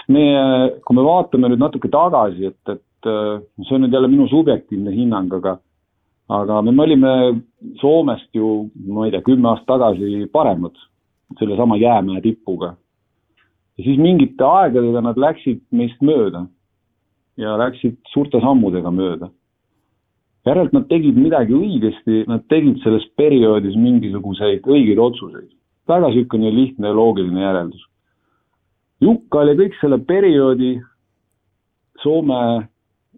meie, 0.08 0.42
kui 0.86 0.96
me 0.96 1.04
vaatame 1.04 1.50
nüüd 1.50 1.62
natuke 1.62 1.90
tagasi, 1.92 2.52
et, 2.52 2.74
et 2.74 3.08
äh, 3.10 3.40
see 3.64 3.74
on 3.76 3.84
nüüd 3.84 3.96
jälle 3.96 4.10
minu 4.10 4.28
subjektiivne 4.30 4.94
hinnang, 4.94 5.32
aga 5.40 5.58
aga 6.28 6.60
me, 6.62 6.72
me 6.72 6.82
olime 6.82 7.14
Soomest 7.80 8.28
ju, 8.36 8.68
ma 8.86 9.06
ei 9.06 9.14
tea, 9.14 9.24
kümme 9.24 9.48
aastat 9.50 9.66
tagasi 9.72 10.28
paremad 10.32 10.76
sellesama 11.38 11.76
jäämäe 11.76 12.20
tipuga. 12.20 12.74
ja 13.78 13.84
siis 13.84 13.98
mingite 13.98 14.44
aegadega 14.44 15.00
nad 15.00 15.18
läksid 15.18 15.60
meist 15.70 16.00
mööda 16.02 16.46
ja 17.36 17.56
läksid 17.58 17.98
suurte 18.12 18.40
sammudega 18.40 18.90
mööda. 18.90 19.30
Järelikult 20.48 20.76
nad 20.76 20.88
tegid 20.90 21.18
midagi 21.18 21.54
õigesti, 21.56 22.24
nad 22.28 22.44
tegid 22.52 22.80
selles 22.84 23.04
perioodis 23.20 23.76
mingisuguseid 23.76 24.66
õigeid 24.66 25.00
otsuseid. 25.02 25.50
väga 25.88 26.08
niisugune 26.08 26.50
lihtne 26.52 26.88
ja 26.88 26.94
loogiline 26.94 27.40
järeldus. 27.40 27.84
Jukka 29.00 29.40
oli 29.40 29.54
kõik 29.56 29.78
selle 29.80 29.98
perioodi 29.98 30.78
Soome 32.02 32.68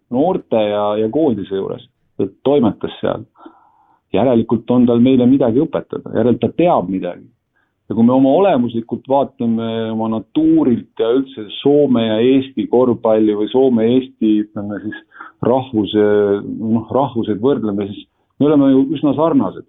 noorte 0.09 0.57
ja, 0.57 0.85
ja 0.97 1.09
koondise 1.09 1.55
juures, 1.55 1.83
ta 2.17 2.25
toimetas 2.43 2.95
seal. 3.01 3.25
järelikult 4.13 4.71
on 4.71 4.85
tal 4.85 4.99
meile 4.99 5.25
midagi 5.25 5.61
õpetada, 5.61 6.11
järelikult 6.15 6.41
ta 6.41 6.57
teab 6.63 6.89
midagi 6.89 7.27
ja 7.91 7.95
kui 7.97 8.07
me 8.07 8.13
oma 8.15 8.31
olemuslikult 8.39 9.03
vaatame 9.11 9.67
oma 9.91 10.07
natuurilt 10.13 11.01
ja 11.01 11.09
üldse 11.17 11.43
Soome 11.57 12.05
ja 12.05 12.19
Eesti 12.23 12.63
korvpalli 12.71 13.35
või 13.35 13.49
Soome-Eesti, 13.51 14.29
ütleme 14.45 14.79
siis 14.85 15.01
rahvuse, 15.43 16.05
noh, 16.45 16.85
rahvuseid 16.95 17.41
võrdleme, 17.43 17.89
siis 17.89 18.05
me 18.39 18.47
oleme 18.47 18.71
ju 18.71 18.85
üsna 18.95 19.11
sarnased. 19.17 19.67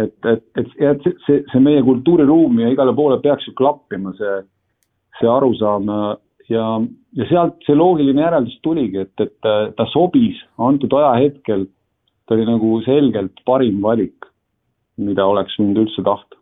et, 0.00 0.16
et, 0.24 0.44
et, 0.56 0.72
et 0.80 1.04
see, 1.26 1.42
see, 1.50 1.60
meie 1.60 1.82
kultuuriruumi 1.84 2.62
ja 2.64 2.72
igale 2.72 2.94
poole 2.96 3.18
peaks 3.20 3.50
ju 3.50 3.52
klappima 3.58 4.14
see, 4.16 4.38
see 5.18 5.28
arusaam 5.28 5.90
ja, 6.48 6.64
ja 7.20 7.28
sealt 7.28 7.60
see 7.66 7.76
loogiline 7.76 8.24
järeldus 8.24 8.56
tuligi, 8.64 9.04
et, 9.04 9.26
et 9.26 9.76
ta 9.76 9.90
sobis 9.92 10.40
antud 10.56 10.96
ajahetkel, 10.96 11.68
ta 12.24 12.38
oli 12.38 12.48
nagu 12.48 12.78
selgelt 12.88 13.44
parim 13.44 13.84
valik, 13.84 14.30
mida 14.96 15.28
oleks 15.28 15.60
võinud 15.60 15.84
üldse 15.84 16.06
tahta 16.06 16.39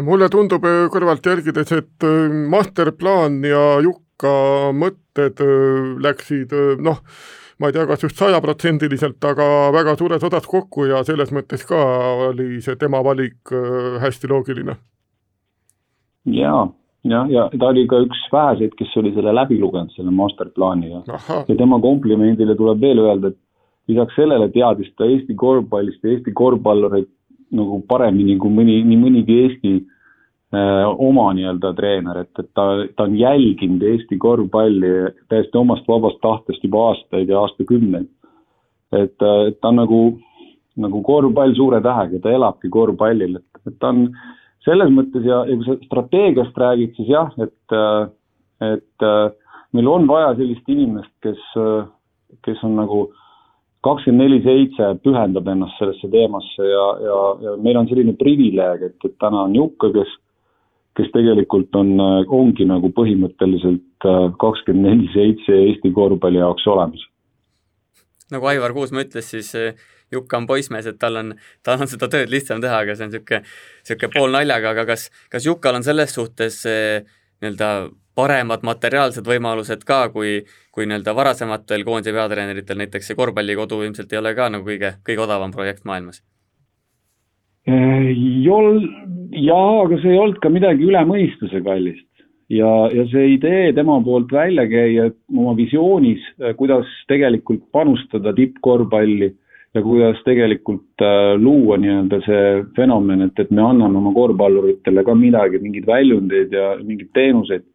mulle 0.00 0.28
tundub 0.32 0.64
äh, 0.64 0.86
kõrvalt 0.92 1.26
jälgides, 1.26 1.72
et 1.74 2.06
äh, 2.06 2.32
masterplaan 2.50 3.42
ja 3.44 3.80
Jukka 3.84 4.72
mõtted 4.76 5.42
äh, 5.44 5.92
läksid 6.02 6.54
noh, 6.80 7.02
ma 7.60 7.68
ei 7.68 7.76
tea, 7.76 7.84
kas 7.90 8.06
just 8.06 8.20
sajaprotsendiliselt, 8.20 9.20
aga 9.24 9.70
väga 9.74 9.96
suures 9.98 10.24
osas 10.24 10.48
kokku 10.48 10.88
ja 10.88 11.02
selles 11.04 11.32
mõttes 11.34 11.66
ka 11.68 11.82
oli 12.30 12.62
see 12.64 12.78
tema 12.80 13.02
valik 13.04 13.52
hästi 14.02 14.30
loogiline. 14.32 14.78
Jaa, 16.32 16.64
jah, 17.06 17.28
ja 17.30 17.46
ta 17.52 17.70
oli 17.70 17.84
ka 17.90 18.00
üks 18.06 18.24
väheseid, 18.32 18.74
kes 18.78 18.96
oli 18.98 19.12
selle 19.14 19.34
läbi 19.36 19.60
lugenud, 19.60 19.92
selle 19.94 20.10
masterplaani 20.14 20.90
ja 20.90 21.20
ja 21.48 21.56
tema 21.58 21.78
komplimendile 21.82 22.56
tuleb 22.58 22.80
veel 22.80 23.02
öelda, 23.04 23.30
et 23.30 23.38
lisaks 23.90 24.16
sellele 24.16 24.48
teadis 24.54 24.90
ta 24.96 25.06
Eesti 25.06 25.34
korvpallist 25.38 26.02
ja 26.02 26.16
Eesti 26.16 26.34
korvpallureid 26.38 27.10
nagu 27.56 27.80
paremini 27.88 28.36
kui 28.40 28.52
mõni, 28.52 28.78
nii 28.86 28.98
mõnigi 28.98 29.38
Eesti 29.44 29.72
äh, 29.76 30.88
oma 30.90 31.28
nii-öelda 31.36 31.72
treener, 31.78 32.22
et, 32.24 32.32
et 32.40 32.50
ta, 32.56 32.66
ta 32.96 33.06
on 33.08 33.16
jälginud 33.18 33.84
Eesti 33.92 34.18
korvpalli 34.20 34.92
täiesti 35.32 35.60
omast 35.60 35.88
vabast 35.88 36.20
tahtest 36.24 36.64
juba 36.64 36.88
aastaid 36.90 37.32
ja 37.32 37.40
aastakümneid. 37.44 38.10
et, 38.92 39.16
et 39.48 39.60
ta 39.60 39.72
on 39.72 39.80
nagu, 39.80 40.02
nagu 40.76 41.02
korvpall 41.02 41.56
suure 41.56 41.80
tähega, 41.84 42.20
ta 42.22 42.36
elabki 42.36 42.68
korvpallil, 42.72 43.38
et, 43.40 43.64
et 43.66 43.78
ta 43.80 43.92
on 43.94 44.06
selles 44.64 44.92
mõttes 44.94 45.24
ja, 45.26 45.42
ja 45.48 45.56
kui 45.56 45.66
sa 45.66 45.78
strateegiast 45.86 46.58
räägid, 46.64 46.92
siis 46.96 47.08
jah, 47.10 47.32
et, 47.42 47.78
et 48.62 49.06
meil 49.72 49.88
on 49.90 50.04
vaja 50.06 50.36
sellist 50.38 50.68
inimest, 50.70 51.10
kes, 51.24 51.40
kes 52.46 52.60
on 52.68 52.76
nagu 52.78 53.00
äh, 53.08 53.21
kakskümmend 53.82 54.22
neli 54.22 54.40
seitse 54.44 54.90
pühendab 55.02 55.48
ennast 55.50 55.78
sellesse 55.80 56.10
teemasse 56.10 56.66
ja, 56.66 56.84
ja, 57.02 57.20
ja 57.46 57.54
meil 57.62 57.80
on 57.80 57.88
selline 57.90 58.14
privileeg, 58.18 58.84
et, 58.88 58.98
et 59.08 59.16
täna 59.22 59.46
on 59.48 59.56
Jukka, 59.58 59.90
kes, 59.96 60.12
kes 60.98 61.10
tegelikult 61.14 61.74
on, 61.78 61.96
ongi 62.30 62.66
nagu 62.68 62.92
põhimõtteliselt 62.94 64.06
äh, 64.06 64.28
kakskümmend 64.42 64.88
neli 64.88 65.10
seitse 65.14 65.58
Eesti 65.66 65.94
korvpalli 65.96 66.42
jaoks 66.42 66.68
olemas. 66.70 67.08
nagu 68.32 68.48
Aivar 68.48 68.72
Kuusma 68.76 69.02
ütles, 69.02 69.32
siis 69.34 69.50
äh, 69.58 69.74
Jukka 70.12 70.38
on 70.38 70.46
poissmees, 70.46 70.86
et 70.86 71.00
tal 71.00 71.18
on, 71.18 71.34
tal 71.64 71.80
on 71.80 71.90
seda 71.90 72.08
tööd 72.12 72.30
lihtsam 72.30 72.60
teha, 72.62 72.84
aga 72.84 72.94
see 72.94 73.08
on 73.08 73.12
niisugune, 73.14 73.42
niisugune 73.82 74.14
poolnaljaga, 74.14 74.76
aga 74.76 74.86
kas, 74.92 75.08
kas 75.32 75.48
Jukal 75.48 75.80
on 75.80 75.86
selles 75.86 76.14
suhtes 76.14 76.62
äh, 76.70 77.02
nii-öelda 77.42 77.72
paremad 78.14 78.64
materiaalsed 78.66 79.26
võimalused 79.28 79.86
ka, 79.88 80.04
kui, 80.14 80.42
kui 80.74 80.86
nii-öelda 80.88 81.14
varasematel 81.16 81.84
koondise 81.86 82.14
peatreeneritel, 82.16 82.78
näiteks 82.82 83.10
see 83.10 83.18
korvpallikodu 83.18 83.80
ilmselt 83.86 84.12
ei 84.12 84.20
ole 84.20 84.34
ka 84.36 84.50
nagu 84.52 84.68
kõige, 84.68 84.96
kõige 85.06 85.26
odavam 85.26 85.54
projekt 85.54 85.84
maailmas? 85.88 86.22
ei 87.66 88.48
ol-, 88.50 88.88
jaa, 89.38 89.84
aga 89.84 90.00
see 90.02 90.10
ei 90.10 90.18
olnud 90.18 90.40
ka 90.42 90.50
midagi 90.50 90.82
üle 90.88 91.02
mõistuse 91.06 91.60
kallist. 91.62 92.08
ja, 92.50 92.70
ja 92.92 93.04
see 93.12 93.36
idee 93.36 93.70
tema 93.76 94.00
poolt 94.04 94.32
välja 94.34 94.66
käia 94.68 95.06
oma 95.30 95.54
visioonis, 95.56 96.24
kuidas 96.58 96.90
tegelikult 97.08 97.62
panustada 97.72 98.34
tippkorvpalli 98.36 99.30
ja 99.74 99.82
kuidas 99.82 100.18
tegelikult 100.26 101.00
äh, 101.04 101.34
luua 101.40 101.78
nii-öelda 101.80 102.20
see 102.26 102.48
fenomen, 102.76 103.26
et, 103.28 103.38
et 103.40 103.50
me 103.50 103.64
anname 103.64 104.00
oma 104.02 104.12
korvpalluritele 104.16 105.04
ka 105.04 105.14
midagi, 105.16 105.62
mingeid 105.62 105.86
väljundeid 105.88 106.52
ja 106.52 106.74
mingeid 106.82 107.12
teenuseid 107.16 107.68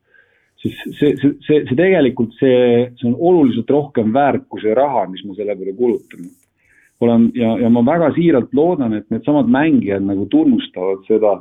siis 0.62 0.78
see, 0.98 1.14
see, 1.22 1.34
see, 1.46 1.62
see 1.68 1.78
tegelikult 1.78 2.34
see, 2.40 2.88
see 2.98 3.10
on 3.10 3.16
oluliselt 3.30 3.70
rohkem 3.72 4.14
väärt 4.14 4.48
kui 4.50 4.62
see 4.64 4.74
raha, 4.78 5.06
mis 5.12 5.24
me 5.26 5.38
selle 5.38 5.56
peale 5.58 5.76
kulutame. 5.78 6.32
olen 7.02 7.30
ja, 7.38 7.52
ja 7.62 7.70
ma 7.70 7.84
väga 7.86 8.10
siiralt 8.16 8.54
loodan, 8.58 8.96
et 8.98 9.06
needsamad 9.14 9.50
mängijad 9.54 10.06
nagu 10.06 10.26
tunnustavad 10.34 11.04
seda 11.10 11.36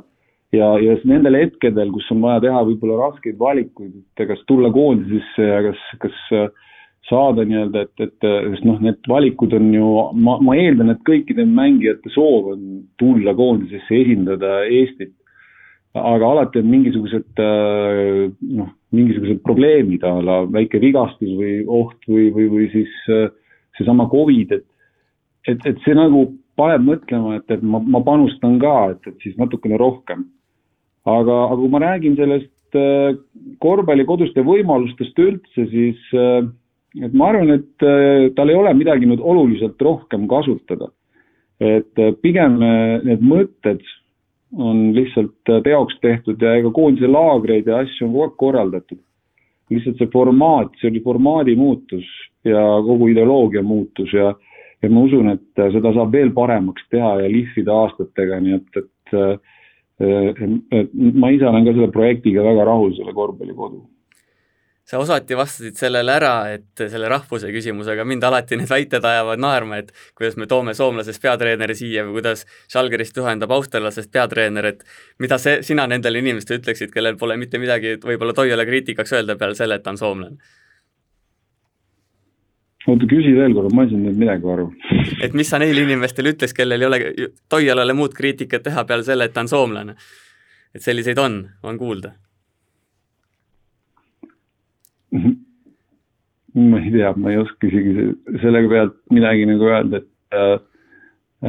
ja, 0.53 0.75
ja 0.81 0.97
nendel 1.09 1.39
hetkedel, 1.39 1.91
kus 1.95 2.09
on 2.13 2.21
vaja 2.21 2.43
teha 2.45 2.61
võib-olla 2.69 3.07
raskeid 3.07 3.39
valikuid, 3.39 3.95
et 3.97 4.27
kas 4.29 4.43
tulla 4.47 4.71
koondisesse 4.73 5.49
ja 5.49 5.63
kas, 5.65 5.83
kas 6.03 6.21
saada 7.07 7.45
nii-öelda, 7.47 7.85
et, 7.87 8.03
et 8.03 8.25
sest 8.51 8.65
noh, 8.67 8.81
need 8.83 8.99
valikud 9.07 9.53
on 9.55 9.69
ju, 9.71 9.91
ma, 10.19 10.37
ma 10.43 10.55
eeldan, 10.59 10.91
et 10.91 11.05
kõikide 11.07 11.45
mängijate 11.47 12.11
soov 12.11 12.51
on 12.55 12.65
tulla 12.99 13.35
koondisesse, 13.37 14.01
esindada 14.01 14.59
Eestit 14.65 15.13
aga 15.97 16.27
alati 16.29 16.61
on 16.61 16.67
mingisugused 16.69 17.39
noh, 17.39 18.73
mingisugused 18.95 19.39
probleemid 19.45 20.03
a 20.05 20.13
la 20.23 20.41
väike 20.51 20.81
vigastus 20.83 21.31
või 21.39 21.61
oht 21.65 21.97
või, 22.09 22.27
või, 22.35 22.49
või 22.51 22.67
siis 22.73 22.91
seesama 23.77 24.07
Covid, 24.11 24.53
et, 24.57 24.65
et, 25.47 25.65
et 25.69 25.81
see 25.85 25.95
nagu 25.97 26.27
paneb 26.57 26.85
mõtlema, 26.87 27.37
et, 27.37 27.47
et 27.53 27.63
ma, 27.63 27.81
ma 27.81 28.01
panustan 28.05 28.57
ka, 28.61 28.75
et, 28.95 29.09
et 29.11 29.25
siis 29.25 29.37
natukene 29.39 29.77
rohkem. 29.79 30.25
aga, 31.07 31.35
aga 31.47 31.57
kui 31.61 31.69
ma 31.71 31.81
räägin 31.83 32.17
sellest 32.17 32.75
äh, 32.79 33.19
korvpallikoduste 33.63 34.43
võimalustest 34.43 35.19
üldse, 35.23 35.67
siis 35.71 36.01
äh, 36.17 36.41
et 37.03 37.13
ma 37.13 37.29
arvan, 37.29 37.51
et 37.59 38.33
tal 38.35 38.49
ei 38.49 38.55
ole 38.57 38.73
midagi 38.73 39.05
nüüd 39.05 39.21
oluliselt 39.21 39.81
rohkem 39.81 40.27
kasutada. 40.27 40.89
et 41.59 41.99
pigem 42.21 42.59
need 43.03 43.21
mõtted 43.25 43.81
on 44.55 44.93
lihtsalt 44.95 45.35
teoks 45.63 45.97
äh, 45.97 46.01
tehtud 46.01 46.41
ja 46.41 46.55
ega 46.59 46.71
koondise 46.71 47.09
laagreid 47.11 47.67
ja 47.67 47.81
asju 47.83 48.07
on 48.07 48.13
kogu 48.13 48.23
aeg 48.23 48.37
korraldatud. 48.43 48.99
lihtsalt 49.69 49.99
see 49.99 50.07
formaat, 50.13 50.71
see 50.79 50.87
oli 50.87 51.01
formaadi 51.03 51.55
muutus 51.59 52.05
ja 52.47 52.61
kogu 52.85 53.09
ideoloogia 53.11 53.63
muutus 53.63 54.13
ja, 54.15 54.31
ja 54.81 54.89
ma 54.89 55.03
usun, 55.03 55.33
et 55.33 55.59
äh, 55.59 55.71
seda 55.75 55.91
saab 55.97 56.15
veel 56.15 56.31
paremaks 56.31 56.87
teha 56.93 57.17
ja 57.23 57.27
lihvida 57.31 57.75
aastatega, 57.83 58.39
nii 58.39 58.55
et, 58.55 58.79
et, 58.79 58.89
et, 59.17 60.07
äh, 60.07 60.55
et 60.79 60.95
ma 60.95 61.33
ise 61.35 61.49
olen 61.49 61.67
ka 61.67 61.75
selle 61.75 61.91
projektiga 61.91 62.45
väga 62.47 62.69
rahul, 62.71 62.95
selle 62.95 63.15
korvpallikodu 63.17 63.83
sa 64.87 64.99
osati 64.99 65.35
vastasid 65.35 65.75
sellele 65.75 66.13
ära, 66.15 66.33
et 66.55 66.83
selle 66.87 67.09
rahvuse 67.11 67.49
küsimusega 67.51 68.05
mind 68.07 68.23
alati 68.23 68.55
need 68.59 68.69
väited 68.71 69.03
ajavad 69.03 69.41
naerma, 69.43 69.81
et 69.81 69.89
kuidas 70.15 70.37
me 70.39 70.47
toome 70.47 70.75
soomlasest 70.77 71.19
peatreeneri 71.23 71.75
siia 71.75 72.05
või 72.07 72.21
kuidas 72.21 72.45
Žalgirist 72.71 73.17
ühendab 73.19 73.51
austerlasest 73.51 74.11
peatreener, 74.13 74.69
et 74.71 74.85
mida 75.19 75.39
see, 75.43 75.59
sina 75.67 75.89
nendele 75.91 76.21
inimestele 76.23 76.61
ütleksid, 76.61 76.93
kellel 76.93 77.17
pole 77.19 77.35
mitte 77.37 77.59
midagi 77.59 77.97
võib-olla 78.03 78.35
Toiale 78.37 78.63
kriitikaks 78.69 79.11
öelda 79.17 79.35
peale 79.35 79.57
selle, 79.59 79.75
et 79.75 79.83
ta 79.83 79.91
on 79.95 79.99
soomlane? 79.99 80.39
oota, 82.87 83.03
küsi 83.11 83.33
veel 83.35 83.51
korra, 83.51 83.67
ma 83.75 83.83
ei 83.83 83.89
saanud 83.91 84.07
nüüd 84.07 84.21
midagi 84.21 84.47
aru. 84.53 84.69
et 85.27 85.35
mis 85.35 85.51
sa 85.51 85.59
neile 85.59 85.83
inimestele 85.83 86.31
ütleks, 86.31 86.55
kellel 86.55 86.85
ei 86.85 86.87
ole 86.87 87.01
Toialale 87.51 87.97
muud 87.97 88.15
kriitikat 88.15 88.63
teha 88.69 88.85
peale 88.87 89.03
selle, 89.03 89.27
et 89.27 89.35
ta 89.35 89.43
on 89.43 89.51
soomlane? 89.51 89.97
et 90.71 90.87
selliseid 90.87 91.19
on, 91.19 91.41
on 91.67 91.75
kuulda 91.81 92.13
ma 96.57 96.79
ei 96.81 96.91
tea, 96.91 97.13
ma 97.15 97.31
ei 97.31 97.41
oska 97.41 97.67
isegi 97.67 98.07
selle 98.41 98.63
pealt 98.71 98.95
midagi 99.13 99.45
nagu 99.49 99.67
öelda, 99.69 100.01
et, 100.01 100.09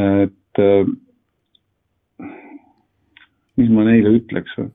et 0.07 0.63
mis 3.59 3.71
ma 3.75 3.87
neile 3.89 4.15
ütleks 4.21 4.55
või? 4.59 4.71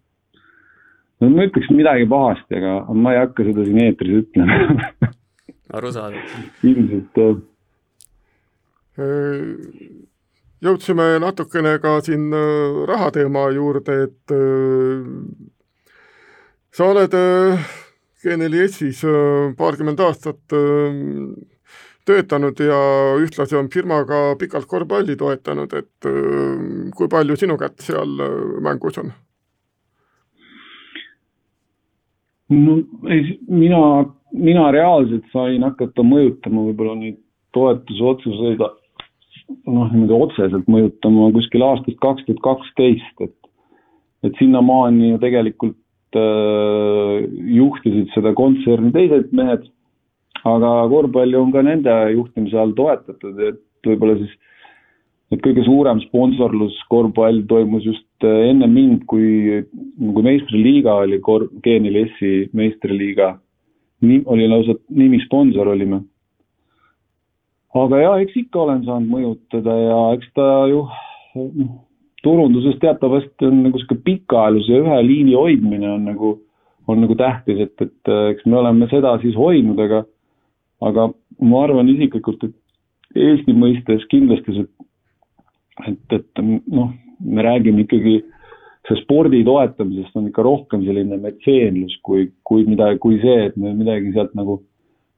no 1.22 1.30
ma 1.32 1.48
ütleks 1.48 1.70
midagi 1.72 2.08
pahasti, 2.12 2.60
aga 2.60 2.96
ma 2.98 3.14
ei 3.14 3.22
hakka 3.22 3.48
seda 3.48 3.68
siin 3.68 3.84
eetris 3.86 4.24
ütlema 4.24 4.56
arusaadav. 5.78 6.34
ilmselt 6.68 7.22
jah. 7.22 7.38
jõudsime 10.64 11.08
natukene 11.24 11.78
ka 11.84 11.96
siin 12.06 12.28
rahateema 12.90 13.48
juurde, 13.56 13.96
et 14.10 14.36
sa 16.74 16.90
oled 16.90 17.14
G4S-is 18.24 19.04
äh, 19.04 19.52
paarkümmend 19.58 20.00
aastat 20.00 20.56
äh, 20.56 20.96
töötanud 22.08 22.60
ja 22.64 22.80
ühtlasi 23.20 23.58
on 23.60 23.70
firmaga 23.74 24.36
pikalt 24.40 24.68
korvpalli 24.72 25.18
toetanud, 25.20 25.76
et 25.76 26.08
äh, 26.08 26.90
kui 26.96 27.12
palju 27.12 27.38
sinu 27.40 27.58
kätt 27.60 27.84
seal 27.84 28.16
mängus 28.64 29.00
on? 29.04 29.12
no 32.54 32.78
ei, 33.10 33.38
mina, 33.50 33.82
mina 34.32 34.70
reaalselt 34.76 35.28
sain 35.34 35.64
hakata 35.66 36.04
mõjutama 36.06 36.68
võib-olla 36.70 36.96
neid 37.00 37.20
toetusotsuseid 37.56 38.62
noh, 38.62 39.88
niimoodi 39.92 40.16
otseselt 40.16 40.68
mõjutama 40.72 41.32
kuskil 41.36 41.66
aastast 41.66 42.00
kaks 42.04 42.28
tuhat 42.28 42.44
kaksteist, 42.46 43.26
et 43.26 43.40
et 44.24 44.38
sinnamaani 44.40 45.10
ju 45.10 45.18
tegelikult 45.20 45.76
juhtisid 46.16 48.12
seda 48.14 48.34
kontserni 48.38 48.92
teised 48.94 49.32
mehed, 49.36 49.66
aga 50.44 50.72
korvpalli 50.92 51.38
on 51.40 51.52
ka 51.52 51.64
nende 51.66 51.94
juhtimise 52.14 52.58
all 52.60 52.74
toetatud, 52.78 53.40
et 53.40 53.62
võib-olla 53.88 54.18
siis 54.22 54.34
et 55.34 55.42
kõige 55.42 55.64
suurem 55.66 56.02
sponsorlus 56.06 56.76
korvpall 56.92 57.44
toimus 57.50 57.86
just 57.88 58.28
äh, 58.28 58.50
enne 58.52 58.68
mind, 58.70 59.06
kui, 59.10 59.64
kui 60.00 60.26
meistriliiga 60.26 61.00
oli 61.06 61.20
kor-, 61.26 61.50
G4S-i 61.66 62.50
meistriliiga. 62.58 63.38
nii, 64.04 64.24
oli 64.28 64.50
lausa 64.52 64.76
nimisponsor 64.92 65.68
olime. 65.72 66.02
aga 67.74 68.02
jaa, 68.02 68.18
eks 68.22 68.36
ikka 68.44 68.60
olen 68.66 68.84
saanud 68.86 69.10
mõjutada 69.10 69.78
ja 69.80 70.00
eks 70.18 70.30
ta 70.36 70.50
ju 70.70 70.84
noh, 71.34 71.72
turunduses 72.24 72.80
teatavasti 72.82 73.48
on 73.50 73.62
nagu 73.68 73.80
sihuke 73.80 74.00
pikaajalise 74.06 74.80
ühe 74.82 74.98
liini 75.06 75.36
hoidmine 75.38 75.90
on 75.92 76.08
nagu, 76.08 76.34
on 76.88 77.02
nagu 77.04 77.16
tähtis, 77.20 77.62
et, 77.68 77.76
et 77.82 78.12
äh, 78.12 78.26
eks 78.34 78.46
me 78.48 78.60
oleme 78.62 78.88
seda 78.92 79.16
siis 79.22 79.36
hoidnud, 79.38 79.80
aga, 79.86 80.04
aga 80.90 81.10
ma 81.44 81.64
arvan 81.68 81.92
isiklikult, 81.94 82.44
et 82.48 82.60
Eesti 83.14 83.54
mõistes 83.54 84.08
kindlasti 84.10 84.56
see, 84.56 84.70
et, 85.86 86.16
et 86.18 86.42
noh, 86.42 86.88
me 87.22 87.44
räägime 87.46 87.84
ikkagi 87.84 88.16
see 88.88 89.00
spordi 89.04 89.44
toetamisest 89.46 90.18
on 90.18 90.32
ikka 90.32 90.44
rohkem 90.44 90.82
selline 90.88 91.20
metseenlus 91.22 91.94
kui, 92.04 92.26
kui 92.48 92.66
mida, 92.68 92.90
kui 93.04 93.20
see, 93.22 93.52
et 93.52 93.60
me 93.60 93.72
midagi 93.78 94.12
sealt 94.16 94.34
nagu 94.36 94.58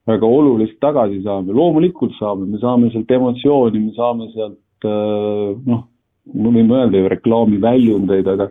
väga 0.05 0.27
olulist 0.27 0.77
tagasi 0.83 1.23
saame. 1.23 1.53
loomulikult 1.53 2.13
saame, 2.19 2.45
me 2.51 2.59
saame 2.61 2.91
sealt 2.93 3.11
emotsiooni, 3.17 3.81
me 3.87 3.95
saame 3.95 4.29
sealt 4.35 4.89
noh, 5.65 5.85
me 6.34 6.51
võime 6.51 6.80
öelda 6.80 7.01
ju 7.01 7.09
reklaamiväljundeid, 7.13 8.30
aga 8.36 8.49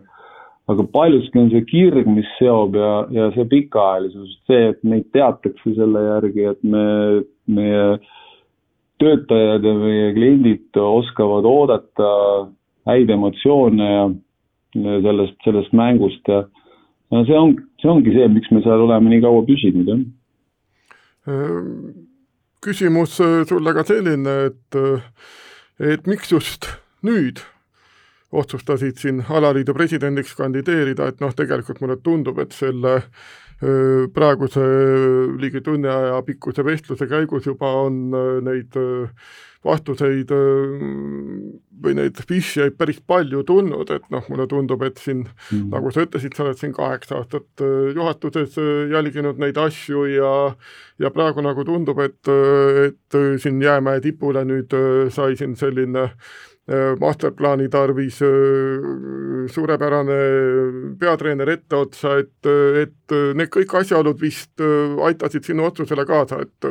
aga 0.72 0.84
paljuski 0.94 1.38
on 1.38 1.50
see 1.52 1.64
kirg, 1.68 2.06
mis 2.08 2.28
seob 2.38 2.76
ja, 2.78 2.92
ja 3.12 3.28
see 3.34 3.44
pikaajalisus, 3.50 4.36
see, 4.48 4.70
et 4.72 4.80
meid 4.86 5.10
teatakse 5.12 5.74
selle 5.76 6.04
järgi, 6.06 6.46
et 6.54 6.62
me, 6.64 6.84
meie 7.52 7.82
töötajad 9.02 9.66
ja 9.66 9.74
meie 9.76 10.12
kliendid 10.16 10.80
oskavad 10.80 11.44
oodata 11.48 12.10
häid 12.88 13.12
emotsioone 13.12 13.90
ja 13.90 14.06
sellest, 15.04 15.36
sellest 15.44 15.76
mängust 15.76 16.32
ja 16.32 16.44
ja 17.12 17.22
see 17.28 17.38
on, 17.38 17.54
see 17.82 17.90
ongi 17.90 18.14
see, 18.14 18.28
miks 18.32 18.50
me 18.50 18.62
seal 18.64 18.86
oleme 18.86 19.12
nii 19.12 19.22
kaua 19.22 19.44
püsinud, 19.46 19.90
jah. 19.90 20.00
Ehm, 21.30 22.06
küsimus 22.64 23.18
sulle 23.20 23.74
ka 23.76 23.84
selline, 23.86 24.38
et, 24.48 24.78
et 25.92 26.08
miks 26.10 26.32
just 26.32 26.72
nüüd 27.04 27.44
otsustasid 28.34 28.98
siin 28.98 29.22
alaliidu 29.28 29.74
presidendiks 29.76 30.34
kandideerida, 30.38 31.08
et 31.10 31.22
noh, 31.22 31.32
tegelikult 31.36 31.80
mulle 31.84 31.98
tundub, 32.02 32.40
et 32.42 32.54
selle 32.56 33.00
praeguse 34.14 34.62
ligi 35.40 35.62
tunni 35.64 35.88
aja 35.88 36.18
pikkuse 36.26 36.64
vestluse 36.66 37.06
käigus 37.08 37.46
juba 37.46 37.70
on 37.84 38.10
neid 38.44 38.76
vastuseid 39.64 40.32
või 41.84 41.94
neid 41.96 42.18
vihjeid 42.28 42.74
päris 42.76 42.98
palju 43.00 43.44
tulnud, 43.48 43.88
et 43.94 44.10
noh, 44.12 44.26
mulle 44.28 44.44
tundub, 44.50 44.82
et 44.84 45.00
siin 45.00 45.22
mm. 45.24 45.70
nagu 45.72 45.92
sa 45.94 46.04
ütlesid, 46.04 46.34
sa 46.36 46.44
oled 46.44 46.60
siin 46.60 46.74
kaheksa 46.76 47.22
aastat 47.22 47.64
juhatuses 47.96 48.58
jälginud 48.92 49.40
neid 49.40 49.56
asju 49.60 50.04
ja 50.12 50.32
ja 51.00 51.10
praegu 51.14 51.42
nagu 51.42 51.64
tundub, 51.64 52.02
et, 52.04 52.20
et 52.84 53.20
siin 53.40 53.62
jäämäe 53.62 54.02
tipule 54.04 54.44
nüüd 54.44 54.76
sai 55.14 55.38
siin 55.40 55.56
selline 55.58 56.04
äh, 56.10 56.34
masterplaani 57.00 57.68
tarvis 57.68 58.22
äh, 58.24 59.48
suurepärane 59.52 60.20
peatreener 61.00 61.50
etteotsa, 61.52 62.16
et, 62.22 62.48
et 62.80 63.16
need 63.36 63.50
kõik 63.52 63.74
asjaolud 63.82 64.20
vist 64.20 64.62
äh, 64.64 64.94
aitasid 65.04 65.44
sinu 65.44 65.66
otsusele 65.68 66.06
kaasa, 66.08 66.40
et, 66.40 66.70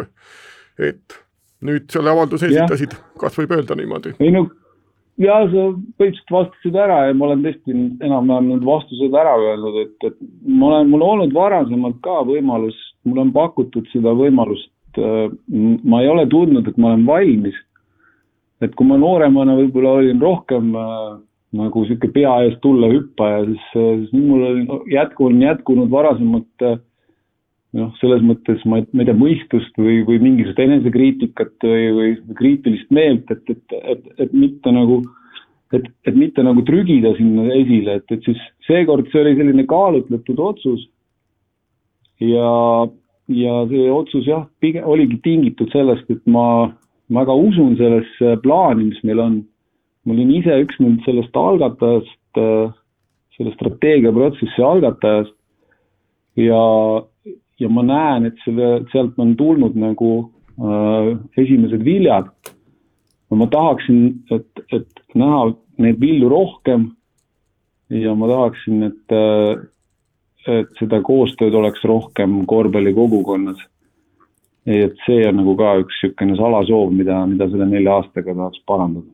et 0.81 1.17
nüüd 1.63 1.85
selle 1.93 2.09
avalduse 2.09 2.49
esitasid, 2.49 2.95
kas 3.21 3.37
võib 3.37 3.53
öelda 3.53 3.77
niimoodi? 3.77 4.15
ei 4.19 4.33
no 4.33 4.47
ja 5.21 5.35
sa 5.45 5.67
põhimõtteliselt 5.99 6.33
vastasid 6.33 6.79
ära 6.85 6.97
ja 7.07 7.17
ma 7.17 7.27
olen 7.27 7.43
tõesti 7.45 7.75
enam-vähem 8.07 8.49
need 8.49 8.65
vastused 8.65 9.17
ära 9.19 9.35
öelnud, 9.43 9.77
et, 9.83 10.07
et 10.09 10.17
ma 10.47 10.71
olen, 10.71 10.89
mul 10.89 11.05
on 11.05 11.19
olnud 11.19 11.35
varasemalt 11.37 11.99
ka 12.05 12.23
võimalus, 12.31 12.79
mulle 13.05 13.27
on 13.27 13.35
pakutud 13.35 13.85
seda 13.93 14.15
võimalust, 14.17 14.71
ma 14.97 16.01
ei 16.01 16.09
ole 16.09 16.25
tundnud, 16.33 16.65
et 16.65 16.81
ma 16.81 16.95
olen 16.95 17.05
valmis 17.05 17.61
et 18.65 18.73
kui 18.77 18.87
ma 18.87 18.97
nooremana 19.01 19.57
võib-olla 19.59 19.97
olin 19.99 20.21
rohkem 20.21 20.73
äh, 20.77 21.11
nagu 21.57 21.85
sihuke 21.87 22.09
pea 22.13 22.33
ees 22.45 22.57
tulla 22.63 22.89
hüppaja, 22.91 23.43
siis, 23.49 23.67
äh, 23.75 23.93
siis 24.01 24.15
nüüd 24.15 24.31
mul 24.31 24.47
on 24.47 24.89
jätku, 24.91 25.29
on 25.29 25.41
jätkunud 25.43 25.91
varasemalt 25.93 26.67
äh, 26.67 26.79
noh, 27.77 27.91
selles 27.99 28.23
mõttes 28.25 28.61
ma, 28.69 28.81
ma 28.93 29.03
ei 29.03 29.09
tea, 29.09 29.17
mõistust 29.17 29.77
või, 29.81 30.01
või 30.07 30.19
mingisugust 30.21 30.61
enesekriitikat 30.63 31.67
või, 31.67 31.85
või 31.97 32.37
kriitilist 32.37 32.89
meelt, 32.93 33.29
et, 33.33 33.43
et, 33.49 33.77
et, 33.95 34.09
et 34.27 34.33
mitte 34.37 34.73
nagu, 34.73 34.99
et, 35.73 35.87
et 36.07 36.17
mitte 36.17 36.45
nagu 36.45 36.63
trügida 36.67 37.15
sinna 37.17 37.47
esile, 37.57 37.99
et, 38.01 38.13
et 38.13 38.29
siis 38.29 38.41
seekord 38.67 39.09
see 39.11 39.23
oli 39.23 39.37
selline 39.39 39.65
kaalutletud 39.69 40.41
otsus. 40.41 40.85
ja, 42.21 42.53
ja 43.33 43.57
see 43.71 43.89
otsus 43.91 44.29
jah, 44.29 44.45
pigem 44.61 44.85
oligi 44.89 45.19
tingitud 45.25 45.73
sellest, 45.73 46.09
et 46.13 46.21
ma 46.29 46.45
ma 47.13 47.21
väga 47.21 47.35
usun 47.37 47.75
sellesse 47.77 48.37
plaani, 48.41 48.89
mis 48.89 49.01
meil 49.05 49.21
on. 49.21 49.41
ma 50.03 50.13
olin 50.13 50.33
ise 50.35 50.55
üks 50.65 50.79
nüüd 50.81 50.99
sellest 51.05 51.37
algatajast, 51.39 52.39
selle 53.37 53.53
strateegiaprotsessi 53.53 54.65
algatajast 54.65 55.35
ja, 56.41 56.63
ja 57.61 57.69
ma 57.71 57.85
näen, 57.87 58.27
et 58.27 58.41
selle, 58.43 58.81
sealt 58.91 59.19
on 59.21 59.35
tulnud 59.39 59.77
nagu 59.79 60.11
äh, 60.57 61.13
esimesed 61.39 61.85
viljad. 61.85 62.33
ma 63.33 63.47
tahaksin, 63.49 64.19
et, 64.29 64.59
et 64.69 65.15
näha 65.17 65.53
neid 65.81 65.97
vilju 66.01 66.27
rohkem 66.29 66.91
ja 67.89 68.13
ma 68.13 68.27
tahaksin, 68.29 68.83
et, 68.91 69.15
et 70.45 70.75
seda 70.77 70.99
koostööd 71.01 71.55
oleks 71.57 71.81
rohkem 71.87 72.43
korvpallikogukonnas 74.65 74.91
et 74.93 74.95
see 75.05 75.27
on 75.27 75.35
nagu 75.41 75.55
ka 75.59 75.75
üks 75.81 75.99
niisugune 76.03 76.37
salasoov, 76.39 76.93
mida, 76.95 77.25
mida 77.27 77.49
selle 77.51 77.67
nelja 77.67 77.97
aastaga 77.99 78.35
tahaks 78.35 78.61
parandada 78.67 79.09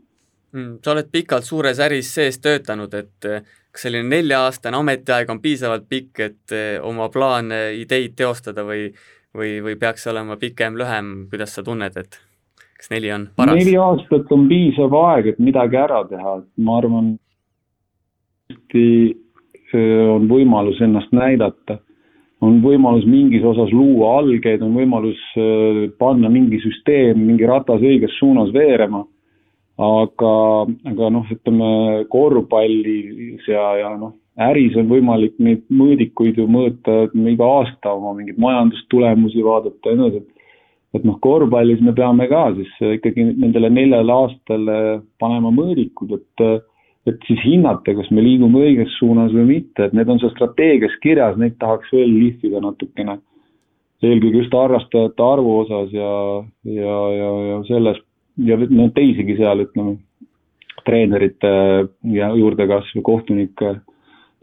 mm,. 0.54 0.80
sa 0.84 0.92
oled 0.94 1.10
pikalt 1.12 1.48
suures 1.48 1.80
äris 1.80 2.14
sees 2.14 2.40
töötanud, 2.40 2.94
et 2.94 3.26
eh, 3.26 3.42
kas 3.72 3.88
selline 3.88 4.10
nelja-aastane 4.10 4.78
ametiaeg 4.78 5.30
on 5.30 5.42
piisavalt 5.42 5.88
pikk, 5.90 6.20
et 6.20 6.56
eh, 6.56 6.76
oma 6.82 7.10
plaane, 7.10 7.74
ideid 7.82 8.18
teostada 8.18 8.66
või 8.68 8.92
või, 9.36 9.60
või 9.62 9.76
peaks 9.78 10.08
olema 10.10 10.38
pikem, 10.42 10.78
lühem, 10.78 11.28
kuidas 11.30 11.54
sa 11.54 11.64
tunned, 11.64 11.98
et 11.98 12.20
kas 12.78 12.90
neli 12.94 13.12
on 13.14 13.28
paras? 13.38 13.60
neli 13.60 13.76
aastat 13.78 14.32
on 14.34 14.48
piisav 14.50 14.96
aeg, 15.02 15.34
et 15.34 15.42
midagi 15.44 15.78
ära 15.78 16.04
teha, 16.10 16.40
et 16.42 16.66
ma 16.66 16.80
arvan, 16.82 17.12
eh, 18.74 19.14
on 20.10 20.26
võimalus 20.30 20.82
ennast 20.82 21.14
näidata 21.14 21.78
on 22.46 22.60
võimalus 22.64 23.06
mingis 23.10 23.44
osas 23.46 23.72
luua 23.76 24.20
algeid, 24.22 24.64
on 24.64 24.76
võimalus 24.78 25.20
äh, 25.40 25.86
panna 26.00 26.32
mingi 26.32 26.62
süsteem, 26.64 27.20
mingi 27.28 27.48
ratas 27.50 27.84
õiges 27.84 28.16
suunas 28.20 28.54
veerema. 28.56 29.06
aga, 29.80 30.32
aga 30.92 31.10
noh, 31.16 31.28
ütleme 31.32 31.68
korvpallis 32.12 33.46
ja, 33.48 33.64
ja 33.80 33.94
noh, 33.96 34.12
äris 34.36 34.76
on 34.76 34.90
võimalik 34.92 35.38
neid 35.40 35.62
mõõdikuid 35.72 36.36
ju 36.36 36.48
mõõta 36.52 37.06
iga 37.16 37.48
aasta 37.48 37.94
oma 37.94 38.12
mingeid 38.18 38.42
majandustulemusi 38.44 39.40
vaadata 39.44 39.94
ja 39.94 39.96
nii 39.96 40.10
edasi. 40.12 40.28
et 41.00 41.06
noh, 41.08 41.16
korvpallis 41.24 41.80
me 41.86 41.94
peame 41.96 42.28
ka 42.28 42.50
siis 42.58 42.74
ikkagi 42.98 43.24
nendele 43.30 43.70
neljale 43.72 44.12
aastale 44.12 44.76
panema 45.20 45.52
mõõdikud, 45.56 46.12
et 46.20 46.46
et 47.10 47.26
siis 47.28 47.42
hinnata, 47.46 47.96
kas 47.98 48.10
me 48.16 48.24
liigume 48.24 48.62
õiges 48.68 48.98
suunas 49.00 49.34
või 49.36 49.46
mitte, 49.56 49.88
et 49.88 49.96
need 49.98 50.10
on 50.10 50.22
seal 50.22 50.34
strateegias 50.36 50.96
kirjas, 51.04 51.38
neid 51.40 51.58
tahaks 51.62 51.92
veel 51.96 52.12
lihvida 52.12 52.62
natukene. 52.64 53.20
eelkõige 54.04 54.38
just 54.38 54.54
harrastajate 54.56 55.24
arvu 55.24 55.58
osas 55.60 55.92
ja, 55.92 56.12
ja, 56.64 57.00
ja, 57.16 57.32
ja 57.50 57.58
selles 57.68 57.98
ja 58.46 58.56
no 58.70 58.88
teisigi 58.96 59.36
seal, 59.36 59.66
ütleme, 59.66 59.98
treenerite 60.88 61.50
ja 62.16 62.30
juurdekasv, 62.40 63.02
kohtunike 63.04 63.74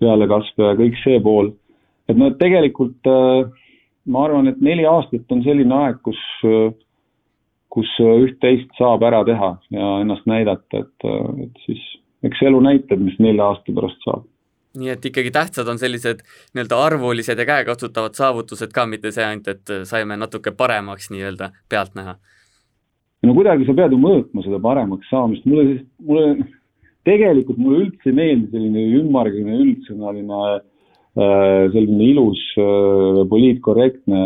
pealekasv 0.01 0.61
ja 0.61 0.75
kõik 0.77 0.99
see 1.03 1.21
pool. 1.25 1.55
et 2.09 2.17
noh, 2.17 2.29
et 2.29 2.39
tegelikult 2.39 3.09
äh, 3.11 3.49
ma 4.07 4.27
arvan, 4.27 4.49
et 4.51 4.61
neli 4.63 4.87
aastat 4.87 5.33
on 5.35 5.43
selline 5.45 5.75
aeg, 5.75 5.99
kus, 6.07 6.21
kus 7.73 7.93
üht-teist 8.01 8.71
saab 8.79 9.05
ära 9.07 9.23
teha 9.27 9.53
ja 9.75 9.93
ennast 10.03 10.29
näidata, 10.31 10.85
et, 10.85 11.09
et 11.47 11.65
siis 11.67 11.83
eks 12.27 12.43
elu 12.49 12.63
näitab, 12.69 13.03
mis 13.03 13.19
nelja 13.23 13.51
aasta 13.53 13.75
pärast 13.77 14.09
saab. 14.09 14.25
nii 14.77 14.93
et 14.93 15.07
ikkagi 15.09 15.31
tähtsad 15.33 15.69
on 15.73 15.79
sellised 15.81 16.21
nii-öelda 16.55 16.79
arvulised 16.85 17.39
ja 17.39 17.47
käekatsutavad 17.49 18.19
saavutused 18.19 18.75
ka, 18.77 18.85
mitte 18.87 19.13
see 19.15 19.25
ainult, 19.25 19.49
et 19.49 19.75
saime 19.89 20.19
natuke 20.21 20.53
paremaks 20.53 21.11
nii-öelda 21.15 21.53
pealtnäha? 21.73 22.19
no 23.27 23.35
kuidagi 23.35 23.67
sa 23.67 23.75
pead 23.75 23.95
ju 23.95 24.01
mõõtma 24.01 24.45
seda 24.45 24.61
paremaks 24.63 25.09
saamist, 25.11 25.47
mulle 25.49 25.67
siis, 25.71 25.83
mulle 26.05 26.47
tegelikult 27.07 27.59
mulle 27.63 27.87
üldse 27.87 28.11
ei 28.11 28.17
meeldi 28.19 28.51
selline 28.53 28.85
ümmargune 29.01 29.59
üldsõnaline 29.65 30.41
äh, 30.53 31.63
selline 31.75 32.11
ilus 32.11 32.43
äh, 32.61 33.23
poliitkorrektne 33.31 34.23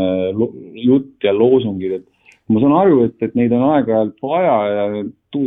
jutt 0.82 1.26
ja 1.26 1.34
loosungid, 1.36 2.00
et 2.00 2.50
ma 2.50 2.62
saan 2.62 2.76
aru, 2.80 3.04
et, 3.06 3.16
et 3.22 3.36
neid 3.38 3.54
on 3.54 3.66
aeg-ajalt 3.70 4.16
vaja 4.24 4.56
ja 4.74 4.86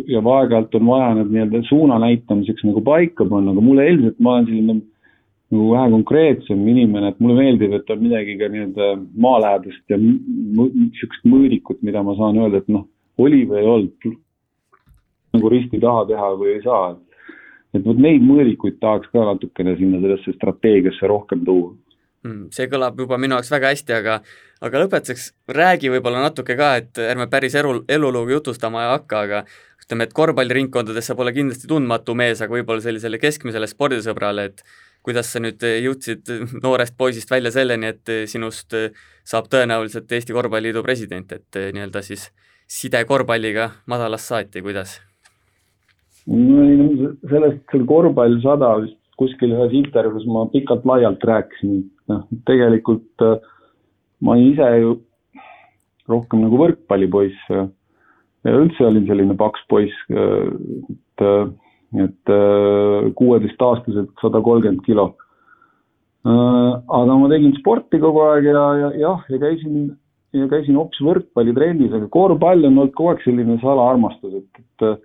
ja 0.07 0.21
aeg-ajalt 0.21 0.75
on 0.79 0.87
vaja 0.87 1.13
nad 1.19 1.31
nii-öelda 1.31 1.61
suuna 1.67 1.99
näitamiseks 1.99 2.63
nagu 2.63 2.81
paika 2.81 3.25
panna, 3.25 3.51
aga 3.51 3.61
mulle 3.61 3.87
üldiselt, 3.91 4.19
ma 4.19 4.35
olen 4.37 4.47
selline 4.47 4.75
nagu 5.53 5.69
vähe 5.71 5.89
konkreetsem 5.91 6.67
inimene, 6.67 7.11
et 7.11 7.19
mulle 7.21 7.37
meeldib, 7.41 7.75
et 7.77 7.89
on 7.93 8.01
midagi 8.01 8.37
ka 8.39 8.49
nii-öelda 8.53 8.89
maalähedast 9.25 9.93
ja 9.93 9.99
niisugust 10.01 11.27
mõõdikut, 11.29 11.81
mida 11.85 12.03
ma 12.03 12.15
saan 12.17 12.39
öelda, 12.41 12.63
et 12.63 12.71
noh, 12.73 12.87
oli 13.21 13.43
või 13.49 13.59
ei 13.61 13.69
olnud, 13.75 14.15
nagu 15.35 15.51
risti 15.53 15.81
taha 15.83 16.07
teha 16.09 16.31
või 16.39 16.55
ei 16.55 16.63
saa. 16.65 16.95
et 17.73 17.85
vot 17.85 17.97
neid 17.97 18.21
mõõdikuid 18.21 18.75
tahaks 18.79 19.09
ka 19.09 19.23
natukene 19.25 19.75
sinna 19.77 19.97
sellesse 20.01 20.35
strateegiasse 20.35 21.07
rohkem 21.09 21.41
tuua 21.45 21.73
mm,. 22.23 22.49
see 22.55 22.69
kõlab 22.71 22.99
juba 22.99 23.19
minu 23.21 23.37
jaoks 23.37 23.51
väga 23.53 23.73
hästi, 23.73 23.95
aga 23.99 24.17
aga 24.63 24.83
lõpetuseks 24.85 25.27
räägi 25.57 25.91
võib-olla 25.91 26.23
natuke 26.23 26.55
ka, 26.59 26.75
et 26.79 26.99
ärme 27.03 27.27
päris 27.31 27.55
elu, 27.59 27.81
elulugu 27.91 28.37
jutustama 28.37 28.85
ei 28.85 28.91
hakka, 28.93 29.23
aga 29.27 29.43
ütleme, 29.83 30.07
et 30.07 30.15
korvpalliringkondades 30.15 31.11
sa 31.11 31.17
pole 31.19 31.33
kindlasti 31.35 31.67
tundmatu 31.67 32.15
mees, 32.15 32.41
aga 32.41 32.55
võib-olla 32.55 32.83
sellisele 32.85 33.19
keskmisele 33.19 33.67
spordisõbrale, 33.67 34.47
et 34.51 34.63
kuidas 35.03 35.33
sa 35.33 35.41
nüüd 35.43 35.59
jõudsid 35.59 36.31
noorest 36.63 36.95
poisist 36.97 37.31
välja 37.31 37.51
selleni, 37.51 37.91
et 37.91 38.13
sinust 38.31 38.75
saab 39.27 39.51
tõenäoliselt 39.51 40.11
Eesti 40.11 40.35
Korvpalliliidu 40.35 40.83
president, 40.85 41.35
et 41.35 41.59
nii-öelda 41.75 42.03
siis 42.05 42.29
side 42.71 43.03
korvpalliga 43.05 43.69
madalast 43.91 44.31
saati, 44.31 44.63
kuidas? 44.63 45.01
no 46.31 46.63
ei 46.63 47.09
sellest, 47.27 47.65
selle 47.71 47.87
korvpall 47.87 48.37
sada 48.45 48.77
vist 48.79 48.99
kuskil 49.19 49.51
ühes 49.55 49.73
intervjuus 49.77 50.25
ma 50.31 50.45
pikalt-laialt 50.53 51.25
rääkisin, 51.27 51.83
noh, 52.11 52.25
tegelikult 52.47 53.25
äh, 53.25 53.39
ma 54.23 54.37
ise 54.39 54.69
ju 54.81 54.93
rohkem 56.09 56.43
nagu 56.43 56.59
võrkpallipoiss 56.59 57.49
ja 57.53 58.55
üldse 58.59 58.85
olin 58.87 59.05
selline 59.07 59.35
paks 59.39 59.61
poiss, 59.71 59.95
et, 60.11 61.23
et 62.03 62.31
kuueteistaastaselt 63.15 64.11
sada 64.19 64.41
kolmkümmend 64.43 64.83
kilo. 64.83 65.13
aga 66.27 67.15
ma 67.19 67.29
tegin 67.31 67.55
sporti 67.55 68.01
kogu 68.03 68.19
aeg 68.25 68.49
ja, 68.49 68.65
ja 68.81 68.89
jah, 68.99 69.23
ja 69.31 69.39
käisin, 69.39 69.93
ja 70.35 70.49
käisin 70.51 70.75
hoopis 70.79 70.99
võrkpallitrennis, 71.07 71.95
aga 71.95 72.11
korvpall 72.11 72.67
on 72.67 72.83
olnud 72.83 72.93
kogu 72.97 73.13
aeg 73.13 73.23
selline 73.23 73.57
salaarmastus, 73.63 74.41
et, 74.43 74.63
et 74.63 75.01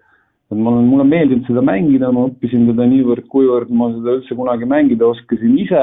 et 0.49 0.57
ma 0.57 0.73
olen, 0.73 0.87
mulle 0.89 1.05
meeldinud 1.05 1.45
seda 1.45 1.61
mängida, 1.65 2.09
ma 2.15 2.25
õppisin 2.31 2.71
teda 2.71 2.87
niivõrd-kuivõrd 2.89 3.69
ma 3.69 3.91
seda 3.93 4.15
üldse 4.17 4.37
kunagi 4.39 4.69
mängida 4.69 5.05
oskasin 5.05 5.59
ise 5.61 5.83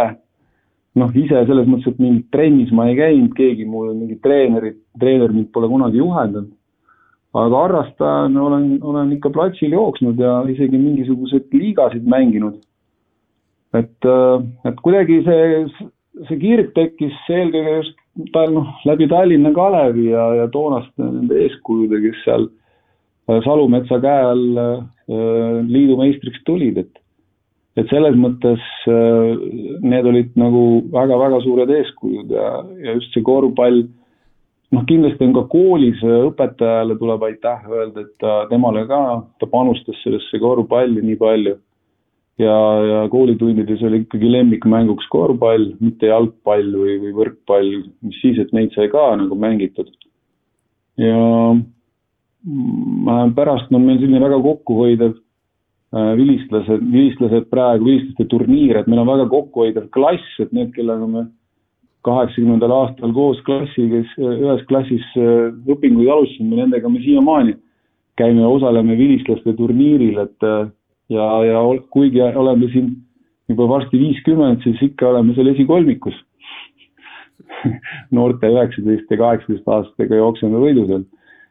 noh, 1.00 1.16
ise 1.16 1.42
selles 1.48 1.68
mõttes, 1.70 1.92
et 1.92 2.02
mingit 2.02 2.28
trennis 2.34 2.72
ma 2.76 2.88
ei 2.90 2.96
käinud, 3.00 3.34
keegi 3.38 3.68
mul, 3.68 3.92
mingi 3.98 4.18
treenerid, 4.24 4.78
treener 5.02 5.34
mind 5.36 5.52
pole 5.56 5.70
kunagi 5.72 6.00
juhendanud. 6.02 6.54
aga 7.36 7.62
harrastajana 7.66 8.44
olen, 8.48 8.68
olen 8.82 9.10
ikka 9.12 9.30
platsil 9.36 9.74
jooksnud 9.76 10.20
ja 10.24 10.38
isegi 10.48 10.78
mingisuguseid 10.80 11.52
liigasid 11.52 12.08
mänginud. 12.08 12.62
et, 13.74 14.06
äh, 14.08 14.44
et 14.64 14.76
kuidagi 14.82 15.22
see, 15.26 15.88
see 16.30 16.38
kirg 16.40 16.72
tekkis 16.76 17.16
eelkõige 17.28 17.74
just 17.82 17.98
tal-, 18.32 18.54
noh, 18.56 18.70
läbi 18.88 19.08
Tallinna 19.12 19.52
Kalevi 19.52 20.10
ja, 20.14 20.30
ja 20.40 20.48
toonaste 20.48 21.04
nende 21.04 21.42
eeskujude, 21.44 22.00
kes 22.08 22.22
seal 22.24 22.48
äh, 22.48 23.42
Salumetsa 23.44 24.00
käe 24.00 24.30
all 24.32 24.62
äh, 24.62 24.80
liidu 25.68 26.00
meistriks 26.00 26.40
tulid, 26.48 26.80
et 26.86 27.05
et 27.76 27.92
selles 27.92 28.16
mõttes 28.20 28.64
äh, 28.88 29.36
need 29.84 30.08
olid 30.08 30.32
nagu 30.40 30.64
väga-väga 30.94 31.42
suured 31.44 31.72
eeskujud 31.76 32.32
ja, 32.32 32.50
ja 32.80 32.96
just 32.96 33.16
see 33.16 33.26
korvpall, 33.26 33.84
noh, 34.76 34.86
kindlasti 34.88 35.28
on 35.28 35.36
ka 35.36 35.46
koolis 35.52 36.02
õpetajale 36.06 36.98
tuleb 37.02 37.26
aitäh 37.28 37.68
öelda, 37.68 38.06
et 38.06 38.14
ta, 38.24 38.44
temale 38.52 38.86
ka, 38.90 39.02
ta 39.42 39.50
panustas 39.52 40.00
sellesse 40.06 40.40
korvpalli 40.42 41.04
nii 41.04 41.20
palju. 41.20 41.58
ja, 42.40 42.56
ja 42.92 43.04
koolitundides 43.12 43.84
oli 43.88 44.02
ikkagi 44.04 44.32
lemmikmänguks 44.32 45.12
korvpall, 45.12 45.70
mitte 45.84 46.10
jalgpall 46.12 46.72
või, 46.80 46.98
või 47.04 47.14
võrkpall, 47.20 47.70
mis 48.08 48.24
siis, 48.24 48.40
et 48.40 48.56
neid 48.56 48.72
sai 48.76 48.88
ka 48.92 49.12
nagu 49.20 49.36
mängitud. 49.40 49.92
ja 51.00 51.20
pärast 53.36 53.72
on 53.74 53.84
meil 53.84 54.00
selline 54.00 54.22
väga 54.22 54.40
kokkuhoidev 54.48 55.16
Äh, 55.16 55.25
vilistlased, 55.94 56.84
vilistlased 56.92 57.50
praegu, 57.52 57.86
vilistlaste 57.86 58.26
turniir, 58.32 58.80
et 58.80 58.88
meil 58.88 59.04
on 59.04 59.10
väga 59.10 59.28
kokkuhoidev 59.32 59.90
klass, 59.96 60.40
et 60.40 60.52
need, 60.56 60.74
kellega 60.76 61.08
me 61.08 61.28
kaheksakümnendal 62.06 62.74
aastal 62.74 63.14
koos 63.16 63.40
klassi, 63.48 63.88
kes 63.90 64.12
ühes 64.22 64.66
klassis 64.70 65.06
äh, 65.18 65.54
õpinguid 65.72 66.12
alustasime, 66.12 66.60
nendega 66.60 66.92
me 66.92 67.02
siiamaani 67.02 67.56
käime 68.20 68.44
ja 68.44 68.52
osaleme 68.52 68.98
vilistlaste 69.00 69.56
turniiril, 69.58 70.20
et 70.26 70.46
äh, 70.46 70.68
ja, 71.16 71.26
ja 71.48 71.64
kuigi 71.94 72.22
oleme 72.22 72.70
siin 72.74 72.94
juba 73.50 73.68
varsti 73.70 74.00
viiskümmend, 74.02 74.62
siis 74.66 74.82
ikka 74.86 75.10
oleme 75.10 75.34
seal 75.38 75.50
esikolmikus 75.54 76.18
noorte 78.16 78.52
üheksateist 78.54 79.10
ja 79.12 79.22
kaheksateist 79.22 79.74
aastastega 79.78 80.22
jookseme 80.22 80.62
võidusel. 80.62 81.06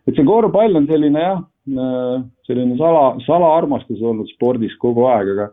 et 0.06 0.14
see 0.14 0.26
korvpall 0.26 0.78
on 0.78 0.86
selline 0.90 1.22
jah 1.22 1.42
Äh, 1.42 1.53
selline 1.64 2.76
sala, 2.76 3.14
salaarmastus 3.24 4.02
olnud 4.04 4.28
spordis 4.34 4.74
kogu 4.80 5.06
aeg, 5.08 5.30
aga 5.34 5.50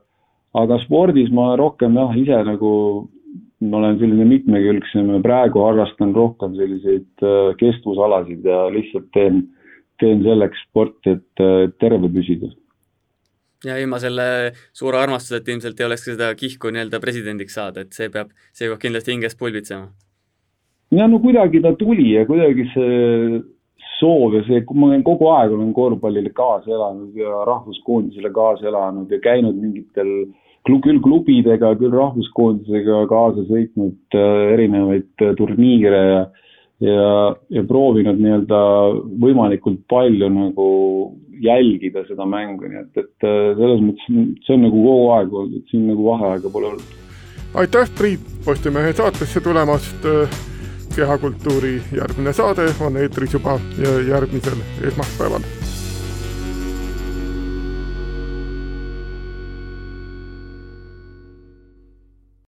aga 0.62 0.80
spordis 0.84 1.32
ma 1.32 1.54
rohkem 1.60 1.96
jah, 1.96 2.16
ise 2.20 2.42
nagu 2.48 2.72
ma 3.62 3.78
olen 3.78 4.00
selline 4.02 4.26
mitmekülgsem 4.28 5.12
ja 5.14 5.20
praegu 5.24 5.64
harrastan 5.64 6.16
rohkem 6.18 6.56
selliseid 6.58 7.24
äh, 7.24 7.52
kestvusalasid 7.62 8.46
ja 8.48 8.66
lihtsalt 8.74 9.12
teen, 9.16 9.46
teen 10.02 10.24
selleks 10.26 10.66
sporti, 10.68 11.16
et 11.16 11.46
terve 11.80 12.10
püsida. 12.12 12.52
ja 13.66 13.78
ilma 13.78 14.00
selle 14.02 14.26
suure 14.74 14.98
armastuseta 14.98 15.54
ilmselt 15.54 15.80
ei 15.80 15.86
oleks 15.86 16.08
seda 16.10 16.32
kihku 16.36 16.74
nii-öelda 16.74 17.00
presidendiks 17.00 17.56
saada, 17.60 17.86
et 17.86 17.94
see 17.94 18.10
peab, 18.10 18.34
see 18.58 18.68
peab 18.68 18.82
kindlasti 18.82 19.14
hinges 19.14 19.38
pulbitsema. 19.38 19.92
ja 20.98 21.08
no 21.08 21.22
kuidagi 21.24 21.62
ta 21.62 21.76
tuli 21.78 22.12
ja 22.16 22.26
kuidagi 22.26 22.68
see 22.74 23.44
soov 24.02 24.36
ja 24.36 24.44
see, 24.48 24.64
ma 24.74 24.90
olen 24.90 25.06
kogu 25.08 25.30
aeg 25.32 25.56
olen 25.56 25.72
korvpallile 25.78 26.34
kaasa 26.36 26.74
elanud 26.74 27.18
ja 27.18 27.44
rahvuskoondisele 27.48 28.34
kaasa 28.34 28.68
elanud 28.72 29.12
ja 29.12 29.22
käinud 29.24 29.58
mingitel 29.62 30.12
küll 30.68 31.02
klubidega, 31.02 31.74
küll 31.80 31.94
rahvuskoondisega 31.96 33.06
kaasa 33.10 33.46
sõitnud 33.50 34.18
äh, 34.18 34.54
erinevaid 34.56 35.26
äh, 35.26 35.36
turniire 35.40 36.06
ja 36.12 36.22
ja, 36.82 37.36
ja 37.54 37.64
proovinud 37.70 38.18
nii-öelda 38.18 38.60
võimalikult 39.22 39.84
palju 39.92 40.30
nagu 40.34 40.70
jälgida 41.42 42.02
seda 42.08 42.26
mängu, 42.30 42.70
nii 42.70 42.82
et, 42.82 43.04
et 43.04 43.28
äh, 43.28 43.52
selles 43.58 43.84
mõttes 43.86 44.08
see 44.46 44.58
on 44.58 44.66
nagu 44.66 44.86
kogu 44.86 45.12
aeg 45.18 45.36
olnud, 45.42 45.60
et 45.60 45.74
siin 45.74 45.88
nagu 45.90 46.08
vaheaega 46.10 46.54
pole 46.54 46.72
olnud. 46.74 46.96
aitäh, 47.62 47.92
Priit, 47.98 48.26
Postimehe 48.46 48.94
saatesse 48.98 49.44
tulemast 49.46 50.10
kehakultuuri 50.96 51.82
järgmine 51.98 52.34
saade 52.34 52.68
on 52.80 52.98
eetris 52.98 53.34
juba 53.34 53.60
järgmisel 54.08 54.64
esmaspäeval 54.88 55.61